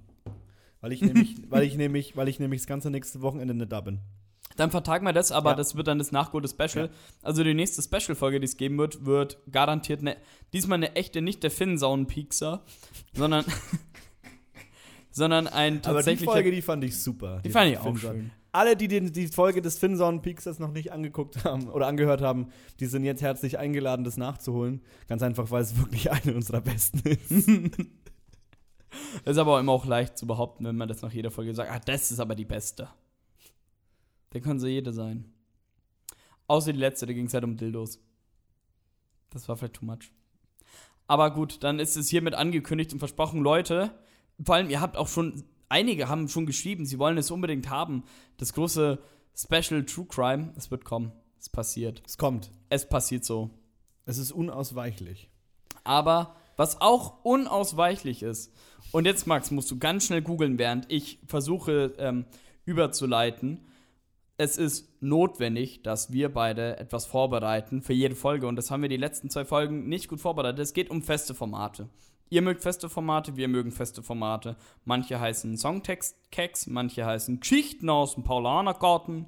Weil 0.80 0.92
ich 0.92 1.00
nämlich, 1.02 1.36
weil 1.50 1.62
ich 1.64 1.76
nämlich, 1.76 2.16
weil 2.16 2.28
ich 2.28 2.38
nämlich 2.38 2.60
das 2.62 2.66
ganze 2.66 2.90
nächste 2.90 3.20
Wochenende 3.22 3.54
nicht 3.54 3.72
da 3.72 3.80
bin. 3.80 4.00
Dann 4.56 4.70
vertagen 4.70 5.06
wir 5.06 5.14
das, 5.14 5.32
aber 5.32 5.50
Ja. 5.50 5.56
das 5.56 5.76
wird 5.76 5.86
dann 5.86 5.98
das 5.98 6.12
nachgeholte 6.12 6.48
Special. 6.48 6.90
Also 7.22 7.42
die 7.42 7.54
nächste 7.54 7.80
Special-Folge, 7.82 8.38
die 8.40 8.44
es 8.44 8.58
geben 8.58 8.76
wird, 8.76 9.06
wird 9.06 9.38
garantiert 9.50 10.00
eine, 10.00 10.16
diesmal 10.52 10.76
eine 10.76 10.94
echte, 10.94 11.22
nicht 11.22 11.42
der 11.42 11.50
Finnsauen-Piekser, 11.50 12.62
sondern, 13.14 13.44
sondern 15.12 15.46
ein 15.46 15.74
Aber 15.74 15.76
die 15.76 15.80
tatsächlicher. 15.80 16.32
Folge, 16.32 16.50
die 16.50 16.62
fand 16.62 16.82
ich 16.84 17.00
super. 17.00 17.40
die 17.44 17.50
fand 17.50 17.70
ich 17.70 17.78
auch 17.78 17.84
Finson. 17.84 18.12
schön. 18.12 18.30
Alle, 18.50 18.76
die 18.76 18.88
den, 18.88 19.12
die 19.12 19.28
Folge 19.28 19.62
des 19.62 19.78
Finson 19.78 20.20
Peaks 20.20 20.44
noch 20.58 20.72
nicht 20.72 20.92
angeguckt 20.92 21.44
haben 21.44 21.68
oder 21.68 21.86
angehört 21.86 22.20
haben, 22.20 22.48
die 22.80 22.86
sind 22.86 23.04
jetzt 23.04 23.22
herzlich 23.22 23.58
eingeladen, 23.58 24.04
das 24.04 24.16
nachzuholen. 24.16 24.82
Ganz 25.08 25.22
einfach, 25.22 25.50
weil 25.50 25.62
es 25.62 25.78
wirklich 25.78 26.10
eine 26.10 26.34
unserer 26.34 26.60
besten 26.60 26.98
ist. 27.08 27.78
Das 29.24 29.32
ist 29.36 29.38
aber 29.38 29.58
immer 29.60 29.72
auch 29.72 29.86
leicht 29.86 30.18
zu 30.18 30.26
behaupten, 30.26 30.64
wenn 30.64 30.76
man 30.76 30.88
das 30.88 31.00
nach 31.00 31.12
jeder 31.12 31.30
Folge 31.30 31.54
sagt, 31.54 31.70
ah, 31.70 31.80
das 31.80 32.10
ist 32.10 32.20
aber 32.20 32.34
die 32.34 32.44
beste. 32.44 32.88
Dann 34.30 34.42
können 34.42 34.60
sie 34.60 34.68
jede 34.68 34.92
sein. 34.92 35.32
Außer 36.46 36.72
die 36.72 36.78
letzte, 36.78 37.06
da 37.06 37.12
ging 37.12 37.26
es 37.26 37.34
halt 37.34 37.44
um 37.44 37.56
Dildos. 37.56 37.98
Das 39.30 39.48
war 39.48 39.56
vielleicht 39.56 39.74
too 39.74 39.86
much. 39.86 40.12
Aber 41.06 41.30
gut, 41.32 41.62
dann 41.62 41.78
ist 41.78 41.96
es 41.96 42.08
hiermit 42.08 42.34
angekündigt 42.34 42.92
und 42.92 42.98
versprochen, 42.98 43.40
Leute, 43.40 43.92
vor 44.44 44.54
allem, 44.54 44.70
ihr 44.70 44.80
habt 44.80 44.96
auch 44.96 45.08
schon, 45.08 45.44
einige 45.68 46.08
haben 46.08 46.28
schon 46.28 46.46
geschrieben, 46.46 46.86
sie 46.86 46.98
wollen 46.98 47.18
es 47.18 47.30
unbedingt 47.30 47.70
haben. 47.70 48.04
Das 48.36 48.52
große 48.52 48.98
Special 49.34 49.84
True 49.84 50.06
Crime, 50.06 50.52
es 50.56 50.70
wird 50.70 50.84
kommen. 50.84 51.12
Es 51.38 51.48
passiert. 51.48 52.02
Es 52.06 52.18
kommt. 52.18 52.50
Es 52.68 52.88
passiert 52.88 53.24
so. 53.24 53.50
Es 54.04 54.18
ist 54.18 54.32
unausweichlich. 54.32 55.28
Aber 55.84 56.36
was 56.56 56.80
auch 56.80 57.24
unausweichlich 57.24 58.22
ist, 58.22 58.52
und 58.92 59.06
jetzt, 59.06 59.26
Max, 59.26 59.50
musst 59.50 59.70
du 59.70 59.78
ganz 59.78 60.06
schnell 60.06 60.22
googeln, 60.22 60.58
während 60.58 60.90
ich 60.92 61.18
versuche 61.26 61.94
ähm, 61.98 62.26
überzuleiten. 62.64 63.66
es 64.36 64.56
ist 64.58 65.02
notwendig, 65.02 65.82
dass 65.82 66.12
wir 66.12 66.32
beide 66.32 66.76
etwas 66.78 67.06
vorbereiten 67.06 67.82
für 67.82 67.92
jede 67.92 68.14
Folge. 68.14 68.46
Und 68.46 68.56
das 68.56 68.70
haben 68.70 68.82
wir 68.82 68.88
die 68.88 68.96
letzten 68.96 69.30
zwei 69.30 69.44
Folgen 69.44 69.88
nicht 69.88 70.08
gut 70.08 70.20
vorbereitet. 70.20 70.60
Es 70.60 70.74
geht 70.74 70.90
um 70.90 71.02
feste 71.02 71.34
Formate. 71.34 71.88
Ihr 72.32 72.40
mögt 72.40 72.62
feste 72.62 72.88
Formate, 72.88 73.36
wir 73.36 73.46
mögen 73.46 73.72
feste 73.72 74.02
Formate. 74.02 74.56
Manche 74.86 75.20
heißen 75.20 75.58
Songtext-Keks, 75.58 76.66
manche 76.66 77.04
heißen 77.04 77.40
Geschichten 77.40 77.90
aus 77.90 78.14
dem 78.14 78.24
Paulanergarten. 78.24 79.26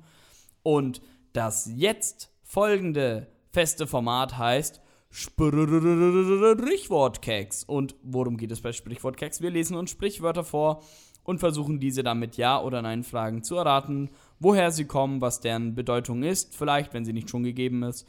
Und 0.62 1.02
das 1.34 1.70
jetzt 1.76 2.32
folgende 2.42 3.26
feste 3.52 3.86
Format 3.86 4.38
heißt 4.38 4.80
Sprichwortkeks. 5.10 7.64
Und 7.64 7.94
worum 8.02 8.38
geht 8.38 8.52
es 8.52 8.62
bei 8.62 8.72
Sprichwortkeks? 8.72 9.42
Wir 9.42 9.50
lesen 9.50 9.76
uns 9.76 9.90
Sprichwörter 9.90 10.42
vor 10.42 10.82
und 11.24 11.40
versuchen 11.40 11.80
diese 11.80 12.02
dann 12.02 12.20
mit 12.20 12.38
Ja- 12.38 12.62
oder 12.62 12.80
Nein-Fragen 12.80 13.42
zu 13.42 13.56
erraten, 13.56 14.08
woher 14.38 14.70
sie 14.70 14.86
kommen, 14.86 15.20
was 15.20 15.40
deren 15.40 15.74
Bedeutung 15.74 16.22
ist, 16.22 16.56
vielleicht, 16.56 16.94
wenn 16.94 17.04
sie 17.04 17.12
nicht 17.12 17.28
schon 17.28 17.42
gegeben 17.42 17.82
ist. 17.82 18.08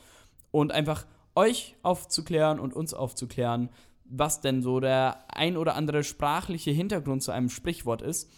Und 0.51 0.71
einfach 0.71 1.05
euch 1.35 1.75
aufzuklären 1.83 2.61
und 2.61 2.73
uns 2.73 2.93
aufzuklären, 2.93 3.67
was 4.05 4.41
denn 4.41 4.61
so 4.61 4.79
der 4.79 5.25
ein 5.27 5.57
oder 5.57 5.75
andere 5.75 6.03
sprachliche 6.03 6.71
Hintergrund 6.71 7.23
zu 7.23 7.31
einem 7.31 7.49
Sprichwort 7.49 8.01
ist. 8.01 8.29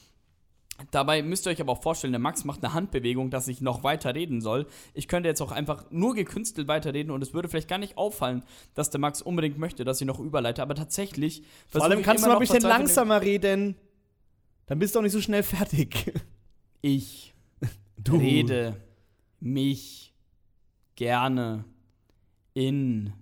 Dabei 0.92 1.24
müsst 1.24 1.48
ihr 1.48 1.52
euch 1.52 1.60
aber 1.60 1.72
auch 1.72 1.82
vorstellen, 1.82 2.14
der 2.14 2.20
Max 2.20 2.46
macht 2.46 2.64
eine 2.64 2.74
Handbewegung, 2.74 3.32
dass 3.32 3.48
ich 3.48 3.62
noch 3.62 3.84
weiter 3.84 4.14
reden 4.14 4.42
soll. 4.42 4.68
Ich 4.94 5.08
könnte 5.08 5.28
jetzt 5.28 5.42
auch 5.42 5.52
einfach 5.52 5.90
nur 5.90 6.14
gekünstelt 6.14 6.68
weiterreden 6.68 7.12
und 7.12 7.24
es 7.24 7.34
würde 7.34 7.50
vielleicht 7.50 7.68
gar 7.68 7.80
nicht 7.80 7.98
auffallen, 7.98 8.44
dass 8.76 8.92
der 8.92 9.00
Max 9.00 9.24
unbedingt 9.24 9.58
möchte, 9.58 9.86
dass 9.86 10.00
ich 10.00 10.08
noch 10.08 10.20
überleite. 10.20 10.62
Aber 10.62 10.76
tatsächlich. 10.76 11.44
Vor 11.68 11.84
allem 11.84 12.04
kannst 12.04 12.24
du 12.24 12.28
mal 12.30 12.36
ein 12.36 12.40
bisschen 12.40 12.62
langsamer 12.62 13.22
reden. 13.22 13.76
Dann 14.68 14.78
bist 14.78 14.94
du 14.94 15.00
auch 15.00 15.04
nicht 15.04 15.14
so 15.14 15.22
schnell 15.22 15.44
fertig. 15.44 16.14
Ich 16.84 17.34
rede 18.08 18.80
mich 19.40 20.14
gerne 20.96 21.66
in 22.54 23.14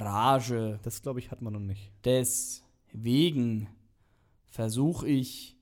Rage. 0.00 0.80
Das, 0.82 1.02
glaube 1.02 1.20
ich, 1.20 1.30
hat 1.30 1.42
man 1.42 1.52
noch 1.52 1.60
nicht. 1.60 1.92
Deswegen 2.04 3.68
versuche 4.46 5.08
ich 5.08 5.56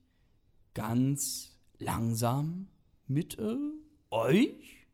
ganz 0.75 1.59
langsam 1.79 2.69
mit 3.07 3.39
äh, 3.39 3.57
euch 4.11 4.87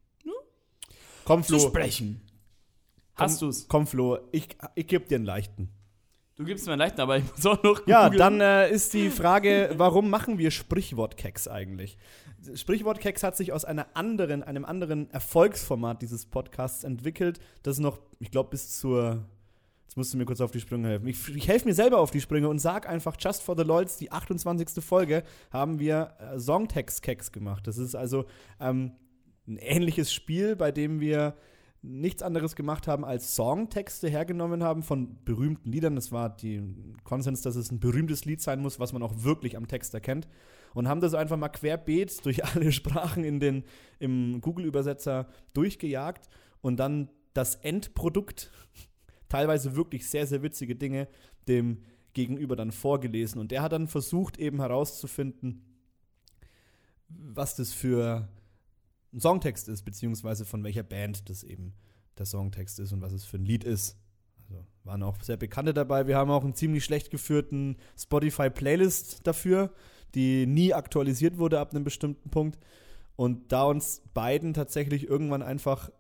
Komm, 1.24 1.43
zu 1.43 1.59
Flo. 1.59 1.68
sprechen. 1.68 2.22
Hast 3.14 3.43
du's? 3.43 3.68
Komm, 3.68 3.86
Flo. 3.86 4.18
Ich, 4.32 4.49
ich 4.74 4.86
gebe 4.86 5.05
dir 5.07 5.16
einen 5.16 5.26
leichten. 5.26 5.68
Du 6.39 6.45
gibst 6.45 6.66
mir 6.66 6.72
einen 6.72 6.78
leichten, 6.78 7.01
aber 7.01 7.16
ich 7.18 7.24
muss 7.30 7.45
auch 7.47 7.62
noch 7.64 7.84
Ja, 7.89 8.05
googeln. 8.05 8.18
dann 8.18 8.41
äh, 8.41 8.70
ist 8.70 8.95
die 8.95 9.11
Frage, 9.11 9.70
warum 9.76 10.09
machen 10.09 10.39
wir 10.39 10.53
Sprichwortkeks 10.53 11.49
eigentlich? 11.49 11.99
Sprichwortkeks 12.55 13.24
hat 13.24 13.36
sich 13.36 13.53
aus 13.53 13.64
einer 13.64 13.89
anderen, 13.95 14.45
einem 14.45 14.64
anderen 14.64 15.11
Erfolgsformat 15.11 16.01
dieses 16.01 16.26
Podcasts 16.26 16.84
entwickelt, 16.84 17.41
das 17.64 17.80
noch, 17.80 17.99
ich 18.20 18.30
glaube, 18.30 18.51
bis 18.51 18.78
zur. 18.78 19.24
Jetzt 19.86 19.97
musst 19.97 20.12
du 20.14 20.18
mir 20.18 20.26
kurz 20.26 20.41
auf 20.41 20.51
die 20.53 20.61
Sprünge 20.61 20.86
helfen. 20.89 21.09
Ich, 21.09 21.34
ich 21.34 21.49
helfe 21.49 21.66
mir 21.66 21.74
selber 21.74 21.99
auf 21.99 22.11
die 22.12 22.20
Sprünge 22.20 22.49
und 22.49 22.59
sag 22.61 22.89
einfach, 22.89 23.16
Just 23.18 23.43
for 23.43 23.57
the 23.57 23.64
Lols, 23.64 23.97
die 23.97 24.12
28. 24.12 24.84
Folge, 24.84 25.24
haben 25.51 25.80
wir 25.80 26.12
äh, 26.20 26.39
Songtext-Keks 26.39 27.32
gemacht. 27.32 27.66
Das 27.66 27.78
ist 27.78 27.97
also 27.97 28.26
ähm, 28.61 28.93
ein 29.49 29.57
ähnliches 29.57 30.12
Spiel, 30.12 30.55
bei 30.57 30.70
dem 30.70 31.01
wir 31.01 31.34
nichts 31.83 32.22
anderes 32.22 32.57
gemacht 32.57 32.89
haben, 32.89 33.05
als 33.05 33.37
Songtexte 33.37 34.09
hergenommen 34.09 34.62
haben 34.62 34.83
von 34.83 35.16
berühmten 35.24 35.70
Liedern. 35.70 35.95
Das 35.95 36.11
war 36.11 36.35
die 36.35 36.62
Konsens, 37.05 37.43
dass 37.43 37.57
es 37.57 37.70
ein 37.70 37.79
berühmtes 37.79 38.24
Lied 38.24 38.41
sein 38.41 38.61
muss, 38.61 38.81
was 38.81 38.93
man 38.93 39.03
auch 39.03 39.22
wirklich 39.22 39.57
am 39.57 39.68
Text 39.68 39.95
erkennt. 39.95 40.29
Und 40.74 40.89
haben 40.89 41.01
das 41.01 41.14
einfach 41.14 41.37
mal 41.37 41.49
querbeet 41.49 42.24
durch 42.24 42.45
alle 42.55 42.72
Sprachen 42.72 43.24
in 43.24 43.41
den, 43.41 43.64
im 43.99 44.41
Google-Übersetzer 44.41 45.29
durchgejagt 45.55 46.29
und 46.61 46.79
dann 46.79 47.11
das 47.33 47.55
Endprodukt, 47.57 48.51
teilweise 49.29 49.76
wirklich 49.76 50.09
sehr, 50.09 50.26
sehr 50.26 50.43
witzige 50.43 50.74
Dinge, 50.74 51.07
dem 51.47 51.83
Gegenüber 52.12 52.57
dann 52.57 52.72
vorgelesen. 52.72 53.41
Und 53.41 53.53
der 53.53 53.62
hat 53.62 53.72
dann 53.72 53.87
versucht, 53.87 54.39
eben 54.39 54.61
herauszufinden, 54.61 55.62
was 57.09 57.55
das 57.55 57.72
für 57.72 58.29
ein 59.12 59.20
Songtext 59.20 59.68
ist, 59.68 59.82
beziehungsweise 59.82 60.44
von 60.44 60.62
welcher 60.64 60.82
Band 60.82 61.28
das 61.28 61.42
eben 61.42 61.74
der 62.18 62.26
Songtext 62.26 62.78
ist 62.78 62.92
und 62.92 63.00
was 63.00 63.12
es 63.12 63.24
für 63.24 63.38
ein 63.38 63.44
Lied 63.44 63.64
ist. 63.64 63.96
Also 64.38 64.64
waren 64.84 65.02
auch 65.02 65.20
sehr 65.22 65.36
Bekannte 65.36 65.74
dabei. 65.74 66.06
Wir 66.06 66.16
haben 66.16 66.30
auch 66.30 66.44
einen 66.44 66.54
ziemlich 66.54 66.84
schlecht 66.84 67.11
geführten 67.11 67.76
Spotify-Playlist 67.96 69.26
dafür, 69.26 69.72
die 70.14 70.46
nie 70.46 70.74
aktualisiert 70.74 71.38
wurde 71.38 71.61
ab 71.61 71.72
einem 71.72 71.84
bestimmten 71.84 72.30
Punkt. 72.30 72.59
Und 73.16 73.52
da 73.52 73.64
uns 73.64 74.02
beiden 74.14 74.54
tatsächlich 74.54 75.09
irgendwann 75.09 75.42
einfach 75.42 75.90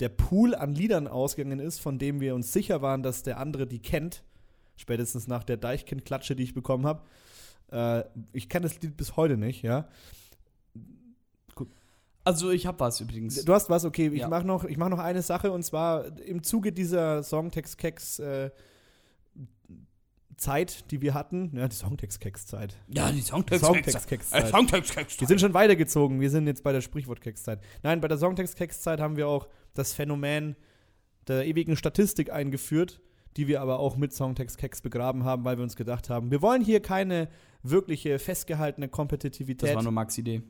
der 0.00 0.08
Pool 0.08 0.54
an 0.54 0.74
Liedern 0.74 1.06
ausgegangen 1.06 1.60
ist, 1.60 1.78
von 1.80 1.98
dem 1.98 2.20
wir 2.20 2.34
uns 2.34 2.52
sicher 2.52 2.80
waren, 2.80 3.02
dass 3.02 3.22
der 3.22 3.38
andere 3.38 3.66
die 3.66 3.80
kennt, 3.80 4.24
spätestens 4.76 5.28
nach 5.28 5.44
der 5.44 5.58
Deichkind-Klatsche, 5.58 6.34
die 6.34 6.44
ich 6.44 6.54
bekommen 6.54 6.86
habe. 6.86 7.02
Äh, 7.70 8.04
ich 8.32 8.48
kenne 8.48 8.64
das 8.64 8.80
Lied 8.80 8.96
bis 8.96 9.16
heute 9.16 9.36
nicht, 9.36 9.62
ja. 9.62 9.88
Also, 12.30 12.50
ich 12.50 12.66
hab 12.66 12.80
was 12.80 13.00
übrigens. 13.00 13.44
Du 13.44 13.52
hast 13.52 13.70
was, 13.70 13.84
okay. 13.84 14.08
Ich 14.08 14.20
Ja. 14.20 14.28
mache 14.28 14.46
noch, 14.46 14.64
ich 14.64 14.76
mach 14.76 14.88
noch 14.88 14.98
eine 14.98 15.22
Sache 15.22 15.52
und 15.52 15.62
zwar 15.62 16.18
im 16.20 16.42
Zuge 16.42 16.72
dieser 16.72 17.22
Songtext-Keks 17.22 18.18
äh, 18.20 18.50
Zeit, 20.36 20.90
die 20.90 21.02
wir 21.02 21.12
hatten, 21.12 21.50
ja, 21.54 21.68
die 21.68 21.76
Songtext-Keks-Zeit. 21.76 22.74
Ja, 22.88 23.12
die 23.12 23.20
Songtext. 23.20 23.64
Songtext-Keks-Zeit. 23.64 24.48
Songtext. 24.48 25.20
Wir 25.20 25.28
sind 25.28 25.40
schon 25.40 25.52
weitergezogen. 25.52 26.20
Wir 26.20 26.30
sind 26.30 26.46
jetzt 26.46 26.62
bei 26.62 26.72
der 26.72 26.80
Sprichwort-Keks-Zeit. 26.80 27.60
Nein, 27.82 28.00
bei 28.00 28.08
der 28.08 28.16
Songtext-Keks-Zeit 28.16 29.00
haben 29.00 29.16
wir 29.16 29.28
auch 29.28 29.48
das 29.74 29.92
Phänomen 29.92 30.56
der 31.28 31.46
ewigen 31.46 31.76
Statistik 31.76 32.32
eingeführt, 32.32 33.02
die 33.36 33.48
wir 33.48 33.60
aber 33.60 33.78
auch 33.80 33.96
mit 33.96 34.14
Songtext-Keks 34.14 34.80
begraben 34.80 35.24
haben, 35.24 35.44
weil 35.44 35.58
wir 35.58 35.62
uns 35.62 35.76
gedacht 35.76 36.08
haben, 36.08 36.30
wir 36.30 36.40
wollen 36.40 36.64
hier 36.64 36.80
keine 36.80 37.28
wirkliche 37.62 38.18
festgehaltene 38.18 38.88
Kompetitivität. 38.88 39.68
Das 39.68 39.76
war 39.76 39.82
nur 39.82 39.92
Max 39.92 40.16
Idee. 40.16 40.42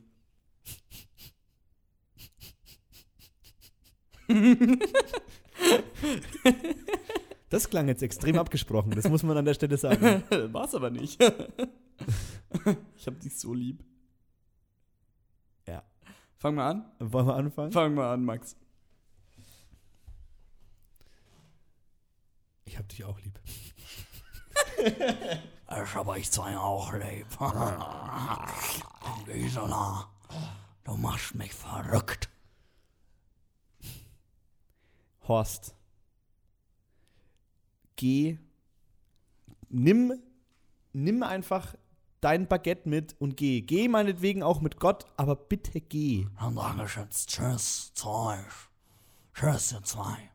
Das 7.49 7.69
klang 7.69 7.87
jetzt 7.87 8.03
extrem 8.03 8.37
abgesprochen, 8.37 8.91
das 8.91 9.07
muss 9.09 9.23
man 9.23 9.37
an 9.37 9.45
der 9.45 9.53
Stelle 9.53 9.77
sagen. 9.77 10.23
War's 10.53 10.75
aber 10.75 10.89
nicht. 10.89 11.21
ich 12.95 13.07
hab 13.07 13.19
dich 13.19 13.37
so 13.37 13.53
lieb. 13.53 13.83
Ja. 15.67 15.83
Fang 16.37 16.55
mal 16.55 16.71
an. 16.71 16.85
Wollen 16.99 17.27
wir 17.27 17.35
anfangen? 17.35 17.71
Fang 17.71 17.93
mal 17.93 18.13
an, 18.13 18.25
Max. 18.25 18.55
Ich 22.65 22.77
hab 22.77 22.87
dich 22.89 23.03
auch 23.03 23.19
lieb. 23.19 23.39
Ich 25.73 25.95
hab 25.95 26.07
euch 26.07 26.29
zwei 26.29 26.57
auch 26.57 26.91
lieb. 26.93 27.27
Gisela, 29.25 30.09
du 30.83 30.97
machst 30.97 31.33
mich 31.35 31.53
verrückt. 31.53 32.29
Horst. 35.27 35.75
Geh. 37.95 38.37
Nimm, 39.69 40.13
nimm 40.93 41.23
einfach 41.23 41.75
dein 42.19 42.47
Baguette 42.47 42.87
mit 42.89 43.15
und 43.19 43.37
geh. 43.37 43.61
Geh 43.61 43.87
meinetwegen 43.87 44.43
auch 44.43 44.61
mit 44.61 44.79
Gott, 44.79 45.05
aber 45.17 45.35
bitte 45.35 45.81
geh. 45.81 46.27
Dann 46.39 46.55
sage 46.55 46.83
ich 46.85 46.95
jetzt 46.95 47.29
Tschüss 47.29 47.93
zu 47.93 48.09
euch. 48.09 48.69
Tschüss, 49.33 49.71
ihr 49.73 49.83
zwei. 49.83 50.31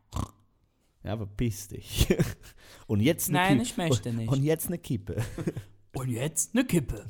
Ja, 1.03 1.13
aber 1.13 1.25
piss 1.25 1.69
dich. 1.69 2.07
Und 2.87 2.99
jetzt 2.99 3.29
eine 3.29 3.37
Nein, 3.37 3.49
Kippe. 3.59 3.63
ich 3.63 3.77
möchte 3.77 4.13
nicht. 4.13 4.29
Und 4.29 4.43
jetzt 4.43 4.67
eine 4.67 4.77
Kippe. 4.77 5.23
Und 5.95 6.09
jetzt 6.09 6.53
eine 6.53 6.65
Kippe. 6.65 7.05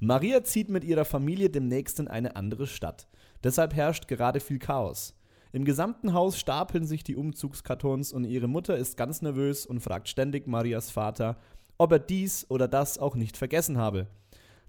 Maria 0.00 0.42
zieht 0.44 0.70
mit 0.70 0.82
ihrer 0.82 1.04
Familie 1.04 1.50
demnächst 1.50 1.98
in 2.00 2.08
eine 2.08 2.36
andere 2.36 2.66
Stadt. 2.66 3.06
Deshalb 3.42 3.74
herrscht 3.74 4.08
gerade 4.08 4.40
viel 4.40 4.58
Chaos. 4.58 5.14
Im 5.54 5.64
gesamten 5.64 6.14
Haus 6.14 6.36
stapeln 6.36 6.84
sich 6.84 7.04
die 7.04 7.14
Umzugskartons 7.14 8.12
und 8.12 8.24
ihre 8.24 8.48
Mutter 8.48 8.76
ist 8.76 8.96
ganz 8.96 9.22
nervös 9.22 9.66
und 9.66 9.78
fragt 9.78 10.08
ständig 10.08 10.48
Marias 10.48 10.90
Vater, 10.90 11.36
ob 11.78 11.92
er 11.92 12.00
dies 12.00 12.44
oder 12.50 12.66
das 12.66 12.98
auch 12.98 13.14
nicht 13.14 13.36
vergessen 13.36 13.78
habe. 13.78 14.08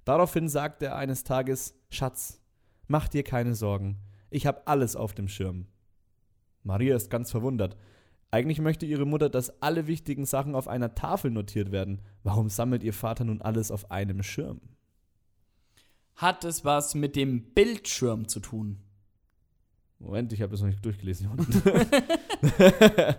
Daraufhin 0.03 0.47
sagt 0.47 0.83
er 0.83 0.95
eines 0.95 1.23
Tages: 1.23 1.73
Schatz, 1.89 2.39
mach 2.88 3.07
dir 3.07 3.23
keine 3.23 3.55
Sorgen. 3.55 3.97
Ich 4.29 4.45
habe 4.45 4.67
alles 4.67 4.95
auf 4.95 5.15
dem 5.15 5.27
Schirm. 5.27 5.65
Maria 6.61 6.95
ist 6.95 7.09
ganz 7.09 7.31
verwundert. 7.31 7.77
Eigentlich 8.29 8.61
möchte 8.61 8.86
ihre 8.86 9.07
Mutter, 9.07 9.29
dass 9.29 9.63
alle 9.63 9.88
wichtigen 9.88 10.27
Sachen 10.27 10.53
auf 10.53 10.67
einer 10.67 10.93
Tafel 10.93 11.31
notiert 11.31 11.71
werden. 11.71 12.03
Warum 12.21 12.47
sammelt 12.47 12.83
ihr 12.83 12.93
Vater 12.93 13.23
nun 13.23 13.41
alles 13.41 13.71
auf 13.71 13.89
einem 13.89 14.21
Schirm? 14.21 14.61
Hat 16.15 16.45
es 16.45 16.63
was 16.63 16.93
mit 16.93 17.15
dem 17.15 17.55
Bildschirm 17.55 18.27
zu 18.27 18.39
tun? 18.39 18.84
Moment, 20.00 20.34
ich 20.34 20.41
habe 20.41 20.52
das 20.52 20.62
noch 20.62 20.68
nicht 20.68 20.84
durchgelesen. 20.84 21.30
das 22.58 23.18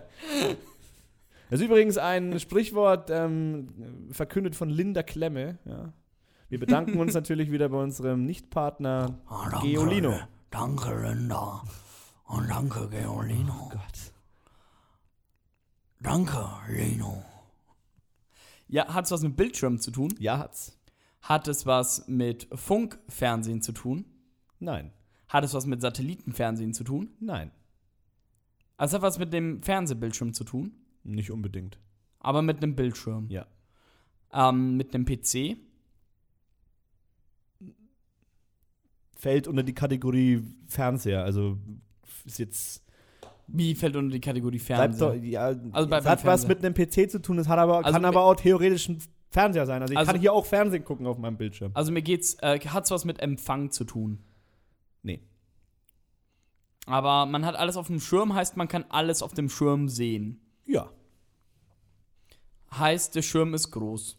ist 1.49 1.61
übrigens 1.61 1.97
ein 1.97 2.39
Sprichwort, 2.39 3.09
ähm, 3.09 3.67
verkündet 4.11 4.55
von 4.55 4.69
Linda 4.69 5.03
Klemme. 5.03 5.57
Ja. 5.65 5.93
Wir 6.49 6.59
bedanken 6.59 6.99
uns 6.99 7.13
natürlich 7.15 7.51
wieder 7.51 7.69
bei 7.69 7.77
unserem 7.81 8.25
Nichtpartner 8.25 9.19
Ah, 9.25 9.49
danke, 9.49 9.67
Geolino. 9.67 10.19
Danke, 10.49 11.13
Linda. 11.13 11.63
Und 12.25 12.49
danke, 12.49 12.87
Geolino. 12.89 13.69
Gott. 13.71 14.13
Danke, 15.99 16.47
Lino. 16.69 17.23
Ja, 18.67 18.93
hat 18.93 19.05
es 19.05 19.11
was 19.11 19.21
mit 19.23 19.35
Bildschirm 19.35 19.79
zu 19.79 19.91
tun? 19.91 20.13
Ja, 20.19 20.37
hat's. 20.37 20.77
Hat 21.21 21.47
es 21.47 21.65
was 21.65 22.07
mit 22.07 22.47
Funkfernsehen 22.53 23.61
zu 23.61 23.71
tun? 23.71 24.05
Nein. 24.59 24.91
Hat 25.29 25.43
es 25.43 25.53
was 25.53 25.65
mit 25.65 25.81
Satellitenfernsehen 25.81 26.73
zu 26.73 26.83
tun? 26.83 27.09
Nein. 27.19 27.51
Also 28.77 28.91
es 28.91 28.95
hat 28.95 29.01
was 29.07 29.19
mit 29.19 29.33
dem 29.33 29.61
Fernsehbildschirm 29.61 30.33
zu 30.33 30.43
tun, 30.43 30.71
Nicht 31.03 31.31
unbedingt. 31.31 31.79
aber 32.19 32.41
mit 32.41 32.57
einem 32.63 32.75
Bildschirm. 32.75 33.27
Ja. 33.29 33.45
Ähm, 34.31 34.77
mit 34.77 34.93
einem 34.93 35.05
PC. 35.05 35.57
Fällt 39.15 39.47
unter 39.47 39.63
die 39.63 39.73
Kategorie 39.73 40.43
Fernseher. 40.67 41.23
Also 41.23 41.57
ist 42.25 42.37
jetzt. 42.39 42.83
Wie 43.47 43.73
fällt 43.75 43.95
unter 43.95 44.11
die 44.13 44.19
Kategorie 44.21 44.59
Bleibt 44.59 44.99
doch, 44.99 45.13
ja, 45.15 45.45
Also 45.71 45.87
bleibt 45.87 46.03
es 46.03 46.09
hat 46.09 46.25
was 46.25 46.45
Fernseher. 46.45 46.47
mit 46.49 46.65
einem 46.65 46.73
PC 46.73 47.09
zu 47.09 47.21
tun, 47.21 47.39
es 47.39 47.47
hat 47.47 47.57
aber, 47.57 47.77
Also 47.77 47.91
kann 47.93 48.03
aber 48.03 48.23
auch 48.23 48.35
theoretisch 48.35 48.89
ein 48.89 48.99
Fernseher 49.31 49.65
sein. 49.65 49.81
Also 49.81 49.93
ich 49.93 49.97
Also- 49.97 50.11
kann 50.11 50.19
hier 50.19 50.33
auch 50.33 50.45
Fernsehen 50.45 50.83
gucken 50.83 51.07
auf 51.07 51.17
meinem 51.17 51.37
Bildschirm. 51.37 51.71
Also 51.73 51.91
mir 51.93 52.01
geht's, 52.01 52.33
äh, 52.41 52.59
hat's 52.59 52.91
was 52.91 53.05
mit 53.05 53.19
Empfang 53.21 53.71
zu 53.71 53.85
tun. 53.85 54.19
Aber 56.87 57.25
man 57.25 57.45
hat 57.45 57.55
alles 57.55 57.75
auf 57.75 57.87
dem 57.87 57.99
Schirm, 57.99 58.33
heißt 58.33 58.55
man 58.55 58.69
kann 58.69 58.85
alles 58.87 59.21
auf 59.21 59.33
dem 59.33 59.49
Schirm 59.49 59.89
sehen. 59.89 60.39
Ja. 60.65 60.89
Heißt, 62.73 63.13
der 63.13 63.21
Schirm 63.21 63.53
ist 63.53 63.71
groß. 63.71 64.17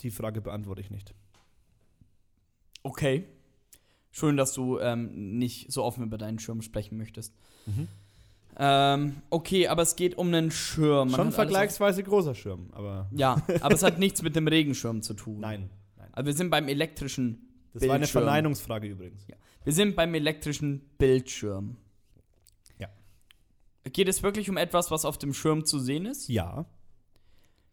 Die 0.00 0.10
Frage 0.10 0.40
beantworte 0.40 0.80
ich 0.80 0.90
nicht. 0.90 1.14
Okay. 2.82 3.24
Schön, 4.10 4.38
dass 4.38 4.54
du 4.54 4.78
ähm, 4.78 5.38
nicht 5.38 5.70
so 5.70 5.84
offen 5.84 6.02
über 6.02 6.16
deinen 6.16 6.38
Schirm 6.38 6.62
sprechen 6.62 6.96
möchtest. 6.96 7.34
Mhm. 7.66 7.88
Ähm, 8.56 9.22
okay, 9.28 9.68
aber 9.68 9.82
es 9.82 9.96
geht 9.96 10.16
um 10.16 10.28
einen 10.28 10.50
Schirm. 10.50 11.10
Man 11.10 11.16
Schon 11.16 11.32
vergleichsweise 11.32 12.02
großer 12.02 12.34
Schirm, 12.34 12.70
aber. 12.72 13.10
Ja, 13.12 13.42
aber 13.60 13.74
es 13.74 13.82
hat 13.82 13.98
nichts 13.98 14.22
mit 14.22 14.34
dem 14.34 14.48
Regenschirm 14.48 15.02
zu 15.02 15.12
tun. 15.12 15.40
Nein. 15.40 15.68
Nein. 15.98 16.08
Also 16.12 16.26
wir 16.26 16.34
sind 16.34 16.48
beim 16.48 16.68
elektrischen 16.68 17.47
Das 17.72 17.82
war 17.82 17.90
eine 17.90 18.00
Bildschirm. 18.00 18.22
Verneinungsfrage 18.22 18.88
übrigens. 18.88 19.26
Wir 19.64 19.72
sind 19.72 19.96
beim 19.96 20.14
elektrischen 20.14 20.80
Bildschirm. 20.98 21.76
Ja. 22.78 22.88
Geht 23.84 24.08
es 24.08 24.22
wirklich 24.22 24.48
um 24.48 24.56
etwas, 24.56 24.90
was 24.90 25.04
auf 25.04 25.18
dem 25.18 25.34
Schirm 25.34 25.64
zu 25.64 25.78
sehen 25.78 26.06
ist? 26.06 26.28
Ja. 26.28 26.66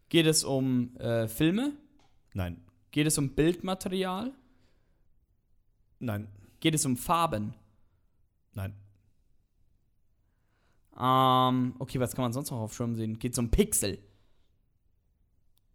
Geht 0.10 0.26
es 0.26 0.44
um 0.44 0.96
äh, 0.98 1.28
Filme? 1.28 1.74
Nein. 2.34 2.62
Geht 2.92 3.08
es 3.08 3.18
um 3.18 3.30
Bildmaterial? 3.36 4.34
Nein. 6.00 6.28
Geht 6.60 6.76
es 6.76 6.86
um 6.86 6.98
Farben? 6.98 7.54
Nein. 8.54 8.74
Ähm, 10.98 11.76
okay, 11.80 12.00
was 12.00 12.16
kann 12.16 12.24
man 12.24 12.34
sonst 12.34 12.52
noch 12.52 12.60
auf 12.60 12.74
Schirm 12.76 12.96
sehen? 12.96 13.20
Geht 13.20 13.34
es 13.34 13.40
um 13.40 13.50
Pixel? 13.50 14.00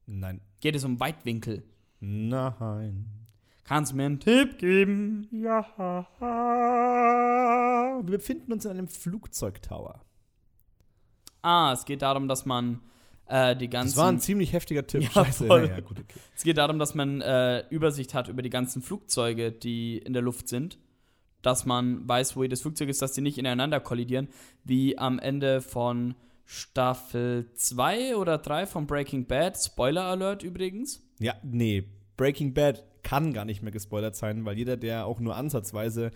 Nein. 0.06 0.40
Geht 0.60 0.74
es 0.74 0.84
um 0.84 0.98
Weitwinkel? 0.98 1.62
Nein. 2.00 3.06
Kannst 3.70 3.92
du 3.92 3.96
mir 3.98 4.06
einen 4.06 4.18
Tipp 4.18 4.58
geben? 4.58 5.28
Ja. 5.30 5.64
Wir 8.02 8.18
befinden 8.18 8.52
uns 8.52 8.64
in 8.64 8.72
einem 8.72 8.88
Flugzeugtower. 8.88 10.04
Ah, 11.40 11.72
es 11.72 11.84
geht 11.84 12.02
darum, 12.02 12.26
dass 12.26 12.44
man 12.44 12.80
äh, 13.26 13.54
die 13.54 13.68
Das 13.68 13.72
ganzen. 13.72 13.96
war 13.98 14.08
ein 14.08 14.18
ziemlich 14.18 14.52
heftiger 14.52 14.84
Tipp. 14.88 15.02
Ja, 15.04 15.10
Scheiße. 15.10 15.46
voll. 15.46 15.68
Ja, 15.68 15.78
gut, 15.78 16.00
okay. 16.00 16.18
es 16.34 16.42
geht 16.42 16.58
darum, 16.58 16.80
dass 16.80 16.96
man 16.96 17.20
äh, 17.20 17.60
Übersicht 17.70 18.12
hat 18.12 18.26
über 18.26 18.42
die 18.42 18.50
ganzen 18.50 18.82
Flugzeuge, 18.82 19.52
die 19.52 19.98
in 19.98 20.14
der 20.14 20.22
Luft 20.22 20.48
sind. 20.48 20.76
Dass 21.40 21.64
man 21.64 22.08
weiß, 22.08 22.34
wo 22.34 22.42
jedes 22.42 22.62
Flugzeug 22.62 22.88
ist, 22.88 23.02
dass 23.02 23.12
die 23.12 23.20
nicht 23.20 23.38
ineinander 23.38 23.78
kollidieren. 23.78 24.30
Wie 24.64 24.98
am 24.98 25.20
Ende 25.20 25.60
von 25.60 26.16
Staffel 26.44 27.52
2 27.54 28.16
oder 28.16 28.38
3 28.38 28.66
von 28.66 28.88
Breaking 28.88 29.26
Bad. 29.28 29.56
Spoiler 29.62 30.06
Alert 30.06 30.42
übrigens. 30.42 31.08
Ja, 31.20 31.34
nee. 31.44 31.84
Breaking 32.16 32.52
Bad 32.52 32.89
kann 33.02 33.32
gar 33.32 33.44
nicht 33.44 33.62
mehr 33.62 33.72
gespoilert 33.72 34.16
sein, 34.16 34.44
weil 34.44 34.56
jeder, 34.56 34.76
der 34.76 35.06
auch 35.06 35.20
nur 35.20 35.36
ansatzweise 35.36 36.10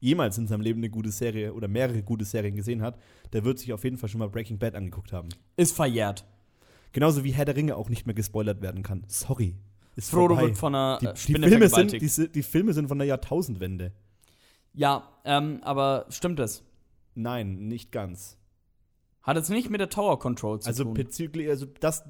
jemals 0.00 0.36
in 0.36 0.48
seinem 0.48 0.62
Leben 0.62 0.80
eine 0.80 0.90
gute 0.90 1.10
Serie 1.10 1.54
oder 1.54 1.68
mehrere 1.68 2.02
gute 2.02 2.24
Serien 2.24 2.56
gesehen 2.56 2.82
hat, 2.82 2.98
der 3.32 3.44
wird 3.44 3.58
sich 3.58 3.72
auf 3.72 3.84
jeden 3.84 3.98
Fall 3.98 4.08
schon 4.08 4.18
mal 4.18 4.28
Breaking 4.28 4.58
Bad 4.58 4.74
angeguckt 4.74 5.12
haben. 5.12 5.28
Ist 5.56 5.76
verjährt. 5.76 6.24
Genauso 6.92 7.24
wie 7.24 7.30
Herr 7.30 7.44
der 7.44 7.56
Ringe 7.56 7.76
auch 7.76 7.88
nicht 7.88 8.06
mehr 8.06 8.14
gespoilert 8.14 8.60
werden 8.60 8.82
kann. 8.82 9.04
Sorry. 9.06 9.54
Ist 9.94 10.10
Frodo 10.10 10.34
vorbei. 10.34 10.48
wird 10.48 10.58
von 10.58 10.74
einer 10.74 10.98
die, 11.00 11.32
die, 11.32 11.38
Filme 11.38 11.68
sind, 11.68 11.92
die, 11.92 12.28
die 12.32 12.42
Filme 12.42 12.72
sind 12.72 12.88
von 12.88 12.98
der 12.98 13.06
Jahrtausendwende. 13.06 13.92
Ja, 14.74 15.08
ähm, 15.24 15.60
aber 15.62 16.06
stimmt 16.08 16.40
es? 16.40 16.64
Nein, 17.14 17.68
nicht 17.68 17.92
ganz. 17.92 18.38
Hat 19.22 19.36
es 19.36 19.48
nicht 19.50 19.70
mit 19.70 19.80
der 19.80 19.90
Tower 19.90 20.18
Control 20.18 20.60
zu 20.60 20.66
Also 20.68 20.84
tun? 20.84 20.94
bezüglich, 20.94 21.48
also 21.48 21.66
das, 21.80 22.04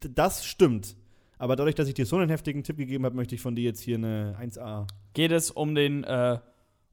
das 0.00 0.44
stimmt. 0.46 0.96
Aber 1.40 1.56
dadurch, 1.56 1.74
dass 1.74 1.88
ich 1.88 1.94
dir 1.94 2.04
so 2.04 2.16
einen 2.16 2.28
heftigen 2.28 2.62
Tipp 2.64 2.76
gegeben 2.76 3.06
habe, 3.06 3.16
möchte 3.16 3.34
ich 3.34 3.40
von 3.40 3.56
dir 3.56 3.64
jetzt 3.64 3.80
hier 3.80 3.96
eine 3.96 4.36
1A. 4.38 4.86
Geht 5.14 5.32
es 5.32 5.50
um 5.50 5.74
den, 5.74 6.04
äh, 6.04 6.38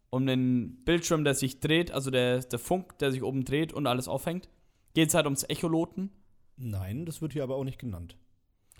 um 0.09 0.25
den 0.25 0.85
Bildschirm, 0.85 1.25
der 1.25 1.33
sich 1.35 1.59
dreht, 1.59 1.91
also 1.91 2.11
der, 2.11 2.39
der 2.39 2.57
Funk, 2.57 2.97
der 2.99 3.11
sich 3.11 3.23
oben 3.23 3.43
dreht 3.43 3.73
und 3.73 3.87
alles 3.87 4.07
aufhängt? 4.07 4.47
Geht 4.93 5.09
es 5.09 5.15
halt 5.15 5.25
ums 5.25 5.43
Echoloten? 5.43 6.11
Nein, 6.55 7.05
das 7.05 7.21
wird 7.21 7.33
hier 7.33 7.43
aber 7.43 7.55
auch 7.57 7.65
nicht 7.65 7.77
genannt. 7.77 8.15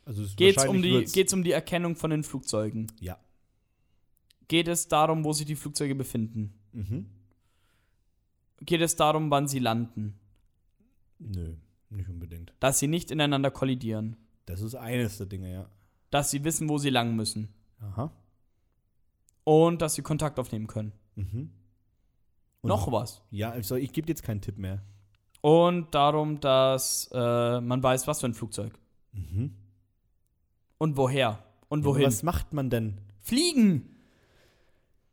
Also 0.06 0.24
es 0.24 0.38
Geht 0.38 0.56
es 0.56 0.66
um, 0.66 0.82
die- 0.82 1.04
geht's 1.04 1.34
um 1.34 1.44
die 1.44 1.52
Erkennung 1.52 1.98
von 1.98 2.12
den 2.12 2.24
Flugzeugen? 2.24 2.88
Ja. 3.02 3.20
Geht 4.48 4.70
es 4.70 4.88
darum, 4.88 5.26
wo 5.26 5.34
sich 5.34 5.46
die 5.46 5.58
Flugzeuge 5.58 5.96
befinden? 5.96 6.54
Mhm. 6.72 7.08
Geht 8.62 8.80
es 8.80 8.96
darum, 8.96 9.30
wann 9.32 9.50
sie 9.50 9.60
landen? 9.60 10.18
Nö, 11.20 11.56
nicht 11.90 12.08
unbedingt. 12.08 12.54
Dass 12.62 12.80
sie 12.80 12.88
nicht 12.88 13.12
ineinander 13.12 13.52
kollidieren? 13.52 14.16
Das 14.48 14.62
ist 14.62 14.74
eines 14.76 15.18
der 15.18 15.28
Dinge, 15.28 15.52
ja. 15.54 15.70
Dass 16.10 16.32
sie 16.32 16.44
wissen, 16.44 16.68
wo 16.70 16.78
sie 16.80 16.90
lang 16.90 17.16
müssen? 17.16 17.50
Aha. 17.82 18.12
Und 19.44 19.82
dass 19.82 19.94
sie 19.96 20.02
Kontakt 20.02 20.40
aufnehmen 20.40 20.66
können? 20.68 20.92
Mhm. 21.16 21.52
Und- 22.62 22.68
Noch 22.70 22.92
was? 22.92 23.22
Ja, 23.30 23.52
also 23.52 23.76
ich 23.76 23.94
gebe 23.94 24.08
jetzt 24.08 24.24
keinen 24.24 24.42
Tipp 24.42 24.58
mehr. 24.58 24.82
Und 25.42 25.94
darum, 25.94 26.40
dass 26.40 27.10
äh, 27.14 27.62
man 27.62 27.84
weiß, 27.84 28.08
was 28.08 28.22
für 28.22 28.28
ein 28.28 28.34
Flugzeug. 28.34 28.74
Mhm. 29.14 29.54
Und 30.80 30.98
woher. 30.98 31.44
Und 31.70 31.82
Ja, 31.82 31.86
wohin. 31.86 32.06
was 32.08 32.24
macht 32.24 32.54
man 32.54 32.70
denn? 32.70 33.00
Fliegen! 33.20 33.96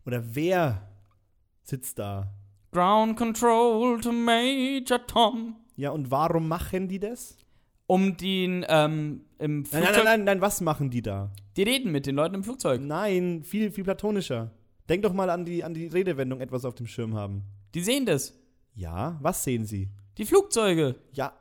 Oder 0.07 0.35
wer 0.35 0.89
sitzt 1.65 1.99
da? 1.99 2.33
Ground 2.73 3.17
Control 3.17 4.01
to 4.01 4.13
Major 4.13 5.05
Tom. 5.07 5.57
Ja, 5.77 5.91
und 5.91 6.11
warum 6.11 6.47
machen 6.49 6.89
die 6.89 6.99
das? 6.99 7.37
Um 7.87 8.17
den, 8.17 8.65
ähm, 8.69 9.23
im 9.39 9.65
Flugzeug. 9.67 9.83
nein, 9.85 9.93
nein, 9.95 10.05
nein, 10.05 10.25
nein, 10.25 10.41
was 10.41 10.61
machen 10.61 10.91
die 10.91 11.03
da? 11.03 11.31
Die 11.57 11.63
reden 11.63 11.93
mit 11.93 12.07
den 12.07 12.15
Leuten 12.17 12.35
im 12.37 12.45
Flugzeug. 12.45 12.81
Nein, 12.81 13.43
viel, 13.45 13.71
viel 13.71 13.85
platonischer. 13.85 14.51
Denk 14.89 15.03
doch 15.03 15.13
mal 15.13 15.29
an 15.31 15.45
die, 15.45 15.63
an 15.65 15.75
die 15.75 15.87
Redewendung 15.87 16.41
etwas 16.41 16.65
auf 16.65 16.75
dem 16.75 16.87
Schirm 16.87 17.15
haben. 17.15 17.43
Die 17.75 17.81
sehen 17.81 18.07
das. 18.07 18.35
Ja, 18.75 19.19
was 19.21 19.45
sehen 19.45 19.65
sie? 19.67 19.91
Die 20.19 20.25
Flugzeuge. 20.25 20.97
Ja, 21.13 21.33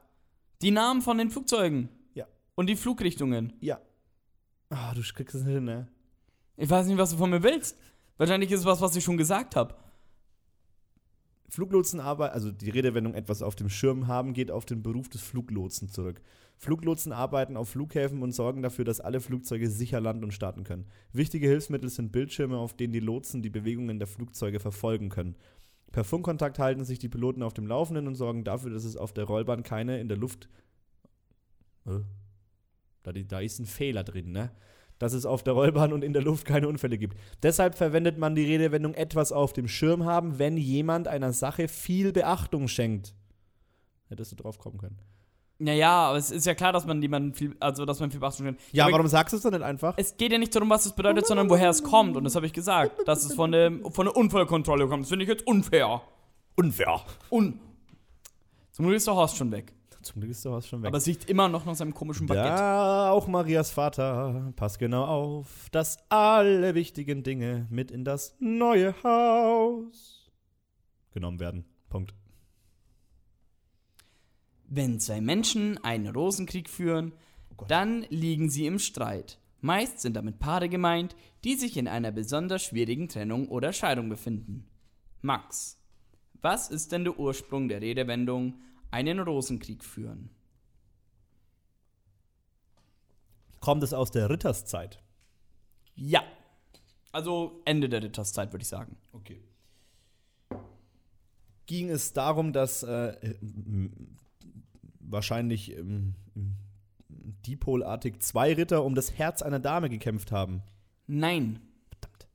Die 0.62 0.72
Namen 0.72 1.02
von 1.02 1.18
den 1.18 1.30
Flugzeugen. 1.30 1.90
Ja. 2.14 2.26
Und 2.56 2.68
die 2.68 2.76
Flugrichtungen. 2.76 3.54
ja. 3.62 3.80
Ah, 4.70 4.94
du 4.96 5.02
kriegst 5.02 5.36
es 5.36 5.44
nicht 5.44 5.54
hin, 5.54 5.66
ne? 5.66 5.88
Ich 6.58 6.68
weiß 6.70 6.88
nicht, 6.88 6.98
was 6.98 7.12
du 7.12 7.18
von 7.18 7.30
mir 7.30 7.44
willst. 7.44 7.78
Wahrscheinlich 8.18 8.52
ist 8.52 8.62
es 8.62 8.66
was, 8.66 8.82
was 8.82 8.96
ich 8.96 9.04
schon 9.04 9.18
gesagt 9.18 9.56
habe. 9.56 9.76
Fluglotsenarbeit, 11.54 12.32
also 12.32 12.52
die 12.52 12.72
Redewendung 12.72 13.14
etwas 13.14 13.44
auf 13.44 13.56
dem 13.56 13.70
Schirm 13.70 14.08
haben, 14.08 14.34
geht 14.34 14.50
auf 14.50 14.66
den 14.66 14.82
Beruf 14.82 15.08
des 15.08 15.22
Fluglotsen 15.22 15.88
zurück. 15.88 16.20
Fluglotsen 16.58 17.12
arbeiten 17.12 17.58
auf 17.58 17.70
Flughäfen 17.70 18.24
und 18.24 18.32
sorgen 18.32 18.64
dafür, 18.64 18.86
dass 18.86 19.00
alle 19.00 19.22
Flugzeuge 19.22 19.70
sicher 19.70 20.02
landen 20.02 20.24
und 20.24 20.34
starten 20.34 20.64
können. 20.64 20.88
Wichtige 21.12 21.48
Hilfsmittel 21.48 21.90
sind 21.90 22.12
Bildschirme, 22.12 22.58
auf 22.58 22.76
denen 22.76 22.92
die 22.92 23.00
Lotsen 23.00 23.44
die 23.44 23.52
Bewegungen 23.52 24.00
der 24.00 24.08
Flugzeuge 24.08 24.60
verfolgen 24.60 25.10
können. 25.10 25.36
Per 25.92 26.04
Funkkontakt 26.04 26.58
halten 26.58 26.86
sich 26.86 26.98
die 26.98 27.10
Piloten 27.10 27.44
auf 27.44 27.54
dem 27.54 27.68
Laufenden 27.68 28.08
und 28.08 28.16
sorgen 28.16 28.44
dafür, 28.44 28.72
dass 28.72 28.84
es 28.84 28.98
auf 28.98 29.14
der 29.14 29.26
Rollbahn 29.26 29.62
keine 29.62 30.00
in 30.00 30.08
der 30.08 30.18
Luft. 30.18 30.50
Äh, 31.86 32.00
Da, 33.04 33.12
da 33.12 33.40
ist 33.42 33.60
ein 33.60 33.68
Fehler 33.68 34.04
drin, 34.04 34.32
ne? 34.32 34.50
Dass 35.04 35.12
es 35.12 35.26
auf 35.26 35.44
der 35.44 35.52
Rollbahn 35.52 35.92
und 35.92 36.02
in 36.02 36.14
der 36.14 36.22
Luft 36.22 36.46
keine 36.46 36.70
Unfälle 36.70 36.98
gibt. 36.98 37.18
Deshalb 37.44 37.76
verwendet 37.76 38.18
man 38.18 38.36
die 38.36 38.46
Redewendung 38.46 38.94
etwas 38.94 39.34
auf 39.34 39.52
dem 39.52 39.68
Schirm 39.68 40.06
haben, 40.06 40.40
wenn 40.40 40.56
jemand 40.56 41.10
einer 41.10 41.34
Sache 41.34 41.68
viel 41.68 42.14
Beachtung 42.14 42.70
schenkt. 42.70 43.14
Hättest 44.08 44.32
du 44.32 44.38
drauf 44.38 44.60
kommen 44.60 44.78
können. 44.78 44.98
Naja, 45.60 45.92
aber 45.92 46.18
es 46.18 46.32
ist 46.32 46.46
ja 46.46 46.56
klar, 46.56 46.72
dass 46.72 46.86
man 46.86 47.02
jemanden 47.02 47.34
viel, 47.34 47.54
also 47.60 47.84
dass 47.84 48.00
man 48.00 48.12
viel 48.12 48.22
Beachtung 48.22 48.46
schenkt. 48.46 48.62
Ja, 48.72 48.86
Aber 48.86 48.94
warum 48.94 49.08
sagst 49.08 49.34
du 49.34 49.38
es 49.38 49.44
dann 49.44 49.52
nicht 49.52 49.62
einfach? 49.62 49.96
Es 49.98 50.16
geht 50.16 50.32
ja 50.32 50.38
nicht 50.38 50.56
darum, 50.56 50.70
was 50.70 50.86
es 50.86 50.94
bedeutet, 50.94 51.28
sondern 51.28 51.50
woher 51.50 51.70
es 51.70 51.84
kommt. 51.84 52.16
Und 52.16 52.24
das 52.24 52.36
habe 52.36 52.46
ich 52.46 52.54
gesagt. 52.54 53.06
Dass 53.06 53.26
es 53.26 53.34
von 53.34 53.52
der, 53.52 53.74
von 53.92 54.06
der 54.06 54.16
Unfallkontrolle 54.16 54.88
kommt. 54.88 55.04
Das 55.04 55.10
finde 55.10 55.24
ich 55.24 55.30
jetzt 55.30 55.46
unfair. 55.46 56.02
Unfair. 56.56 57.02
Un. 57.30 57.60
Zum 58.72 58.86
Glück 58.86 58.96
ist 58.96 59.06
der 59.06 59.16
Horst 59.16 59.36
schon 59.36 59.52
weg. 59.52 59.74
Zum 60.04 60.22
Glück 60.22 60.32
ist 60.32 60.44
der 60.44 60.52
Horst 60.52 60.68
schon 60.68 60.82
weg. 60.82 60.90
Aber 60.90 60.98
es 60.98 61.08
riecht 61.08 61.30
immer 61.30 61.48
noch 61.48 61.66
nach 61.66 61.76
seinem 61.76 61.94
komischen 61.94 62.28
Baguette. 62.28 62.50
Ja, 62.50 63.12
auch 63.12 63.28
Marias 63.28 63.72
Vater, 63.72 64.52
pass 64.56 64.78
genau 64.78 65.06
auf, 65.06 65.70
dass 65.72 65.98
alle 66.10 66.76
wichtigen 66.76 67.24
Dinge 67.24 67.68
mit 67.70 67.90
in 67.90 68.04
das 68.04 68.36
neue 68.40 68.94
Haus 69.04 70.30
genommen 71.12 71.40
werden. 71.40 71.66
Punkt. 71.90 72.14
Wenn 74.68 75.00
zwei 75.00 75.22
Menschen 75.22 75.82
einen 75.84 76.14
Rosenkrieg 76.14 76.70
führen, 76.70 77.14
dann 77.68 78.06
liegen 78.10 78.50
sie 78.50 78.66
im 78.66 78.80
Streit. 78.80 79.40
Meist 79.62 80.02
sind 80.02 80.18
damit 80.18 80.40
Paare 80.40 80.68
gemeint, 80.68 81.16
die 81.46 81.56
sich 81.56 81.78
in 81.78 81.88
einer 81.88 82.12
besonders 82.12 82.64
schwierigen 82.64 83.08
Trennung 83.08 83.48
oder 83.48 83.72
Scheidung 83.72 84.10
befinden. 84.10 84.66
Max, 85.22 85.80
was 86.42 86.70
ist 86.70 86.92
denn 86.92 87.06
der 87.06 87.18
Ursprung 87.18 87.70
der 87.70 87.82
Redewendung 87.82 88.56
einen 88.94 89.20
Rosenkrieg 89.20 89.84
führen? 89.84 90.30
Kommt 93.60 93.84
es 93.84 93.94
aus 93.94 94.12
der 94.12 94.30
Ritterszeit? 94.30 95.02
Ja. 95.96 96.24
Also 97.12 97.62
Ende 97.66 97.90
der 97.90 98.04
Ritterszeit, 98.04 98.54
würde 98.54 98.62
ich 98.62 98.68
sagen. 98.70 98.96
Okay. 99.12 99.42
Ging 101.66 101.90
es 101.90 102.14
darum, 102.14 102.54
dass 102.54 102.84
äh, 102.84 103.36
wahrscheinlich 105.00 105.76
ähm, 105.78 106.16
dipolartig 107.08 108.20
zwei 108.20 108.54
Ritter 108.54 108.84
um 108.84 108.96
das 108.96 109.18
Herz 109.18 109.42
einer 109.42 109.60
Dame 109.60 109.90
gekämpft 109.90 110.32
haben? 110.32 110.62
Nein. 111.08 111.62
Verdammt. 111.90 112.28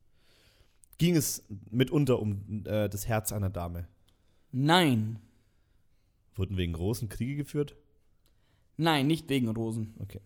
Ging 0.97 1.15
es 1.15 1.43
mitunter 1.69 2.19
um 2.19 2.63
äh, 2.65 2.89
das 2.89 3.07
Herz 3.07 3.31
einer 3.31 3.49
Dame? 3.49 3.87
Nein. 4.51 5.19
Wurden 6.39 6.55
wegen 6.57 6.71
großen 6.73 7.09
Kriege 7.09 7.35
geführt? 7.35 7.75
Nein, 8.77 9.07
nicht 9.07 9.27
wegen 9.29 9.49
Rosen. 9.49 9.93
Okay. 9.99 10.21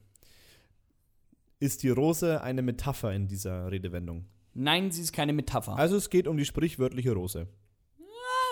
Ist 1.59 1.81
die 1.81 1.89
Rose 1.89 2.41
eine 2.41 2.61
Metapher 2.61 3.11
in 3.13 3.27
dieser 3.27 3.71
Redewendung? 3.71 4.25
Nein, 4.53 4.91
sie 4.91 5.01
ist 5.01 5.11
keine 5.11 5.33
Metapher. 5.33 5.75
Also 5.75 5.95
es 5.95 6.11
geht 6.11 6.27
um 6.27 6.37
die 6.37 6.45
sprichwörtliche 6.45 7.13
Rose. 7.13 7.47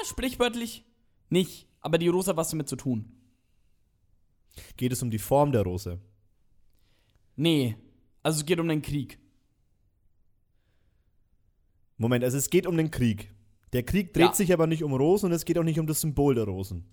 Sprichwörtlich 0.05 0.83
nicht, 1.29 1.67
aber 1.81 1.99
die 1.99 2.07
Rose 2.07 2.31
hat 2.31 2.37
was 2.37 2.49
damit 2.49 2.67
zu 2.67 2.75
tun. 2.75 3.11
Geht 4.75 4.91
es 4.91 5.03
um 5.03 5.11
die 5.11 5.19
Form 5.19 5.51
der 5.51 5.61
Rose? 5.61 5.99
Nee, 7.35 7.77
also 8.23 8.39
es 8.39 8.45
geht 8.47 8.59
um 8.59 8.67
den 8.67 8.81
Krieg. 8.81 9.19
Moment, 11.97 12.23
also 12.23 12.37
es 12.37 12.49
geht 12.49 12.65
um 12.65 12.75
den 12.75 12.89
Krieg. 12.89 13.31
Der 13.73 13.83
Krieg 13.83 14.13
dreht 14.13 14.25
Ja. 14.29 14.33
sich 14.33 14.51
aber 14.51 14.65
nicht 14.65 14.83
um 14.83 14.93
Rosen 14.93 15.27
und 15.27 15.31
es 15.33 15.45
geht 15.45 15.59
auch 15.59 15.63
nicht 15.63 15.79
um 15.79 15.85
das 15.85 16.01
Symbol 16.01 16.33
der 16.33 16.45
Rosen. 16.45 16.85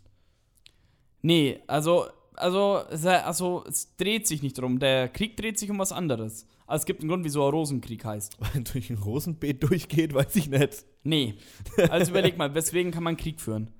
Nee, 1.22 1.60
also, 1.66 2.06
also, 2.34 2.82
es- 2.90 3.04
also, 3.06 3.64
es 3.68 3.96
dreht 3.96 4.26
sich 4.26 4.42
nicht 4.42 4.58
drum. 4.58 4.78
Der 4.78 5.08
Krieg 5.08 5.36
dreht 5.36 5.58
sich 5.58 5.70
um 5.70 5.78
was 5.78 5.92
anderes. 5.92 6.46
Also 6.66 6.82
es 6.82 6.86
gibt 6.86 7.00
einen 7.00 7.08
Grund, 7.08 7.24
wieso 7.24 7.44
er 7.46 7.50
Rosenkrieg 7.50 8.04
heißt. 8.04 8.36
Wenn 8.54 8.64
durch 8.64 8.90
ein 8.90 8.98
Rosenbeet 8.98 9.62
durchgeht, 9.62 10.12
weiß 10.14 10.36
ich 10.36 10.48
nicht. 10.50 10.84
Nee. 11.02 11.34
Also 11.90 12.10
überleg 12.10 12.36
mal, 12.36 12.54
weswegen 12.54 12.92
kann 12.92 13.02
man 13.02 13.16
Krieg 13.16 13.40
führen? 13.40 13.70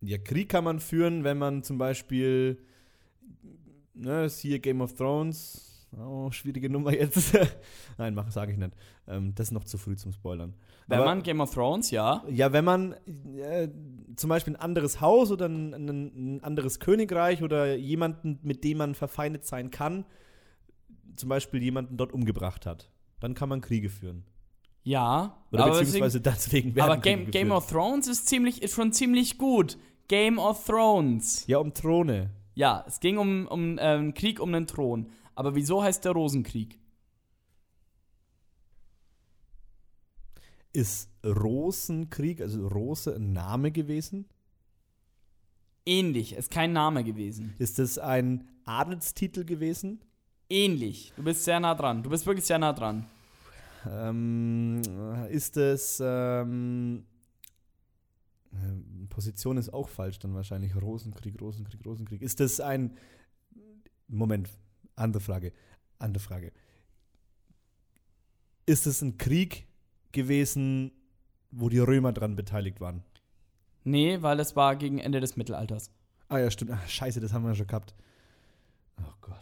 Ja, 0.00 0.18
Krieg 0.18 0.48
kann 0.50 0.64
man 0.64 0.80
führen, 0.80 1.24
wenn 1.24 1.38
man 1.38 1.62
zum 1.62 1.78
Beispiel, 1.78 2.58
ne, 3.94 4.26
ist 4.26 4.40
hier 4.40 4.58
Game 4.58 4.80
of 4.82 4.94
Thrones, 4.94 5.73
oh, 5.98 6.30
schwierige 6.30 6.70
Nummer 6.70 6.92
jetzt. 6.92 7.36
Nein, 7.98 8.14
mach, 8.14 8.30
sage 8.30 8.52
ich 8.52 8.58
nicht. 8.58 8.72
Ähm, 9.06 9.34
das 9.34 9.48
ist 9.48 9.52
noch 9.52 9.64
zu 9.64 9.78
früh 9.78 9.96
zum 9.96 10.12
Spoilern. 10.12 10.54
Wenn 10.86 10.98
Aber- 10.98 11.06
man 11.06 11.22
Game 11.22 11.40
of 11.40 11.52
Thrones, 11.52 11.90
ja. 11.90 12.24
Ja, 12.28 12.52
wenn 12.52 12.64
man 12.64 12.92
äh, 13.36 13.68
zum 14.16 14.28
Beispiel 14.28 14.54
ein 14.54 14.60
anderes 14.60 15.00
Haus 15.00 15.30
oder 15.30 15.46
ein, 15.46 15.72
ein, 15.74 16.40
anderes 16.42 16.80
Königreich 16.80 17.42
oder 17.42 17.74
jemanden, 17.74 18.38
mit 18.42 18.64
dem 18.64 18.78
man 18.78 18.94
verfeindet 18.94 19.44
sein 19.44 19.70
kann, 19.70 20.04
zum 21.16 21.28
Beispiel 21.28 21.62
jemanden 21.62 21.96
dort 21.96 22.12
umgebracht 22.12 22.66
hat, 22.66 22.90
dann 23.20 23.34
kann 23.34 23.48
man 23.48 23.60
Kriege 23.60 23.88
führen. 23.88 24.24
Ja. 24.82 25.38
Oder 25.50 25.64
aber 25.64 25.78
beziehungsweise 25.78 26.20
deswegen 26.20 26.74
werden 26.74 26.92
aber 26.92 27.00
Game, 27.00 27.24
Kriege 27.24 27.30
Game 27.30 27.52
of 27.52 27.66
Thrones 27.68 28.06
ist, 28.06 28.28
ziemlich, 28.28 28.62
ist 28.62 28.74
schon 28.74 28.92
ziemlich 28.92 29.38
gut. 29.38 29.78
Game 30.08 30.38
of 30.38 30.64
Thrones. 30.66 31.46
Ja, 31.46 31.58
um 31.58 31.72
Throne. 31.72 32.30
Ja, 32.54 32.84
es 32.86 33.00
ging 33.00 33.18
um, 33.18 33.46
um 33.48 33.78
äh, 33.78 33.82
einen 33.82 34.14
Krieg 34.14 34.40
um 34.40 34.52
den 34.52 34.66
Thron. 34.66 35.10
Aber 35.34 35.54
wieso 35.54 35.82
heißt 35.82 36.04
der 36.04 36.12
Rosenkrieg? 36.12 36.78
Ist 40.72 41.08
Rosenkrieg, 41.24 42.40
also 42.40 42.66
Rose, 42.66 43.14
ein 43.14 43.32
Name 43.32 43.70
gewesen? 43.70 44.26
Ähnlich, 45.86 46.34
ist 46.34 46.50
kein 46.50 46.72
Name 46.72 47.04
gewesen. 47.04 47.54
Ist 47.58 47.78
es 47.78 47.98
ein 47.98 48.48
Adelstitel 48.64 49.44
gewesen? 49.44 50.00
Ähnlich. 50.48 51.12
Du 51.16 51.22
bist 51.22 51.44
sehr 51.44 51.60
nah 51.60 51.74
dran. 51.74 52.02
Du 52.02 52.10
bist 52.10 52.26
wirklich 52.26 52.46
sehr 52.46 52.58
nah 52.58 52.72
dran. 52.72 53.06
Ähm, 53.86 54.80
ist 55.30 55.56
es 55.56 56.00
ähm, 56.04 57.04
äh, 58.52 59.06
Position 59.08 59.58
ist 59.58 59.72
auch 59.72 59.88
falsch 59.88 60.18
dann 60.18 60.34
wahrscheinlich. 60.34 60.74
Rosenkrieg, 60.74 61.40
Rosenkrieg, 61.40 61.84
Rosenkrieg. 61.84 62.22
Ist 62.22 62.40
das 62.40 62.60
ein 62.60 62.96
Moment, 64.08 64.48
andere 64.96 65.22
Frage. 65.22 65.52
Andere 65.98 66.22
Frage. 66.22 66.52
Ist 68.66 68.86
es 68.86 69.02
ein 69.02 69.18
Krieg 69.18 69.66
gewesen, 70.12 70.92
wo 71.50 71.68
die 71.68 71.78
Römer 71.78 72.12
dran 72.12 72.36
beteiligt 72.36 72.80
waren? 72.80 73.02
Nee, 73.84 74.22
weil 74.22 74.40
es 74.40 74.56
war 74.56 74.76
gegen 74.76 74.98
Ende 74.98 75.20
des 75.20 75.36
Mittelalters. 75.36 75.90
Ah 76.28 76.38
ja, 76.38 76.50
stimmt. 76.50 76.70
Ach, 76.72 76.88
scheiße, 76.88 77.20
das 77.20 77.32
haben 77.32 77.44
wir 77.44 77.54
schon 77.54 77.66
gehabt. 77.66 77.94
Oh 78.98 79.12
Gott. 79.20 79.34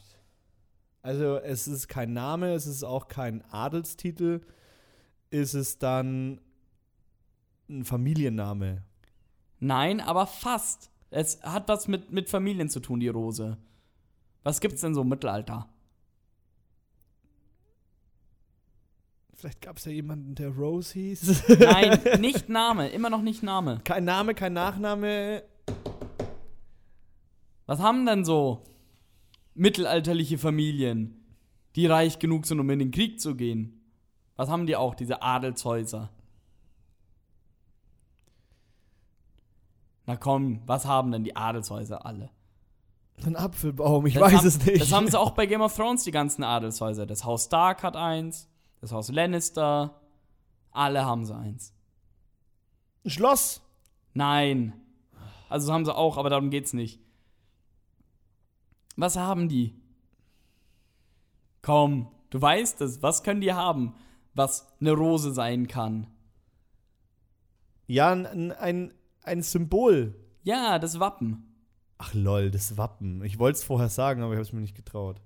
Also 1.03 1.39
es 1.39 1.69
ist 1.69 1.89
kein 1.89 2.13
Name, 2.13 2.53
es 2.55 2.67
ist 2.67 2.83
auch 2.83 3.09
kein 3.09 3.43
Adelstitel. 3.51 4.41
Ist 5.31 5.55
es 5.55 5.79
dann 5.79 6.41
ein 7.69 7.85
Familienname? 7.85 8.83
Nein, 9.61 10.01
aber 10.01 10.27
fast. 10.27 10.91
Es 11.11 11.43
hat 11.43 11.69
was 11.69 11.89
mit, 11.89 12.11
mit 12.11 12.29
Familien 12.29 12.69
zu 12.69 12.81
tun, 12.81 13.01
die 13.01 13.09
Rose. 13.09 13.59
Was 14.43 14.61
gibt's 14.61 14.81
denn 14.81 14.95
so 14.95 15.03
im 15.03 15.09
Mittelalter? 15.09 15.69
Vielleicht 19.35 19.61
gab 19.61 19.79
es 19.79 19.85
ja 19.87 19.93
jemanden, 19.93 20.37
der 20.37 20.51
Rose 20.51 20.93
hieß. 20.95 21.49
Nein, 21.59 21.99
nicht 22.21 22.49
Name. 22.49 22.89
Immer 22.91 23.11
noch 23.11 23.23
nicht 23.23 23.43
Name. 23.43 23.81
kein 23.83 24.05
Name, 24.05 24.35
kein 24.35 24.53
Nachname. 24.53 25.43
Was 27.67 27.81
haben 27.81 28.07
denn 28.07 28.25
so 28.25 28.63
mittelalterliche 29.55 30.39
Familien, 30.39 31.25
die 31.75 31.87
reich 31.87 32.19
genug 32.19 32.47
sind, 32.47 32.61
um 32.61 32.71
in 32.71 32.79
den 32.79 32.91
Krieg 32.91 33.21
zu 33.21 33.35
gehen? 33.35 33.81
Was 34.37 34.49
haben 34.49 34.67
die 34.67 34.77
auch, 34.77 34.95
diese 34.95 35.23
Adelshäuser? 35.23 36.11
Na 40.07 40.17
komm, 40.17 40.63
was 40.67 40.85
haben 40.85 41.13
denn 41.13 41.25
die 41.25 41.37
Adelshäuser 41.37 42.05
alle? 42.05 42.31
Ein 43.25 43.37
Apfelbaum, 43.37 44.07
ich 44.07 44.15
Das 44.15 44.23
weiß 44.23 44.35
haben, 44.35 44.47
es 44.47 44.65
nicht. 44.67 44.81
Das 44.81 44.93
haben 44.93 45.09
sie 45.09 45.19
auch 45.19 45.31
bei 45.33 45.47
Game 45.47 45.61
of 45.61 45.75
Thrones, 45.77 46.05
die 46.05 46.11
ganzen 46.11 46.43
Adelshäuser. 46.43 47.07
Das 47.07 47.25
Haus 47.25 47.45
Stark 47.45 47.83
hat 47.83 47.97
eins, 47.97 48.49
das 48.81 48.91
Haus 48.93 49.11
Lannister, 49.11 50.01
alle 50.73 51.05
haben 51.05 51.25
sie 51.25 51.37
eins. 51.37 51.73
Ein 53.05 53.11
Schloss. 53.11 53.61
Nein. 54.15 54.73
Also 55.49 55.73
haben 55.73 55.85
sie 55.85 55.95
auch, 55.95 56.17
aber 56.17 56.31
darum 56.31 56.51
geht's 56.51 56.73
nicht. 56.73 57.01
Was 58.97 59.17
haben 59.17 59.49
die? 59.49 59.75
Komm, 61.63 62.09
du 62.31 62.41
weißt 62.41 62.81
es. 62.81 63.03
Was 63.03 63.23
können 63.23 63.41
die 63.41 63.53
haben, 63.53 63.95
was 64.35 64.67
eine 64.81 64.93
Rose 64.93 65.33
sein 65.33 65.69
kann? 65.69 66.09
Ja, 67.87 68.13
ein, 68.13 68.53
ein, 68.53 68.95
ein 69.23 69.43
Symbol. 69.43 70.15
Ja, 70.43 70.79
das 70.79 70.99
Wappen. 70.99 71.52
Ach 72.05 72.15
lol, 72.15 72.51
das 72.51 72.77
Wappen. 72.77 73.25
Ich 73.25 73.39
wollte 73.39 73.59
es 73.59 73.65
vorher 73.65 73.89
sagen, 73.89 74.23
aber 74.23 74.33
ich 74.33 74.37
habe 74.37 74.43
es 74.43 74.53
mir 74.53 74.61
nicht 74.61 74.75
getraut. 74.75 75.21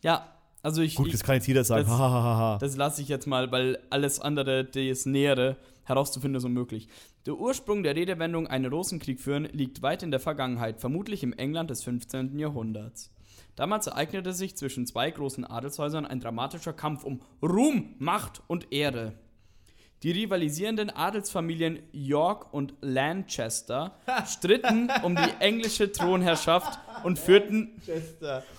Ja, 0.00 0.26
also 0.62 0.80
ich. 0.80 0.94
Gut, 0.94 1.12
das 1.12 1.22
kann 1.22 1.34
jetzt 1.34 1.46
jeder 1.46 1.64
sagen. 1.64 1.86
das-. 1.86 2.60
Das 2.60 2.76
lasse 2.76 3.02
ich 3.02 3.08
jetzt 3.08 3.26
mal, 3.26 3.52
weil 3.52 3.78
alles 3.90 4.18
andere, 4.18 4.64
das 4.64 5.04
Nähere, 5.04 5.58
herauszufinden 5.84 6.38
ist 6.38 6.44
unmöglich. 6.44 6.88
Der 7.26 7.34
Ursprung 7.34 7.82
der 7.82 7.94
Redewendung 7.94 8.46
einen 8.46 8.72
Rosenkrieg 8.72 9.20
führen 9.20 9.44
liegt 9.52 9.82
weit 9.82 10.02
in 10.02 10.10
der 10.10 10.20
Vergangenheit, 10.20 10.80
vermutlich 10.80 11.22
im 11.22 11.34
England 11.34 11.68
des 11.68 11.82
15. 11.82 12.38
Jahrhunderts. 12.38 13.12
Damals 13.54 13.86
ereignete 13.86 14.32
sich 14.32 14.56
zwischen 14.56 14.86
zwei 14.86 15.10
großen 15.10 15.44
Adelshäusern 15.44 16.06
ein 16.06 16.20
dramatischer 16.20 16.72
Kampf 16.72 17.04
um 17.04 17.20
Ruhm, 17.42 17.96
Macht 17.98 18.40
und 18.46 18.72
Ehre. 18.72 19.12
Die 20.02 20.12
rivalisierenden 20.12 20.90
Adelsfamilien 20.90 21.80
York 21.90 22.52
und 22.54 22.74
Lancaster 22.80 23.96
stritten 24.26 24.90
um 25.02 25.16
die 25.16 25.40
englische 25.40 25.90
Thronherrschaft 25.90 26.78
und 27.02 27.18
führten, 27.18 27.80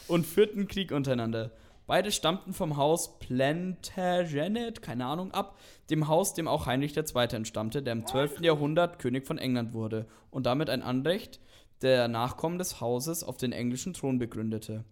und 0.08 0.26
führten 0.26 0.68
Krieg 0.68 0.92
untereinander. 0.92 1.52
Beide 1.88 2.12
stammten 2.12 2.54
vom 2.54 2.78
Haus 2.78 3.18
Plantagenet, 3.20 4.82
keine 4.82 5.06
Ahnung, 5.06 5.32
ab, 5.32 5.58
dem 5.90 6.08
Haus, 6.08 6.34
dem 6.34 6.48
auch 6.48 6.68
Heinrich 6.68 6.96
II. 6.96 7.28
entstammte, 7.32 7.82
der 7.82 7.94
im 7.94 8.06
12. 8.06 8.42
Jahrhundert 8.42 9.00
König 9.00 9.26
von 9.26 9.40
England 9.40 9.74
wurde 9.74 10.06
und 10.30 10.46
damit 10.46 10.70
ein 10.70 10.84
Anrecht 10.84 11.40
der 11.82 12.08
Nachkommen 12.08 12.58
des 12.58 12.82
Hauses 12.82 13.24
auf 13.24 13.38
den 13.38 13.54
englischen 13.54 13.94
Thron 13.94 14.20
begründete. 14.20 14.84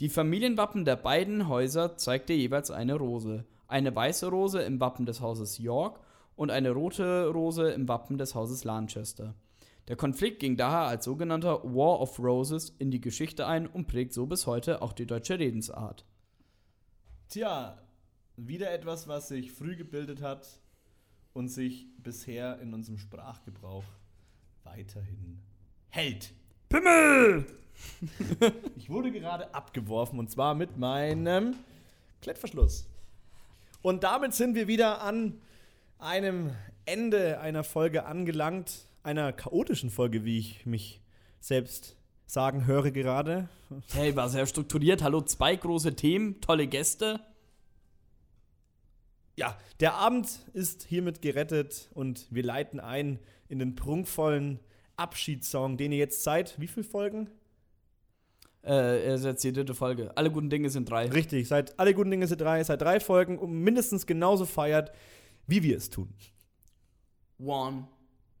Die 0.00 0.08
Familienwappen 0.08 0.84
der 0.84 0.96
beiden 0.96 1.48
Häuser 1.48 1.96
zeigte 1.96 2.32
jeweils 2.32 2.70
eine 2.70 2.94
Rose. 2.94 3.44
Eine 3.68 3.94
weiße 3.94 4.28
Rose 4.28 4.62
im 4.62 4.80
Wappen 4.80 5.06
des 5.06 5.20
Hauses 5.20 5.58
York 5.58 6.00
und 6.36 6.50
eine 6.50 6.70
rote 6.70 7.28
Rose 7.28 7.70
im 7.70 7.88
Wappen 7.88 8.18
des 8.18 8.34
Hauses 8.34 8.64
Lancaster. 8.64 9.34
Der 9.88 9.96
Konflikt 9.96 10.40
ging 10.40 10.56
daher 10.56 10.88
als 10.88 11.04
sogenannter 11.04 11.62
War 11.62 12.00
of 12.00 12.18
Roses 12.18 12.70
in 12.78 12.90
die 12.90 13.00
Geschichte 13.00 13.46
ein 13.46 13.66
und 13.66 13.86
prägt 13.86 14.12
so 14.12 14.26
bis 14.26 14.46
heute 14.46 14.82
auch 14.82 14.92
die 14.92 15.06
deutsche 15.06 15.38
Redensart. 15.38 16.04
Tja, 17.28 17.80
wieder 18.36 18.72
etwas, 18.72 19.08
was 19.08 19.28
sich 19.28 19.52
früh 19.52 19.76
gebildet 19.76 20.22
hat 20.22 20.60
und 21.32 21.48
sich 21.48 21.86
bisher 21.98 22.58
in 22.60 22.74
unserem 22.74 22.98
Sprachgebrauch 22.98 23.84
weiterhin 24.64 25.40
hält. 25.88 26.32
Pimmel! 26.68 27.46
Ich 28.76 28.88
wurde 28.88 29.12
gerade 29.12 29.54
abgeworfen 29.54 30.18
und 30.18 30.30
zwar 30.30 30.54
mit 30.54 30.78
meinem 30.78 31.54
Klettverschluss. 32.22 32.88
Und 33.86 34.02
damit 34.02 34.34
sind 34.34 34.56
wir 34.56 34.66
wieder 34.66 35.00
an 35.00 35.40
einem 36.00 36.50
Ende 36.86 37.38
einer 37.38 37.62
Folge 37.62 38.04
angelangt, 38.04 38.88
einer 39.04 39.32
chaotischen 39.32 39.90
Folge, 39.90 40.24
wie 40.24 40.40
ich 40.40 40.66
mich 40.66 41.00
selbst 41.38 41.96
sagen 42.26 42.66
höre 42.66 42.90
gerade. 42.90 43.48
Hey, 43.92 44.16
war 44.16 44.28
sehr 44.28 44.46
strukturiert. 44.46 45.04
Hallo, 45.04 45.20
zwei 45.20 45.54
große 45.54 45.94
Themen, 45.94 46.40
tolle 46.40 46.66
Gäste. 46.66 47.20
Ja, 49.36 49.56
der 49.78 49.94
Abend 49.94 50.40
ist 50.52 50.82
hiermit 50.82 51.22
gerettet 51.22 51.88
und 51.94 52.26
wir 52.30 52.42
leiten 52.42 52.80
ein 52.80 53.20
in 53.48 53.60
den 53.60 53.76
prunkvollen 53.76 54.58
Abschiedssong, 54.96 55.76
den 55.76 55.92
ihr 55.92 55.98
jetzt 55.98 56.24
seit 56.24 56.58
wie 56.58 56.66
viele 56.66 56.82
Folgen? 56.82 57.30
Äh, 58.66 59.06
er 59.06 59.14
ist 59.14 59.24
jetzt 59.24 59.44
die 59.44 59.52
dritte 59.52 59.74
Folge. 59.74 60.10
Alle 60.16 60.30
guten 60.30 60.50
Dinge 60.50 60.68
sind 60.70 60.90
drei. 60.90 61.06
Richtig, 61.06 61.46
seit 61.46 61.78
alle 61.78 61.94
guten 61.94 62.10
Dinge 62.10 62.26
sind 62.26 62.40
drei, 62.40 62.64
seit 62.64 62.82
drei 62.82 62.98
Folgen 62.98 63.38
und 63.38 63.52
mindestens 63.52 64.06
genauso 64.06 64.44
feiert, 64.44 64.90
wie 65.46 65.62
wir 65.62 65.76
es 65.76 65.88
tun. 65.88 66.12
One, 67.38 67.86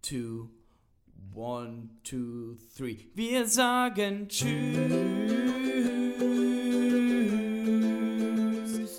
two, 0.02 0.48
one, 1.32 1.90
two, 2.02 2.56
three. 2.76 2.96
Wir 3.14 3.46
sagen 3.46 4.26
Tschüss. 4.28 4.90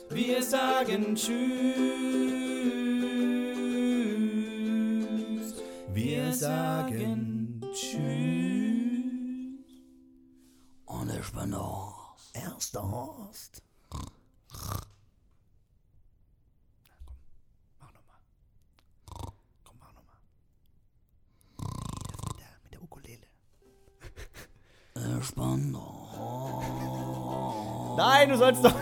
Wir 0.10 0.42
sagen 0.42 1.16
Tschüss. 1.16 2.27
Bin 11.38 11.52
der 11.52 11.60
Horst. 11.60 12.36
Erster 12.36 12.82
Horst. 12.82 13.62
Mach 17.80 17.94
nochmal. 17.94 18.18
Komm, 19.64 19.76
mach 19.80 19.94
nochmal. 19.94 20.16
Mit 22.28 22.40
der, 22.40 22.48
mit 22.64 22.74
der 22.74 22.82
Ukulele. 22.82 23.28
Ich 24.96 25.36
bin 25.36 25.74
der 25.74 25.80
Horst. 25.80 27.98
Nein, 27.98 28.30
du 28.30 28.38
sollst 28.38 28.66
doch. 28.66 28.74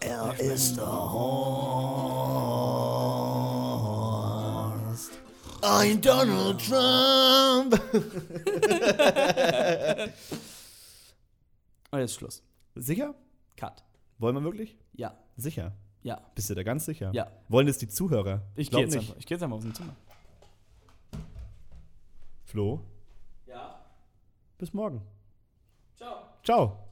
Er 0.00 0.40
ist 0.40 0.78
der 0.78 0.86
Horst. 0.86 2.83
Ein 5.76 6.00
Donald 6.00 6.60
Trump. 6.64 7.74
Und 11.90 11.98
jetzt 12.00 12.14
Schluss. 12.14 12.42
Sicher? 12.76 13.14
Cut. 13.56 13.82
Wollen 14.18 14.36
wir 14.36 14.44
wirklich? 14.44 14.76
Ja, 14.92 15.16
Sicher. 15.36 15.72
ja. 16.02 16.20
Bist 16.36 16.48
du 16.50 16.54
da 16.54 16.62
ganz 16.62 16.84
sicher? 16.84 17.10
Ja. 17.12 17.26
Wollen 17.48 17.66
das 17.66 17.78
die 17.78 17.88
Zuhörer? 17.88 18.42
Ich 18.54 18.70
gehe 18.70 18.78
jetzt, 18.80 18.94
nicht. 18.94 19.00
einfach- 19.08 19.16
ich 19.18 19.26
geh 19.26 19.34
jetzt 19.34 19.42
einfach 19.42 19.56
aus 19.56 19.64
dem 19.64 19.74
Zimmer. 19.74 19.96
Flo, 22.44 22.80
Ja. 23.46 23.80
bis 24.58 24.72
morgen. 24.72 25.02
Ciao. 25.96 26.18
Ciao. 26.44 26.83